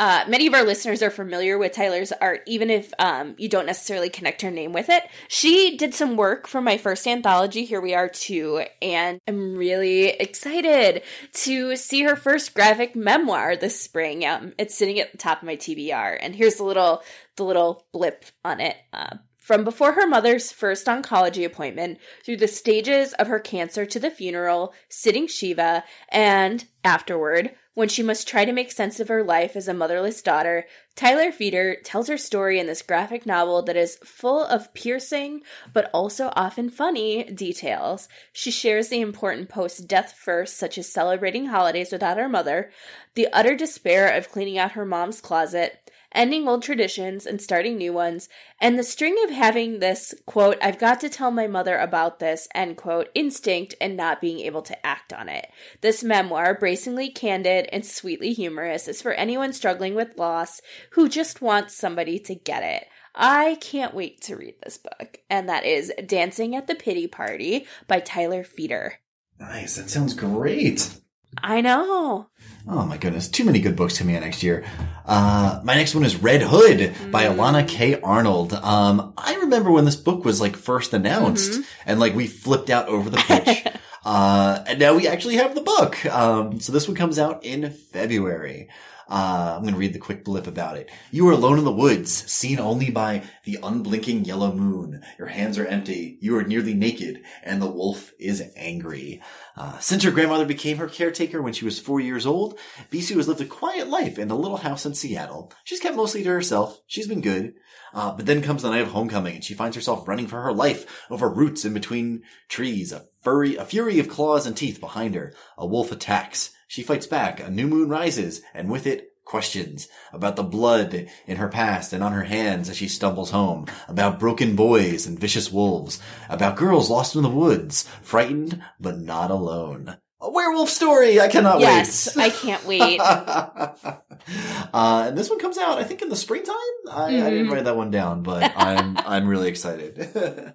uh, 0.00 0.24
many 0.28 0.46
of 0.46 0.54
our 0.54 0.64
listeners 0.64 1.02
are 1.02 1.10
familiar 1.10 1.58
with 1.58 1.72
Tyler's 1.72 2.10
art, 2.10 2.40
even 2.46 2.70
if 2.70 2.90
um, 2.98 3.34
you 3.36 3.50
don't 3.50 3.66
necessarily 3.66 4.08
connect 4.08 4.40
her 4.40 4.50
name 4.50 4.72
with 4.72 4.88
it. 4.88 5.02
She 5.28 5.76
did 5.76 5.94
some 5.94 6.16
work 6.16 6.46
for 6.46 6.62
my 6.62 6.78
first 6.78 7.06
anthology, 7.06 7.66
Here 7.66 7.82
We 7.82 7.92
Are 7.92 8.08
Too, 8.08 8.64
and 8.80 9.20
I'm 9.28 9.54
really 9.54 10.08
excited 10.08 11.02
to 11.34 11.76
see 11.76 12.02
her 12.04 12.16
first 12.16 12.54
graphic 12.54 12.96
memoir 12.96 13.56
this 13.56 13.78
spring. 13.78 14.24
Um, 14.24 14.54
it's 14.56 14.74
sitting 14.74 14.98
at 15.00 15.12
the 15.12 15.18
top 15.18 15.42
of 15.42 15.46
my 15.46 15.56
TBR, 15.56 16.16
and 16.18 16.34
here's 16.34 16.54
the 16.54 16.64
little 16.64 17.02
the 17.36 17.44
little 17.44 17.84
blip 17.92 18.24
on 18.42 18.60
it. 18.60 18.76
Uh, 18.94 19.16
from 19.36 19.64
before 19.64 19.92
her 19.92 20.06
mother's 20.06 20.50
first 20.50 20.86
oncology 20.86 21.44
appointment, 21.44 21.98
through 22.24 22.38
the 22.38 22.48
stages 22.48 23.12
of 23.14 23.26
her 23.26 23.38
cancer 23.38 23.84
to 23.84 24.00
the 24.00 24.10
funeral, 24.10 24.72
sitting 24.88 25.26
Shiva, 25.26 25.84
and 26.08 26.64
afterward, 26.84 27.54
when 27.74 27.88
she 27.88 28.02
must 28.02 28.26
try 28.26 28.44
to 28.44 28.52
make 28.52 28.72
sense 28.72 28.98
of 28.98 29.08
her 29.08 29.22
life 29.22 29.54
as 29.54 29.68
a 29.68 29.74
motherless 29.74 30.22
daughter, 30.22 30.66
Tyler 30.96 31.30
Feder 31.30 31.76
tells 31.84 32.08
her 32.08 32.18
story 32.18 32.58
in 32.58 32.66
this 32.66 32.82
graphic 32.82 33.24
novel 33.24 33.62
that 33.62 33.76
is 33.76 33.96
full 34.04 34.44
of 34.44 34.74
piercing, 34.74 35.42
but 35.72 35.88
also 35.94 36.32
often 36.34 36.68
funny, 36.68 37.24
details. 37.24 38.08
She 38.32 38.50
shares 38.50 38.88
the 38.88 39.00
important 39.00 39.48
post 39.48 39.86
death 39.86 40.12
first, 40.12 40.56
such 40.56 40.78
as 40.78 40.92
celebrating 40.92 41.46
holidays 41.46 41.92
without 41.92 42.18
her 42.18 42.28
mother, 42.28 42.70
the 43.14 43.28
utter 43.32 43.54
despair 43.54 44.16
of 44.16 44.30
cleaning 44.30 44.58
out 44.58 44.72
her 44.72 44.84
mom's 44.84 45.20
closet, 45.20 45.90
ending 46.12 46.48
old 46.48 46.62
traditions 46.62 47.26
and 47.26 47.40
starting 47.40 47.76
new 47.76 47.92
ones, 47.92 48.28
and 48.60 48.78
the 48.78 48.82
string 48.82 49.16
of 49.24 49.30
having 49.30 49.78
this, 49.78 50.14
quote, 50.26 50.56
I've 50.62 50.78
got 50.78 51.00
to 51.00 51.08
tell 51.08 51.30
my 51.30 51.46
mother 51.46 51.76
about 51.76 52.18
this, 52.18 52.48
end 52.54 52.76
quote, 52.76 53.08
instinct 53.14 53.74
and 53.80 53.96
not 53.96 54.20
being 54.20 54.40
able 54.40 54.62
to 54.62 54.86
act 54.86 55.12
on 55.12 55.28
it. 55.28 55.50
This 55.80 56.02
memoir, 56.02 56.54
bracingly 56.54 57.10
candid 57.10 57.68
and 57.72 57.84
sweetly 57.84 58.32
humorous, 58.32 58.88
is 58.88 59.02
for 59.02 59.12
anyone 59.12 59.52
struggling 59.52 59.94
with 59.94 60.18
loss 60.18 60.60
who 60.92 61.08
just 61.08 61.40
wants 61.42 61.74
somebody 61.74 62.18
to 62.20 62.34
get 62.34 62.62
it. 62.62 62.86
I 63.14 63.56
can't 63.60 63.94
wait 63.94 64.20
to 64.22 64.36
read 64.36 64.54
this 64.62 64.78
book, 64.78 65.18
and 65.28 65.48
that 65.48 65.64
is 65.64 65.92
Dancing 66.06 66.54
at 66.54 66.66
the 66.66 66.74
Pity 66.76 67.08
Party 67.08 67.66
by 67.88 68.00
Tyler 68.00 68.44
Feder. 68.44 69.00
nice. 69.38 69.76
That 69.76 69.90
sounds 69.90 70.14
great. 70.14 71.00
I 71.38 71.60
know. 71.60 72.26
Oh 72.68 72.84
my 72.84 72.98
goodness, 72.98 73.28
too 73.28 73.44
many 73.44 73.60
good 73.60 73.76
books 73.76 73.98
coming 73.98 74.16
out 74.16 74.22
next 74.22 74.42
year. 74.42 74.64
Uh, 75.06 75.60
my 75.64 75.74
next 75.74 75.94
one 75.94 76.04
is 76.04 76.16
Red 76.16 76.42
Hood 76.42 76.92
by 77.10 77.24
Mm. 77.24 77.36
Elana 77.36 77.66
K. 77.68 78.00
Arnold. 78.00 78.52
Um, 78.52 79.14
I 79.16 79.36
remember 79.36 79.70
when 79.70 79.84
this 79.84 79.96
book 79.96 80.24
was 80.24 80.40
like 80.40 80.56
first 80.56 80.92
announced 80.92 81.52
Mm-hmm. 81.52 81.62
and 81.86 82.00
like 82.00 82.14
we 82.14 82.26
flipped 82.26 82.68
out 82.70 82.88
over 82.88 83.08
the 83.08 83.16
pitch. 83.16 83.64
uh, 84.04 84.62
and 84.66 84.78
now 84.78 84.94
we 84.94 85.08
actually 85.08 85.36
have 85.36 85.54
the 85.54 85.62
book. 85.62 86.04
Um, 86.06 86.60
so 86.60 86.72
this 86.72 86.86
one 86.88 86.96
comes 86.96 87.18
out 87.18 87.44
in 87.44 87.70
February. 87.70 88.68
Uh, 89.10 89.54
I'm 89.56 89.62
going 89.62 89.74
to 89.74 89.80
read 89.80 89.92
the 89.92 89.98
quick 89.98 90.24
blip 90.24 90.46
about 90.46 90.76
it. 90.76 90.88
You 91.10 91.28
are 91.28 91.32
alone 91.32 91.58
in 91.58 91.64
the 91.64 91.72
woods, 91.72 92.12
seen 92.30 92.60
only 92.60 92.90
by 92.90 93.24
the 93.44 93.58
unblinking 93.60 94.24
yellow 94.24 94.52
moon. 94.52 95.02
Your 95.18 95.26
hands 95.26 95.58
are 95.58 95.66
empty. 95.66 96.16
You 96.20 96.36
are 96.36 96.44
nearly 96.44 96.74
naked, 96.74 97.24
and 97.42 97.60
the 97.60 97.70
wolf 97.70 98.12
is 98.20 98.42
angry. 98.54 99.20
Uh, 99.56 99.78
since 99.80 100.04
her 100.04 100.12
grandmother 100.12 100.46
became 100.46 100.76
her 100.76 100.86
caretaker 100.86 101.42
when 101.42 101.52
she 101.52 101.64
was 101.64 101.80
four 101.80 101.98
years 101.98 102.24
old, 102.24 102.56
Bisou 102.92 103.16
has 103.16 103.26
lived 103.26 103.40
a 103.40 103.46
quiet 103.46 103.88
life 103.88 104.16
in 104.16 104.30
a 104.30 104.36
little 104.36 104.58
house 104.58 104.86
in 104.86 104.94
Seattle. 104.94 105.52
She's 105.64 105.80
kept 105.80 105.96
mostly 105.96 106.22
to 106.22 106.28
herself. 106.30 106.80
She's 106.86 107.08
been 107.08 107.20
good. 107.20 107.54
Uh, 107.92 108.12
but 108.12 108.26
then 108.26 108.42
comes 108.42 108.62
the 108.62 108.70
night 108.70 108.82
of 108.82 108.92
homecoming, 108.92 109.34
and 109.34 109.44
she 109.44 109.54
finds 109.54 109.74
herself 109.74 110.06
running 110.06 110.28
for 110.28 110.40
her 110.42 110.52
life 110.52 111.04
over 111.10 111.28
roots 111.28 111.64
in 111.64 111.74
between 111.74 112.22
trees. 112.48 112.92
A 112.92 113.04
furry, 113.22 113.56
a 113.56 113.64
fury 113.64 113.98
of 113.98 114.08
claws 114.08 114.46
and 114.46 114.56
teeth 114.56 114.78
behind 114.78 115.16
her. 115.16 115.34
A 115.58 115.66
wolf 115.66 115.90
attacks. 115.90 116.52
She 116.70 116.84
fights 116.84 117.08
back. 117.08 117.40
A 117.40 117.50
new 117.50 117.66
moon 117.66 117.88
rises, 117.88 118.42
and 118.54 118.70
with 118.70 118.86
it, 118.86 119.08
questions 119.24 119.88
about 120.12 120.36
the 120.36 120.44
blood 120.44 121.08
in 121.26 121.36
her 121.38 121.48
past 121.48 121.92
and 121.92 122.00
on 122.00 122.12
her 122.12 122.22
hands 122.22 122.70
as 122.70 122.76
she 122.76 122.86
stumbles 122.86 123.32
home, 123.32 123.66
about 123.88 124.20
broken 124.20 124.54
boys 124.54 125.04
and 125.04 125.18
vicious 125.18 125.50
wolves, 125.50 125.98
about 126.28 126.54
girls 126.54 126.88
lost 126.88 127.16
in 127.16 127.22
the 127.24 127.28
woods, 127.28 127.88
frightened 128.02 128.62
but 128.78 129.00
not 129.00 129.32
alone. 129.32 129.96
A 130.20 130.30
werewolf 130.30 130.68
story! 130.70 131.20
I 131.20 131.26
cannot 131.26 131.58
yes, 131.58 132.14
wait. 132.14 132.22
Yes, 132.24 132.34
I 132.38 132.46
can't 132.46 132.64
wait. 132.64 133.00
uh, 134.72 135.06
and 135.08 135.18
this 135.18 135.28
one 135.28 135.40
comes 135.40 135.58
out, 135.58 135.78
I 135.78 135.82
think, 135.82 136.02
in 136.02 136.08
the 136.08 136.14
springtime. 136.14 136.54
I, 136.88 137.06
I 137.06 137.30
didn't 137.30 137.48
Mhm. 137.48 137.52
write 137.52 137.64
that 137.64 137.76
one 137.76 137.90
down, 137.90 138.22
but 138.22 138.52
I'm 138.54 138.96
I'm 138.96 139.26
really 139.26 139.48
excited. 139.48 140.54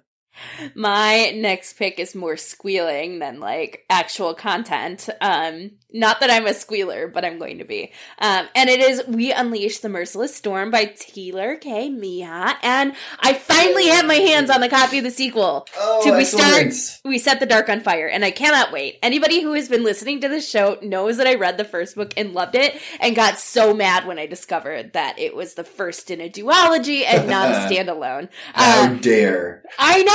My 0.74 1.32
next 1.34 1.74
pick 1.74 1.98
is 1.98 2.14
more 2.14 2.36
squealing 2.36 3.18
than 3.20 3.40
like 3.40 3.84
actual 3.88 4.34
content. 4.34 5.08
Um, 5.20 5.72
not 5.92 6.20
that 6.20 6.30
I'm 6.30 6.46
a 6.46 6.52
squealer, 6.52 7.08
but 7.08 7.24
I'm 7.24 7.38
going 7.38 7.58
to 7.58 7.64
be. 7.64 7.92
Um, 8.18 8.46
and 8.54 8.68
it 8.68 8.80
is 8.80 9.02
We 9.06 9.32
Unleash 9.32 9.78
the 9.78 9.88
Merciless 9.88 10.34
Storm 10.34 10.70
by 10.70 10.86
Tehlor 10.86 11.60
Kay 11.60 11.88
Mejia. 11.88 12.58
And 12.62 12.94
I 13.20 13.34
finally 13.34 13.86
have 13.86 14.04
my 14.04 14.14
hands 14.14 14.50
on 14.50 14.60
the 14.60 14.68
copy 14.68 14.98
of 14.98 15.04
the 15.04 15.10
sequel. 15.10 15.66
oh, 15.78 16.04
to 16.04 16.16
we 16.16 16.24
start 16.24 16.72
we 17.04 17.18
set 17.18 17.40
the 17.40 17.46
dark 17.46 17.68
on 17.68 17.80
fire 17.80 18.08
and 18.08 18.24
i 18.24 18.30
cannot 18.30 18.72
wait 18.72 18.98
anybody 19.02 19.42
who 19.42 19.52
has 19.52 19.68
been 19.68 19.84
listening 19.84 20.20
to 20.20 20.28
this 20.28 20.48
show 20.48 20.78
knows 20.82 21.16
that 21.16 21.26
i 21.26 21.34
read 21.34 21.58
the 21.58 21.64
first 21.64 21.94
book 21.94 22.12
and 22.16 22.32
loved 22.32 22.54
it 22.54 22.80
and 23.00 23.16
got 23.16 23.38
so 23.38 23.74
mad 23.74 24.06
when 24.06 24.18
i 24.18 24.26
discovered 24.26 24.92
that 24.92 25.18
it 25.18 25.34
was 25.34 25.54
the 25.54 25.64
first 25.64 26.10
in 26.10 26.20
a 26.20 26.28
duology 26.28 27.04
and 27.06 27.28
not 27.28 27.50
a 27.50 27.54
standalone 27.68 28.28
How 28.54 28.86
um, 28.86 28.98
dare! 28.98 29.62
i 29.78 30.02
know 30.02 30.12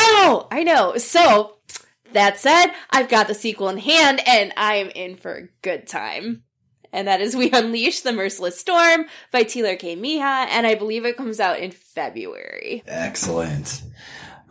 i 0.51 0.63
know 0.63 0.97
so 0.97 1.57
that 2.13 2.37
said 2.37 2.67
i've 2.89 3.09
got 3.09 3.27
the 3.27 3.33
sequel 3.33 3.69
in 3.69 3.77
hand 3.77 4.21
and 4.27 4.53
i 4.57 4.75
am 4.75 4.89
in 4.89 5.15
for 5.15 5.33
a 5.33 5.47
good 5.61 5.87
time 5.87 6.43
and 6.93 7.07
that 7.07 7.21
is 7.21 7.35
We 7.35 7.49
Unleash 7.51 8.01
the 8.01 8.11
Merciless 8.11 8.59
Storm 8.59 9.05
by 9.31 9.43
Tehlor 9.43 9.79
Kay 9.79 9.95
Mejia, 9.95 10.47
and 10.49 10.67
I 10.67 10.75
believe 10.75 11.05
it 11.05 11.17
comes 11.17 11.39
out 11.39 11.59
in 11.59 11.71
February. 11.71 12.83
Excellent. 12.85 13.83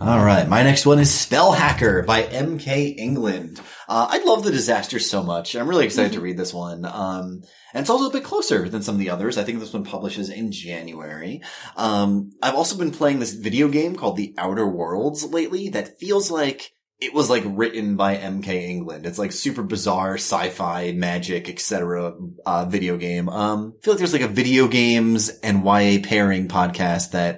All 0.01 0.25
right, 0.25 0.49
my 0.49 0.63
next 0.63 0.87
one 0.87 0.99
is 0.99 1.13
Spell 1.13 1.53
Hacker 1.53 2.03
by 2.03 2.23
M.K. 2.23 2.87
England. 2.87 3.61
Uh, 3.87 4.09
I 4.11 4.25
love 4.25 4.45
the 4.45 4.51
disaster 4.51 4.99
so 4.99 5.23
much. 5.23 5.55
I'm 5.55 5.69
really 5.69 5.85
excited 5.85 6.13
to 6.13 6.23
read 6.23 6.39
this 6.39 6.55
one. 6.55 6.87
Um, 6.87 7.43
and 7.75 7.83
it's 7.83 7.91
also 7.91 8.09
a 8.09 8.13
bit 8.13 8.25
closer 8.25 8.69
than 8.69 8.83
some 8.83 8.95
of 8.97 8.99
the 8.99 9.11
others. 9.11 9.39
I 9.39 9.45
think 9.45 9.61
this 9.61 9.73
one 9.73 9.85
publishes 9.85 10.29
in 10.31 10.53
January. 10.53 11.41
Um, 11.77 12.33
I've 12.43 12.55
also 12.55 12.77
been 12.77 12.91
playing 12.91 13.19
this 13.21 13.33
video 13.35 13.69
game 13.69 13.97
called 13.97 14.17
The 14.17 14.35
Outer 14.39 14.67
Worlds 14.67 15.25
lately 15.25 15.69
that 15.71 15.99
feels 16.01 16.31
like 16.31 16.73
it 17.01 17.15
was 17.15 17.31
like 17.31 17.43
written 17.47 17.97
by 17.97 18.15
MK 18.19 18.49
England. 18.49 19.07
It's 19.07 19.19
like 19.19 19.33
super 19.33 19.63
bizarre 19.63 20.17
sci-fi, 20.17 20.93
magic, 20.93 21.49
etc. 21.49 22.13
Uh, 22.45 22.67
video 22.67 22.99
game. 22.99 23.31
Um, 23.31 23.73
I 23.79 23.83
feel 23.85 23.95
like 23.95 23.99
there's 23.99 24.13
like 24.13 24.21
a 24.21 24.29
video 24.29 24.69
games 24.69 25.31
and 25.43 25.65
YA 25.65 26.01
pairing 26.03 26.47
podcast 26.47 27.13
that 27.13 27.37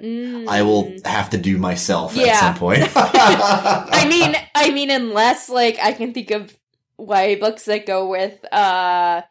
I 0.49 0.63
will 0.63 0.83
Mm. 0.83 1.05
have 1.07 1.29
to 1.29 1.37
do 1.37 1.57
myself 1.57 2.13
Yeah. 2.13 2.25
at 2.33 2.39
some 2.41 2.55
point. 2.55 2.83
I 2.95 4.05
mean, 4.09 4.35
I 4.53 4.71
mean, 4.71 4.91
unless 4.91 5.47
like 5.47 5.77
I 5.81 5.93
can 5.93 6.13
think 6.13 6.31
of 6.31 6.53
YA 6.99 7.35
books 7.39 7.63
that 7.65 7.85
go 7.85 8.07
with 8.09 8.43
uh 8.53 9.21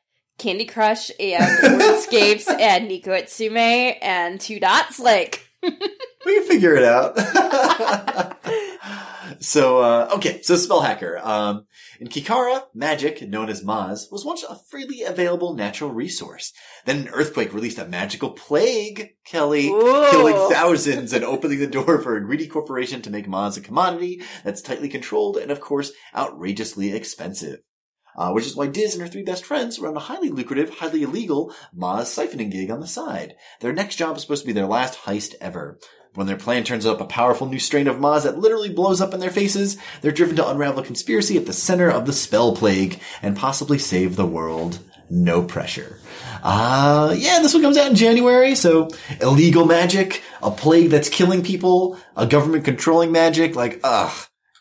Candy 0.43 0.65
Crush 0.65 1.13
and 1.21 1.81
Wordscapes 1.81 2.49
and 2.61 2.91
Neko 2.91 3.07
Atsume 3.07 3.97
and 4.03 4.41
Two 4.41 4.59
Dots, 4.59 4.99
like 4.99 5.49
we 5.63 5.71
can 5.71 6.43
figure 6.49 6.75
it 6.75 6.83
out. 6.83 7.17
so, 9.41 9.79
uh, 9.79 10.11
okay, 10.17 10.43
so 10.43 10.57
Spell 10.57 10.81
Hacker. 10.81 11.21
Um, 11.23 11.67
in 12.01 12.09
Kirkarta, 12.09 12.65
magic, 12.75 13.23
known 13.23 13.51
as 13.51 13.63
Maz, 13.63 14.11
was 14.11 14.25
once 14.25 14.43
a 14.43 14.59
freely 14.69 15.05
available 15.05 15.55
natural 15.55 15.91
resource. 15.91 16.53
Then 16.87 17.03
an 17.03 17.09
earthquake 17.11 17.55
released 17.55 17.79
a 17.79 17.87
magical 17.87 18.31
plague, 18.31 19.11
Kelly, 19.25 19.69
Ooh. 19.69 20.09
killing 20.11 20.35
thousands 20.51 21.13
and 21.13 21.25
opening 21.25 21.61
the 21.61 21.69
door 21.69 22.01
for 22.03 22.17
a 22.17 22.25
greedy 22.25 22.49
corporation 22.49 23.01
to 23.03 23.11
make 23.11 23.29
Maz 23.29 23.57
a 23.57 23.61
commodity 23.61 24.23
that's 24.43 24.61
tightly 24.61 24.89
controlled 24.89 25.37
and, 25.37 25.53
of 25.53 25.61
course, 25.61 25.93
outrageously 26.17 26.93
expensive. 26.93 27.61
Uh, 28.17 28.31
which 28.33 28.47
is 28.47 28.55
why 28.55 28.67
Diz 28.67 28.95
and 28.95 29.03
her 29.03 29.09
three 29.09 29.23
best 29.23 29.45
friends 29.45 29.79
run 29.79 29.97
a 29.97 30.01
highly 30.01 30.29
lucrative, 30.29 30.71
highly 30.71 31.03
illegal 31.03 31.55
Maz 31.77 32.03
siphoning 32.03 32.51
gig 32.51 32.71
on 32.71 32.81
the 32.81 32.87
side. 32.87 33.35
Their 33.61 33.73
next 33.73 33.97
job 33.97 34.17
is 34.17 34.23
supposed 34.23 34.43
to 34.43 34.47
be 34.47 34.53
their 34.53 34.67
last 34.67 34.99
heist 35.01 35.35
ever. 35.41 35.79
When 36.15 36.27
their 36.27 36.37
plan 36.37 36.65
turns 36.65 36.85
up 36.85 37.01
a 37.01 37.07
powerful 37.07 37.47
new 37.47 37.59
strain 37.59 37.89
of 37.89 37.97
Maz 37.97 38.25
that 38.25 38.39
literally 38.39 38.69
blows 38.69 39.01
up 39.01 39.15
in 39.15 39.21
their 39.21 39.31
faces, 39.31 39.79
they're 40.03 40.13
driven 40.13 40.37
to 40.37 40.47
unravel 40.47 40.83
a 40.83 40.85
conspiracy 40.85 41.39
at 41.39 41.47
the 41.47 41.55
center 41.55 41.91
of 41.91 42.05
the 42.05 42.13
spell 42.13 42.55
plague 42.55 43.01
and 43.23 43.35
possibly 43.35 43.79
save 43.79 44.17
the 44.17 44.27
world. 44.27 44.79
No 45.09 45.43
pressure. 45.43 45.99
Uh, 46.43 47.15
yeah, 47.17 47.41
this 47.41 47.55
one 47.55 47.63
comes 47.63 47.79
out 47.79 47.89
in 47.91 47.97
January, 47.97 48.55
so 48.55 48.91
illegal 49.23 49.65
magic, 49.65 50.23
a 50.43 50.51
plague 50.51 50.91
that's 50.91 51.09
killing 51.09 51.43
people, 51.43 51.99
a 52.15 52.27
government 52.27 52.65
controlling 52.65 53.11
magic, 53.11 53.57
like, 53.57 53.81
ugh. 53.83 54.13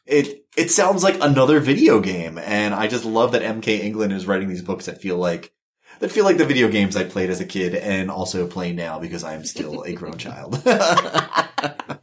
It, 0.06 0.41
it 0.58 0.72
sounds 0.72 1.04
like 1.04 1.18
another 1.22 1.60
video 1.60 1.99
game, 1.99 2.38
and 2.38 2.74
I 2.74 2.88
just 2.88 3.06
love 3.06 3.32
that 3.32 3.41
MK 3.41 3.80
England 3.80 4.14
is 4.14 4.28
writing 4.28 4.49
these 4.49 4.62
books 4.62 4.86
that 4.86 5.02
feel 5.02 5.18
like, 5.18 5.54
that 5.99 6.12
feel 6.12 6.26
like 6.26 6.38
the 6.38 6.45
video 6.45 6.68
games 6.68 6.95
I 6.95 7.04
played 7.04 7.30
as 7.30 7.39
a 7.39 7.45
kid 7.45 7.76
and 7.76 8.12
also 8.12 8.47
play 8.47 8.74
now 8.74 8.99
because 8.99 9.24
I 9.24 9.34
am 9.34 9.45
still 9.45 9.84
a 9.84 9.93
grown 9.93 10.18
child. 10.18 10.62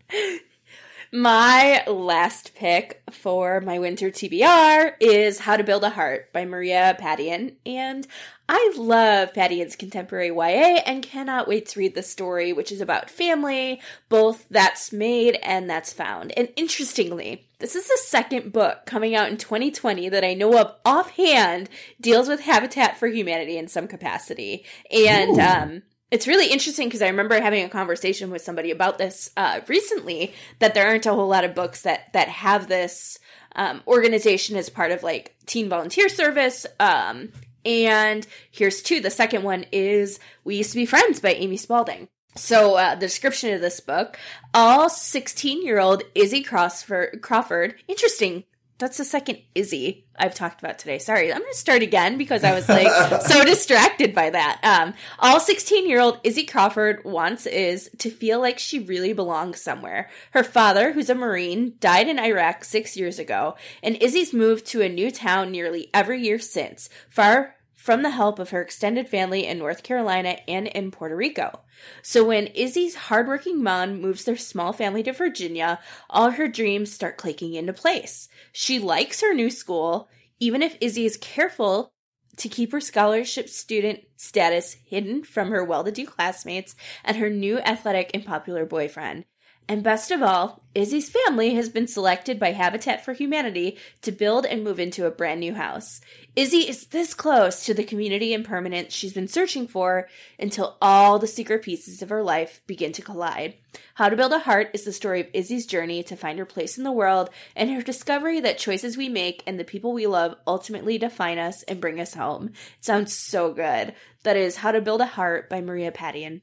my 1.12 1.82
last 1.86 2.54
pick 2.54 3.02
for 3.10 3.60
my 3.60 3.78
winter 3.78 4.10
TBR 4.10 4.94
is 5.00 5.38
How 5.38 5.56
to 5.56 5.64
Build 5.64 5.84
a 5.84 5.90
Heart 5.90 6.32
by 6.32 6.44
Maria 6.44 6.96
Padian. 7.00 7.54
And 7.64 8.06
I 8.48 8.72
love 8.76 9.32
Padian's 9.32 9.76
contemporary 9.76 10.28
YA 10.28 10.80
and 10.86 11.02
cannot 11.02 11.48
wait 11.48 11.66
to 11.66 11.78
read 11.78 11.94
the 11.94 12.02
story, 12.02 12.52
which 12.52 12.72
is 12.72 12.80
about 12.80 13.10
family, 13.10 13.80
both 14.08 14.46
that's 14.50 14.92
made 14.92 15.38
and 15.42 15.68
that's 15.68 15.92
found. 15.92 16.32
And 16.36 16.48
interestingly, 16.56 17.48
this 17.58 17.74
is 17.74 17.86
the 17.86 17.98
second 18.04 18.52
book 18.52 18.86
coming 18.86 19.14
out 19.14 19.28
in 19.28 19.36
2020 19.36 20.08
that 20.10 20.24
I 20.24 20.34
know 20.34 20.58
of 20.58 20.74
offhand 20.84 21.68
deals 22.00 22.28
with 22.28 22.40
Habitat 22.40 22.98
for 22.98 23.08
Humanity 23.08 23.58
in 23.58 23.68
some 23.68 23.86
capacity. 23.86 24.64
And, 24.90 25.38
Ooh. 25.38 25.40
um, 25.40 25.82
it's 26.10 26.26
really 26.26 26.50
interesting 26.50 26.88
because 26.88 27.02
I 27.02 27.08
remember 27.08 27.40
having 27.40 27.64
a 27.64 27.68
conversation 27.68 28.30
with 28.30 28.42
somebody 28.42 28.70
about 28.70 28.98
this 28.98 29.30
uh, 29.36 29.60
recently. 29.68 30.34
That 30.58 30.74
there 30.74 30.86
aren't 30.86 31.06
a 31.06 31.12
whole 31.14 31.28
lot 31.28 31.44
of 31.44 31.54
books 31.54 31.82
that 31.82 32.12
that 32.12 32.28
have 32.28 32.68
this 32.68 33.18
um, 33.56 33.82
organization 33.86 34.56
as 34.56 34.70
part 34.70 34.90
of 34.90 35.02
like 35.02 35.36
teen 35.46 35.68
volunteer 35.68 36.08
service. 36.08 36.66
Um, 36.80 37.30
and 37.64 38.26
here's 38.50 38.82
two. 38.82 39.00
The 39.00 39.10
second 39.10 39.42
one 39.42 39.66
is 39.70 40.18
"We 40.44 40.56
Used 40.56 40.70
to 40.70 40.76
Be 40.76 40.86
Friends" 40.86 41.20
by 41.20 41.34
Amy 41.34 41.56
Spalding. 41.56 42.08
So 42.36 42.76
uh, 42.76 42.94
the 42.94 43.00
description 43.00 43.52
of 43.52 43.60
this 43.60 43.80
book: 43.80 44.18
all 44.54 44.88
16 44.88 45.64
year 45.64 45.78
old 45.78 46.04
Izzy 46.14 46.42
Crawford, 46.42 47.20
Crawford. 47.20 47.74
Interesting. 47.86 48.44
That's 48.78 48.96
the 48.96 49.04
second 49.04 49.38
Izzy 49.56 50.04
I've 50.16 50.36
talked 50.36 50.60
about 50.60 50.78
today. 50.78 50.98
Sorry, 50.98 51.32
I'm 51.32 51.40
going 51.40 51.52
to 51.52 51.58
start 51.58 51.82
again 51.82 52.16
because 52.16 52.44
I 52.44 52.54
was 52.54 52.68
like 52.68 52.88
so 53.22 53.44
distracted 53.46 54.14
by 54.14 54.30
that. 54.30 54.60
Um, 54.62 54.94
all 55.18 55.40
16 55.40 55.88
year 55.88 56.00
old 56.00 56.20
Izzy 56.22 56.44
Crawford 56.44 57.04
wants 57.04 57.46
is 57.46 57.90
to 57.98 58.10
feel 58.10 58.40
like 58.40 58.60
she 58.60 58.78
really 58.78 59.12
belongs 59.12 59.60
somewhere. 59.60 60.10
Her 60.30 60.44
father, 60.44 60.92
who's 60.92 61.10
a 61.10 61.14
Marine, 61.16 61.74
died 61.80 62.08
in 62.08 62.20
Iraq 62.20 62.64
six 62.64 62.96
years 62.96 63.18
ago, 63.18 63.56
and 63.82 63.96
Izzy's 63.96 64.32
moved 64.32 64.66
to 64.66 64.82
a 64.82 64.88
new 64.88 65.10
town 65.10 65.50
nearly 65.50 65.90
every 65.92 66.22
year 66.22 66.38
since, 66.38 66.88
far 67.10 67.56
from 67.78 68.02
the 68.02 68.10
help 68.10 68.40
of 68.40 68.50
her 68.50 68.60
extended 68.60 69.08
family 69.08 69.46
in 69.46 69.56
North 69.56 69.84
Carolina 69.84 70.36
and 70.48 70.66
in 70.66 70.90
Puerto 70.90 71.14
Rico. 71.14 71.60
So 72.02 72.24
when 72.24 72.48
Izzy's 72.48 72.96
hardworking 72.96 73.62
mom 73.62 74.00
moves 74.02 74.24
their 74.24 74.36
small 74.36 74.72
family 74.72 75.04
to 75.04 75.12
Virginia, 75.12 75.78
all 76.10 76.30
her 76.32 76.48
dreams 76.48 76.92
start 76.92 77.16
clicking 77.16 77.54
into 77.54 77.72
place. 77.72 78.28
She 78.50 78.80
likes 78.80 79.20
her 79.20 79.32
new 79.32 79.48
school, 79.48 80.08
even 80.40 80.60
if 80.60 80.76
Izzy 80.80 81.06
is 81.06 81.16
careful 81.18 81.92
to 82.38 82.48
keep 82.48 82.72
her 82.72 82.80
scholarship 82.80 83.48
student 83.48 84.00
status 84.16 84.76
hidden 84.84 85.22
from 85.22 85.50
her 85.50 85.62
well 85.62 85.84
to 85.84 85.92
do 85.92 86.04
classmates 86.04 86.74
and 87.04 87.16
her 87.16 87.30
new 87.30 87.60
athletic 87.60 88.10
and 88.12 88.26
popular 88.26 88.66
boyfriend. 88.66 89.24
And 89.70 89.82
best 89.82 90.10
of 90.10 90.22
all, 90.22 90.62
Izzy's 90.74 91.10
family 91.10 91.54
has 91.54 91.68
been 91.68 91.86
selected 91.86 92.40
by 92.40 92.52
Habitat 92.52 93.04
for 93.04 93.12
Humanity 93.12 93.76
to 94.00 94.10
build 94.10 94.46
and 94.46 94.64
move 94.64 94.80
into 94.80 95.04
a 95.04 95.10
brand 95.10 95.40
new 95.40 95.52
house. 95.52 96.00
Izzy 96.34 96.66
is 96.66 96.86
this 96.86 97.12
close 97.12 97.66
to 97.66 97.74
the 97.74 97.84
community 97.84 98.32
and 98.32 98.46
permanence 98.46 98.94
she's 98.94 99.12
been 99.12 99.28
searching 99.28 99.66
for 99.66 100.08
until 100.38 100.78
all 100.80 101.18
the 101.18 101.26
secret 101.26 101.62
pieces 101.62 102.00
of 102.00 102.08
her 102.08 102.22
life 102.22 102.62
begin 102.66 102.92
to 102.92 103.02
collide. 103.02 103.56
How 103.92 104.08
to 104.08 104.16
Build 104.16 104.32
a 104.32 104.38
Heart 104.38 104.70
is 104.72 104.84
the 104.84 104.92
story 104.92 105.20
of 105.20 105.28
Izzy's 105.34 105.66
journey 105.66 106.02
to 106.04 106.16
find 106.16 106.38
her 106.38 106.46
place 106.46 106.78
in 106.78 106.84
the 106.84 106.92
world 106.92 107.28
and 107.54 107.70
her 107.70 107.82
discovery 107.82 108.40
that 108.40 108.56
choices 108.56 108.96
we 108.96 109.10
make 109.10 109.42
and 109.46 109.60
the 109.60 109.64
people 109.64 109.92
we 109.92 110.06
love 110.06 110.34
ultimately 110.46 110.96
define 110.96 111.38
us 111.38 111.62
and 111.64 111.78
bring 111.78 112.00
us 112.00 112.14
home. 112.14 112.52
It 112.78 112.84
sounds 112.86 113.12
so 113.12 113.52
good. 113.52 113.94
That 114.22 114.38
is 114.38 114.56
How 114.56 114.72
to 114.72 114.80
Build 114.80 115.02
a 115.02 115.06
Heart 115.06 115.50
by 115.50 115.60
Maria 115.60 115.92
Padian. 115.92 116.40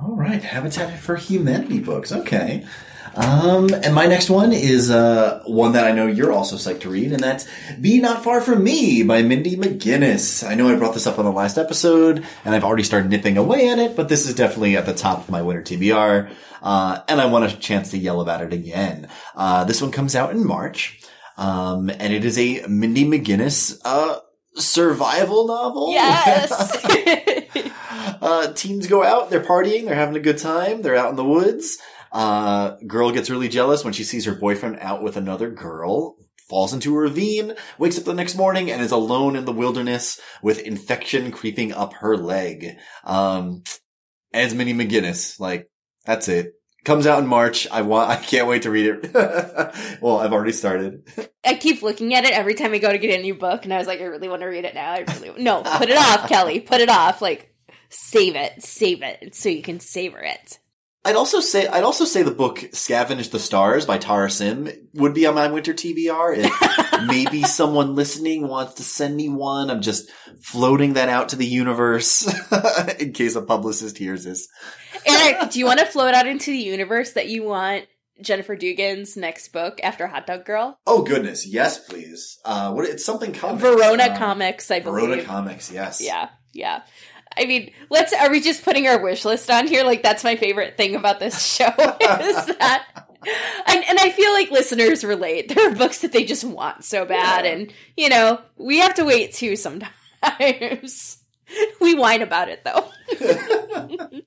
All 0.00 0.14
right, 0.14 0.42
Habitat 0.42 1.00
for 1.00 1.16
Humanity 1.16 1.80
books. 1.80 2.12
Okay. 2.12 2.64
Um, 3.16 3.68
and 3.74 3.94
my 3.96 4.06
next 4.06 4.30
one 4.30 4.52
is 4.52 4.92
uh, 4.92 5.42
one 5.44 5.72
that 5.72 5.84
I 5.84 5.90
know 5.90 6.06
you're 6.06 6.32
also 6.32 6.54
psyched 6.54 6.82
to 6.82 6.90
read, 6.90 7.10
and 7.10 7.20
that's 7.20 7.48
Be 7.80 8.00
Not 8.00 8.22
Far 8.22 8.40
From 8.40 8.62
Me 8.62 9.02
by 9.02 9.22
Mindy 9.22 9.56
McGinnis. 9.56 10.48
I 10.48 10.54
know 10.54 10.68
I 10.68 10.76
brought 10.76 10.94
this 10.94 11.08
up 11.08 11.18
on 11.18 11.24
the 11.24 11.32
last 11.32 11.58
episode, 11.58 12.24
and 12.44 12.54
I've 12.54 12.62
already 12.62 12.84
started 12.84 13.10
nipping 13.10 13.36
away 13.36 13.70
at 13.70 13.80
it, 13.80 13.96
but 13.96 14.08
this 14.08 14.28
is 14.28 14.36
definitely 14.36 14.76
at 14.76 14.86
the 14.86 14.94
top 14.94 15.18
of 15.18 15.30
my 15.30 15.42
winter 15.42 15.62
TBR, 15.62 16.32
uh, 16.62 17.00
and 17.08 17.20
I 17.20 17.26
want 17.26 17.52
a 17.52 17.56
chance 17.56 17.90
to 17.90 17.98
yell 17.98 18.20
about 18.20 18.42
it 18.42 18.52
again. 18.52 19.08
Uh, 19.34 19.64
this 19.64 19.82
one 19.82 19.90
comes 19.90 20.14
out 20.14 20.30
in 20.30 20.46
March, 20.46 21.00
um, 21.36 21.90
and 21.90 22.12
it 22.12 22.24
is 22.24 22.38
a 22.38 22.64
Mindy 22.68 23.04
McGinnis, 23.04 23.80
uh, 23.84 24.20
survival 24.54 25.48
novel. 25.48 25.90
Yes. 25.90 27.32
uh, 28.20 28.52
teens 28.52 28.86
go 28.86 29.02
out, 29.02 29.30
they're 29.30 29.44
partying, 29.44 29.84
they're 29.84 29.94
having 29.94 30.16
a 30.16 30.20
good 30.20 30.38
time, 30.38 30.82
they're 30.82 30.96
out 30.96 31.10
in 31.10 31.16
the 31.16 31.24
woods. 31.24 31.78
Uh, 32.12 32.76
girl 32.86 33.10
gets 33.10 33.30
really 33.30 33.48
jealous 33.48 33.84
when 33.84 33.92
she 33.92 34.04
sees 34.04 34.24
her 34.24 34.34
boyfriend 34.34 34.78
out 34.80 35.02
with 35.02 35.16
another 35.16 35.50
girl, 35.50 36.16
falls 36.48 36.72
into 36.72 36.94
a 36.94 36.98
ravine, 36.98 37.54
wakes 37.78 37.98
up 37.98 38.04
the 38.04 38.14
next 38.14 38.34
morning, 38.34 38.70
and 38.70 38.80
is 38.80 38.92
alone 38.92 39.36
in 39.36 39.44
the 39.44 39.52
wilderness 39.52 40.20
with 40.42 40.60
infection 40.60 41.30
creeping 41.30 41.72
up 41.72 41.94
her 41.94 42.16
leg. 42.16 42.76
Um, 43.04 43.62
as 44.32 44.54
Mindy 44.54 44.72
McGinnis, 44.74 45.38
like, 45.38 45.70
that's 46.04 46.28
it. 46.28 46.54
Comes 46.84 47.06
out 47.06 47.18
in 47.18 47.26
March. 47.26 47.66
I 47.70 47.82
want, 47.82 48.08
I 48.08 48.16
can't 48.16 48.48
wait 48.48 48.62
to 48.62 48.70
read 48.70 48.86
it. 48.86 49.14
well, 50.00 50.18
I've 50.18 50.32
already 50.32 50.52
started. 50.52 51.06
I 51.44 51.54
keep 51.54 51.82
looking 51.82 52.14
at 52.14 52.24
it 52.24 52.32
every 52.32 52.54
time 52.54 52.72
I 52.72 52.78
go 52.78 52.90
to 52.90 52.98
get 52.98 53.18
a 53.18 53.22
new 53.22 53.34
book, 53.34 53.64
and 53.64 53.74
I 53.74 53.78
was 53.78 53.86
like, 53.86 54.00
I 54.00 54.04
really 54.04 54.28
want 54.28 54.40
to 54.40 54.46
read 54.46 54.64
it 54.64 54.74
now. 54.74 54.92
I 54.92 55.00
really 55.00 55.42
no, 55.42 55.62
put 55.62 55.90
it 55.90 55.98
off, 55.98 56.28
Kelly. 56.28 56.60
Put 56.60 56.80
it 56.80 56.88
off. 56.88 57.20
Like, 57.20 57.54
save 57.88 58.36
it, 58.36 58.62
save 58.62 59.02
it, 59.02 59.34
so 59.34 59.48
you 59.48 59.62
can 59.62 59.80
savor 59.80 60.18
it. 60.18 60.58
I'd 61.04 61.16
also 61.16 61.40
say 61.40 61.66
I'd 61.66 61.84
also 61.84 62.04
say 62.04 62.22
the 62.22 62.30
book 62.32 62.58
"Scavenge 62.72 63.30
the 63.30 63.38
Stars" 63.38 63.86
by 63.86 63.98
Tara 63.98 64.30
Sim 64.30 64.68
would 64.94 65.14
be 65.14 65.26
on 65.26 65.34
my 65.34 65.48
winter 65.48 65.72
TBR. 65.72 66.34
If 66.36 67.02
maybe 67.06 67.44
someone 67.44 67.94
listening 67.94 68.46
wants 68.46 68.74
to 68.74 68.82
send 68.82 69.16
me 69.16 69.28
one, 69.28 69.70
I'm 69.70 69.80
just 69.80 70.10
floating 70.42 70.94
that 70.94 71.08
out 71.08 71.30
to 71.30 71.36
the 71.36 71.46
universe 71.46 72.26
in 72.98 73.12
case 73.12 73.36
a 73.36 73.42
publicist 73.42 73.96
hears 73.96 74.24
this. 74.24 74.48
Eric, 75.06 75.50
do 75.50 75.58
you 75.58 75.64
want 75.66 75.78
to 75.78 75.86
float 75.86 76.14
out 76.14 76.26
into 76.26 76.50
the 76.50 76.58
universe 76.58 77.12
that 77.12 77.28
you 77.28 77.44
want 77.44 77.86
Jennifer 78.20 78.56
Dugan's 78.56 79.16
next 79.16 79.48
book 79.52 79.78
after 79.82 80.08
Hot 80.08 80.26
Dog 80.26 80.44
Girl? 80.44 80.78
Oh 80.86 81.02
goodness, 81.04 81.46
yes, 81.46 81.78
please. 81.78 82.38
Uh, 82.44 82.72
what 82.72 82.84
it's 82.84 83.04
something 83.04 83.32
comics. 83.32 83.62
Verona 83.62 84.08
Um, 84.10 84.16
Comics, 84.16 84.70
I 84.70 84.80
believe. 84.80 85.06
Verona 85.06 85.24
Comics, 85.24 85.70
yes. 85.72 86.02
Yeah, 86.04 86.28
yeah. 86.52 86.82
I 87.38 87.46
mean, 87.46 87.70
let's. 87.90 88.12
Are 88.12 88.30
we 88.30 88.40
just 88.40 88.64
putting 88.64 88.86
our 88.86 89.02
wish 89.02 89.24
list 89.24 89.50
on 89.50 89.66
here? 89.66 89.84
Like 89.84 90.02
that's 90.02 90.24
my 90.24 90.36
favorite 90.36 90.76
thing 90.76 90.94
about 90.96 91.20
this 91.20 91.44
show 91.44 91.66
is 91.68 91.76
that, 91.78 92.86
and, 93.66 93.84
and 93.88 93.98
I 93.98 94.10
feel 94.10 94.32
like 94.32 94.50
listeners 94.50 95.04
relate. 95.04 95.48
There 95.48 95.70
are 95.70 95.74
books 95.74 96.00
that 96.00 96.12
they 96.12 96.24
just 96.24 96.44
want 96.44 96.84
so 96.84 97.04
bad, 97.04 97.44
Yeah. 97.44 97.52
and 97.52 97.72
you 97.96 98.08
know 98.08 98.40
we 98.56 98.80
have 98.80 98.94
to 98.94 99.04
wait 99.04 99.32
too 99.34 99.56
sometimes. 99.56 101.18
we 101.80 101.94
whine 101.94 102.22
about 102.22 102.48
it 102.48 102.64
though. 102.64 102.90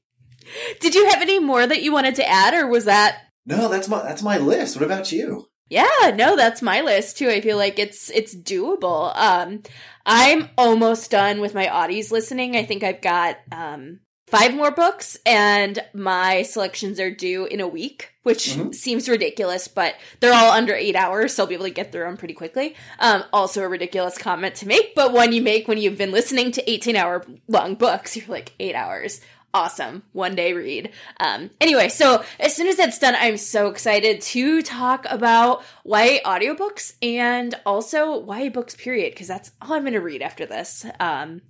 Did 0.80 0.96
you 0.96 1.10
have 1.10 1.22
any 1.22 1.40
more 1.40 1.66
that 1.66 1.82
you 1.84 1.92
wanted 1.94 2.16
to 2.16 2.28
add, 2.28 2.54
or 2.54 2.68
was 2.68 2.86
that 2.86 3.18
No, 3.46 3.68
that's 3.70 3.88
my 3.88 4.02
that's 4.04 4.24
my 4.24 4.38
list. 4.38 4.76
What 4.76 4.86
about 4.86 5.12
you? 5.12 5.48
Yeah, 5.72 6.12
no, 6.14 6.36
that's 6.36 6.62
my 6.62 6.82
list 6.82 7.18
too. 7.18 7.30
I 7.30 7.40
feel 7.40 7.56
like 7.56 7.80
it's 7.80 8.10
it's 8.10 8.36
doable. 8.36 9.12
Um 9.16 9.64
I'm 10.06 10.50
almost 10.58 11.10
done 11.12 11.40
with 11.40 11.54
my 11.56 11.70
Audie's 11.70 12.12
listening. 12.12 12.58
I 12.58 12.66
think 12.66 12.84
I've 12.84 13.02
got 13.02 13.38
um 13.54 14.02
five 14.28 14.54
more 14.54 14.72
books 14.72 15.18
and 15.26 15.80
my 15.94 16.42
selections 16.44 17.00
are 17.00 17.12
due 17.12 17.46
in 17.46 17.60
a 17.62 17.68
week, 17.68 18.12
which 18.24 18.48
Mhm. 18.50 18.74
seems 18.76 19.08
ridiculous, 19.10 19.68
but 19.68 19.96
they're 20.20 20.34
all 20.34 20.52
under 20.52 20.74
8 20.74 20.96
hours, 20.96 21.34
so 21.34 21.44
I'll 21.44 21.48
be 21.48 21.56
able 21.56 21.66
to 21.66 21.72
get 21.72 21.92
through 21.92 22.04
them 22.06 22.18
pretty 22.18 22.34
quickly. 22.34 22.76
Um 23.00 23.24
also 23.32 23.62
a 23.64 23.68
ridiculous 23.70 24.18
comment 24.18 24.56
to 24.56 24.68
make, 24.68 24.94
but 24.94 25.14
one 25.14 25.32
you 25.32 25.42
make 25.42 25.68
when 25.70 25.78
you've 25.78 25.98
been 25.98 26.12
listening 26.12 26.52
to 26.54 26.70
18 26.70 26.98
hour 26.98 27.26
long 27.48 27.76
books, 27.76 28.18
you're 28.18 28.28
like 28.28 28.52
8 28.60 28.76
hours 28.76 29.22
awesome 29.54 30.04
one 30.14 30.36
day 30.36 30.54
read. 30.54 30.92
Um 31.20 31.50
anyway 31.60 31.90
so 31.90 32.24
as 32.40 32.56
soon 32.56 32.68
as 32.68 32.78
that's 32.78 33.00
done 33.00 33.16
i'm 33.18 33.38
so 33.38 33.68
excited 33.68 34.22
to 34.22 34.62
talk 34.62 35.06
about 35.10 35.64
why 35.84 36.22
audiobooks 36.26 36.96
and 37.02 37.56
also 37.66 38.18
why 38.18 38.50
books 38.50 38.76
period 38.76 39.14
because 39.14 39.28
that's 39.28 39.52
all 39.62 39.74
i'm 39.74 39.84
going 39.84 39.94
to 39.94 40.00
read 40.00 40.22
after 40.22 40.46
this. 40.46 40.86
Um 41.00 41.42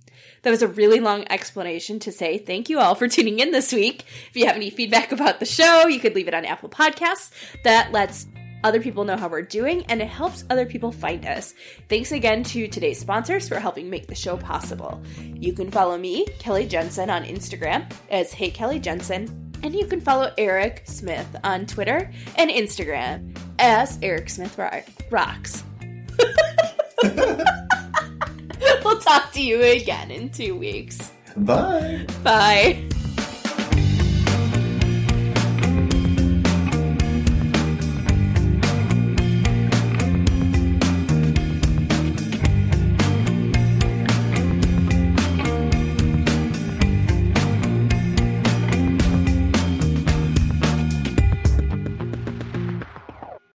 that 0.42 0.50
was 0.50 0.62
a 0.62 0.68
really 0.68 1.00
long 1.00 1.24
explanation 1.30 1.98
to 2.00 2.12
say 2.12 2.38
thank 2.38 2.68
you 2.68 2.78
all 2.78 2.94
for 2.94 3.08
tuning 3.08 3.38
in 3.38 3.50
this 3.50 3.72
week. 3.72 4.04
If 4.28 4.36
you 4.36 4.46
have 4.46 4.56
any 4.56 4.70
feedback 4.70 5.12
about 5.12 5.40
the 5.40 5.46
show 5.46 5.86
you 5.86 6.00
could 6.00 6.14
leave 6.14 6.28
it 6.28 6.34
on 6.34 6.44
apple 6.44 6.68
podcasts. 6.68 7.30
That 7.64 7.92
lets 7.92 8.26
other 8.64 8.80
people 8.80 9.04
know 9.04 9.16
how 9.16 9.28
we're 9.28 9.42
doing 9.42 9.84
and 9.88 10.00
it 10.00 10.08
helps 10.08 10.44
other 10.50 10.66
people 10.66 10.92
find 10.92 11.26
us. 11.26 11.54
Thanks 11.88 12.12
again 12.12 12.42
to 12.44 12.68
today's 12.68 12.98
sponsors 13.00 13.48
for 13.48 13.58
helping 13.58 13.90
make 13.90 14.06
the 14.06 14.14
show 14.14 14.36
possible. 14.36 15.02
You 15.34 15.52
can 15.52 15.70
follow 15.70 15.98
me, 15.98 16.26
Kelly 16.38 16.66
Jensen, 16.66 17.10
on 17.10 17.24
Instagram 17.24 17.90
as 18.10 18.32
Hey 18.32 18.50
Kelly 18.50 18.78
Jensen, 18.78 19.52
and 19.62 19.74
you 19.74 19.86
can 19.86 20.00
follow 20.00 20.32
Eric 20.38 20.82
Smith 20.86 21.28
on 21.44 21.66
Twitter 21.66 22.10
and 22.36 22.50
Instagram 22.50 23.36
as 23.58 23.98
Eric 24.02 24.28
Smith 24.30 24.56
Ro- 24.58 24.82
Rocks. 25.10 25.64
we'll 28.84 29.00
talk 29.00 29.32
to 29.32 29.42
you 29.42 29.62
again 29.62 30.10
in 30.10 30.30
two 30.30 30.56
weeks. 30.56 31.12
Bye. 31.36 32.06
Bye. 32.22 32.88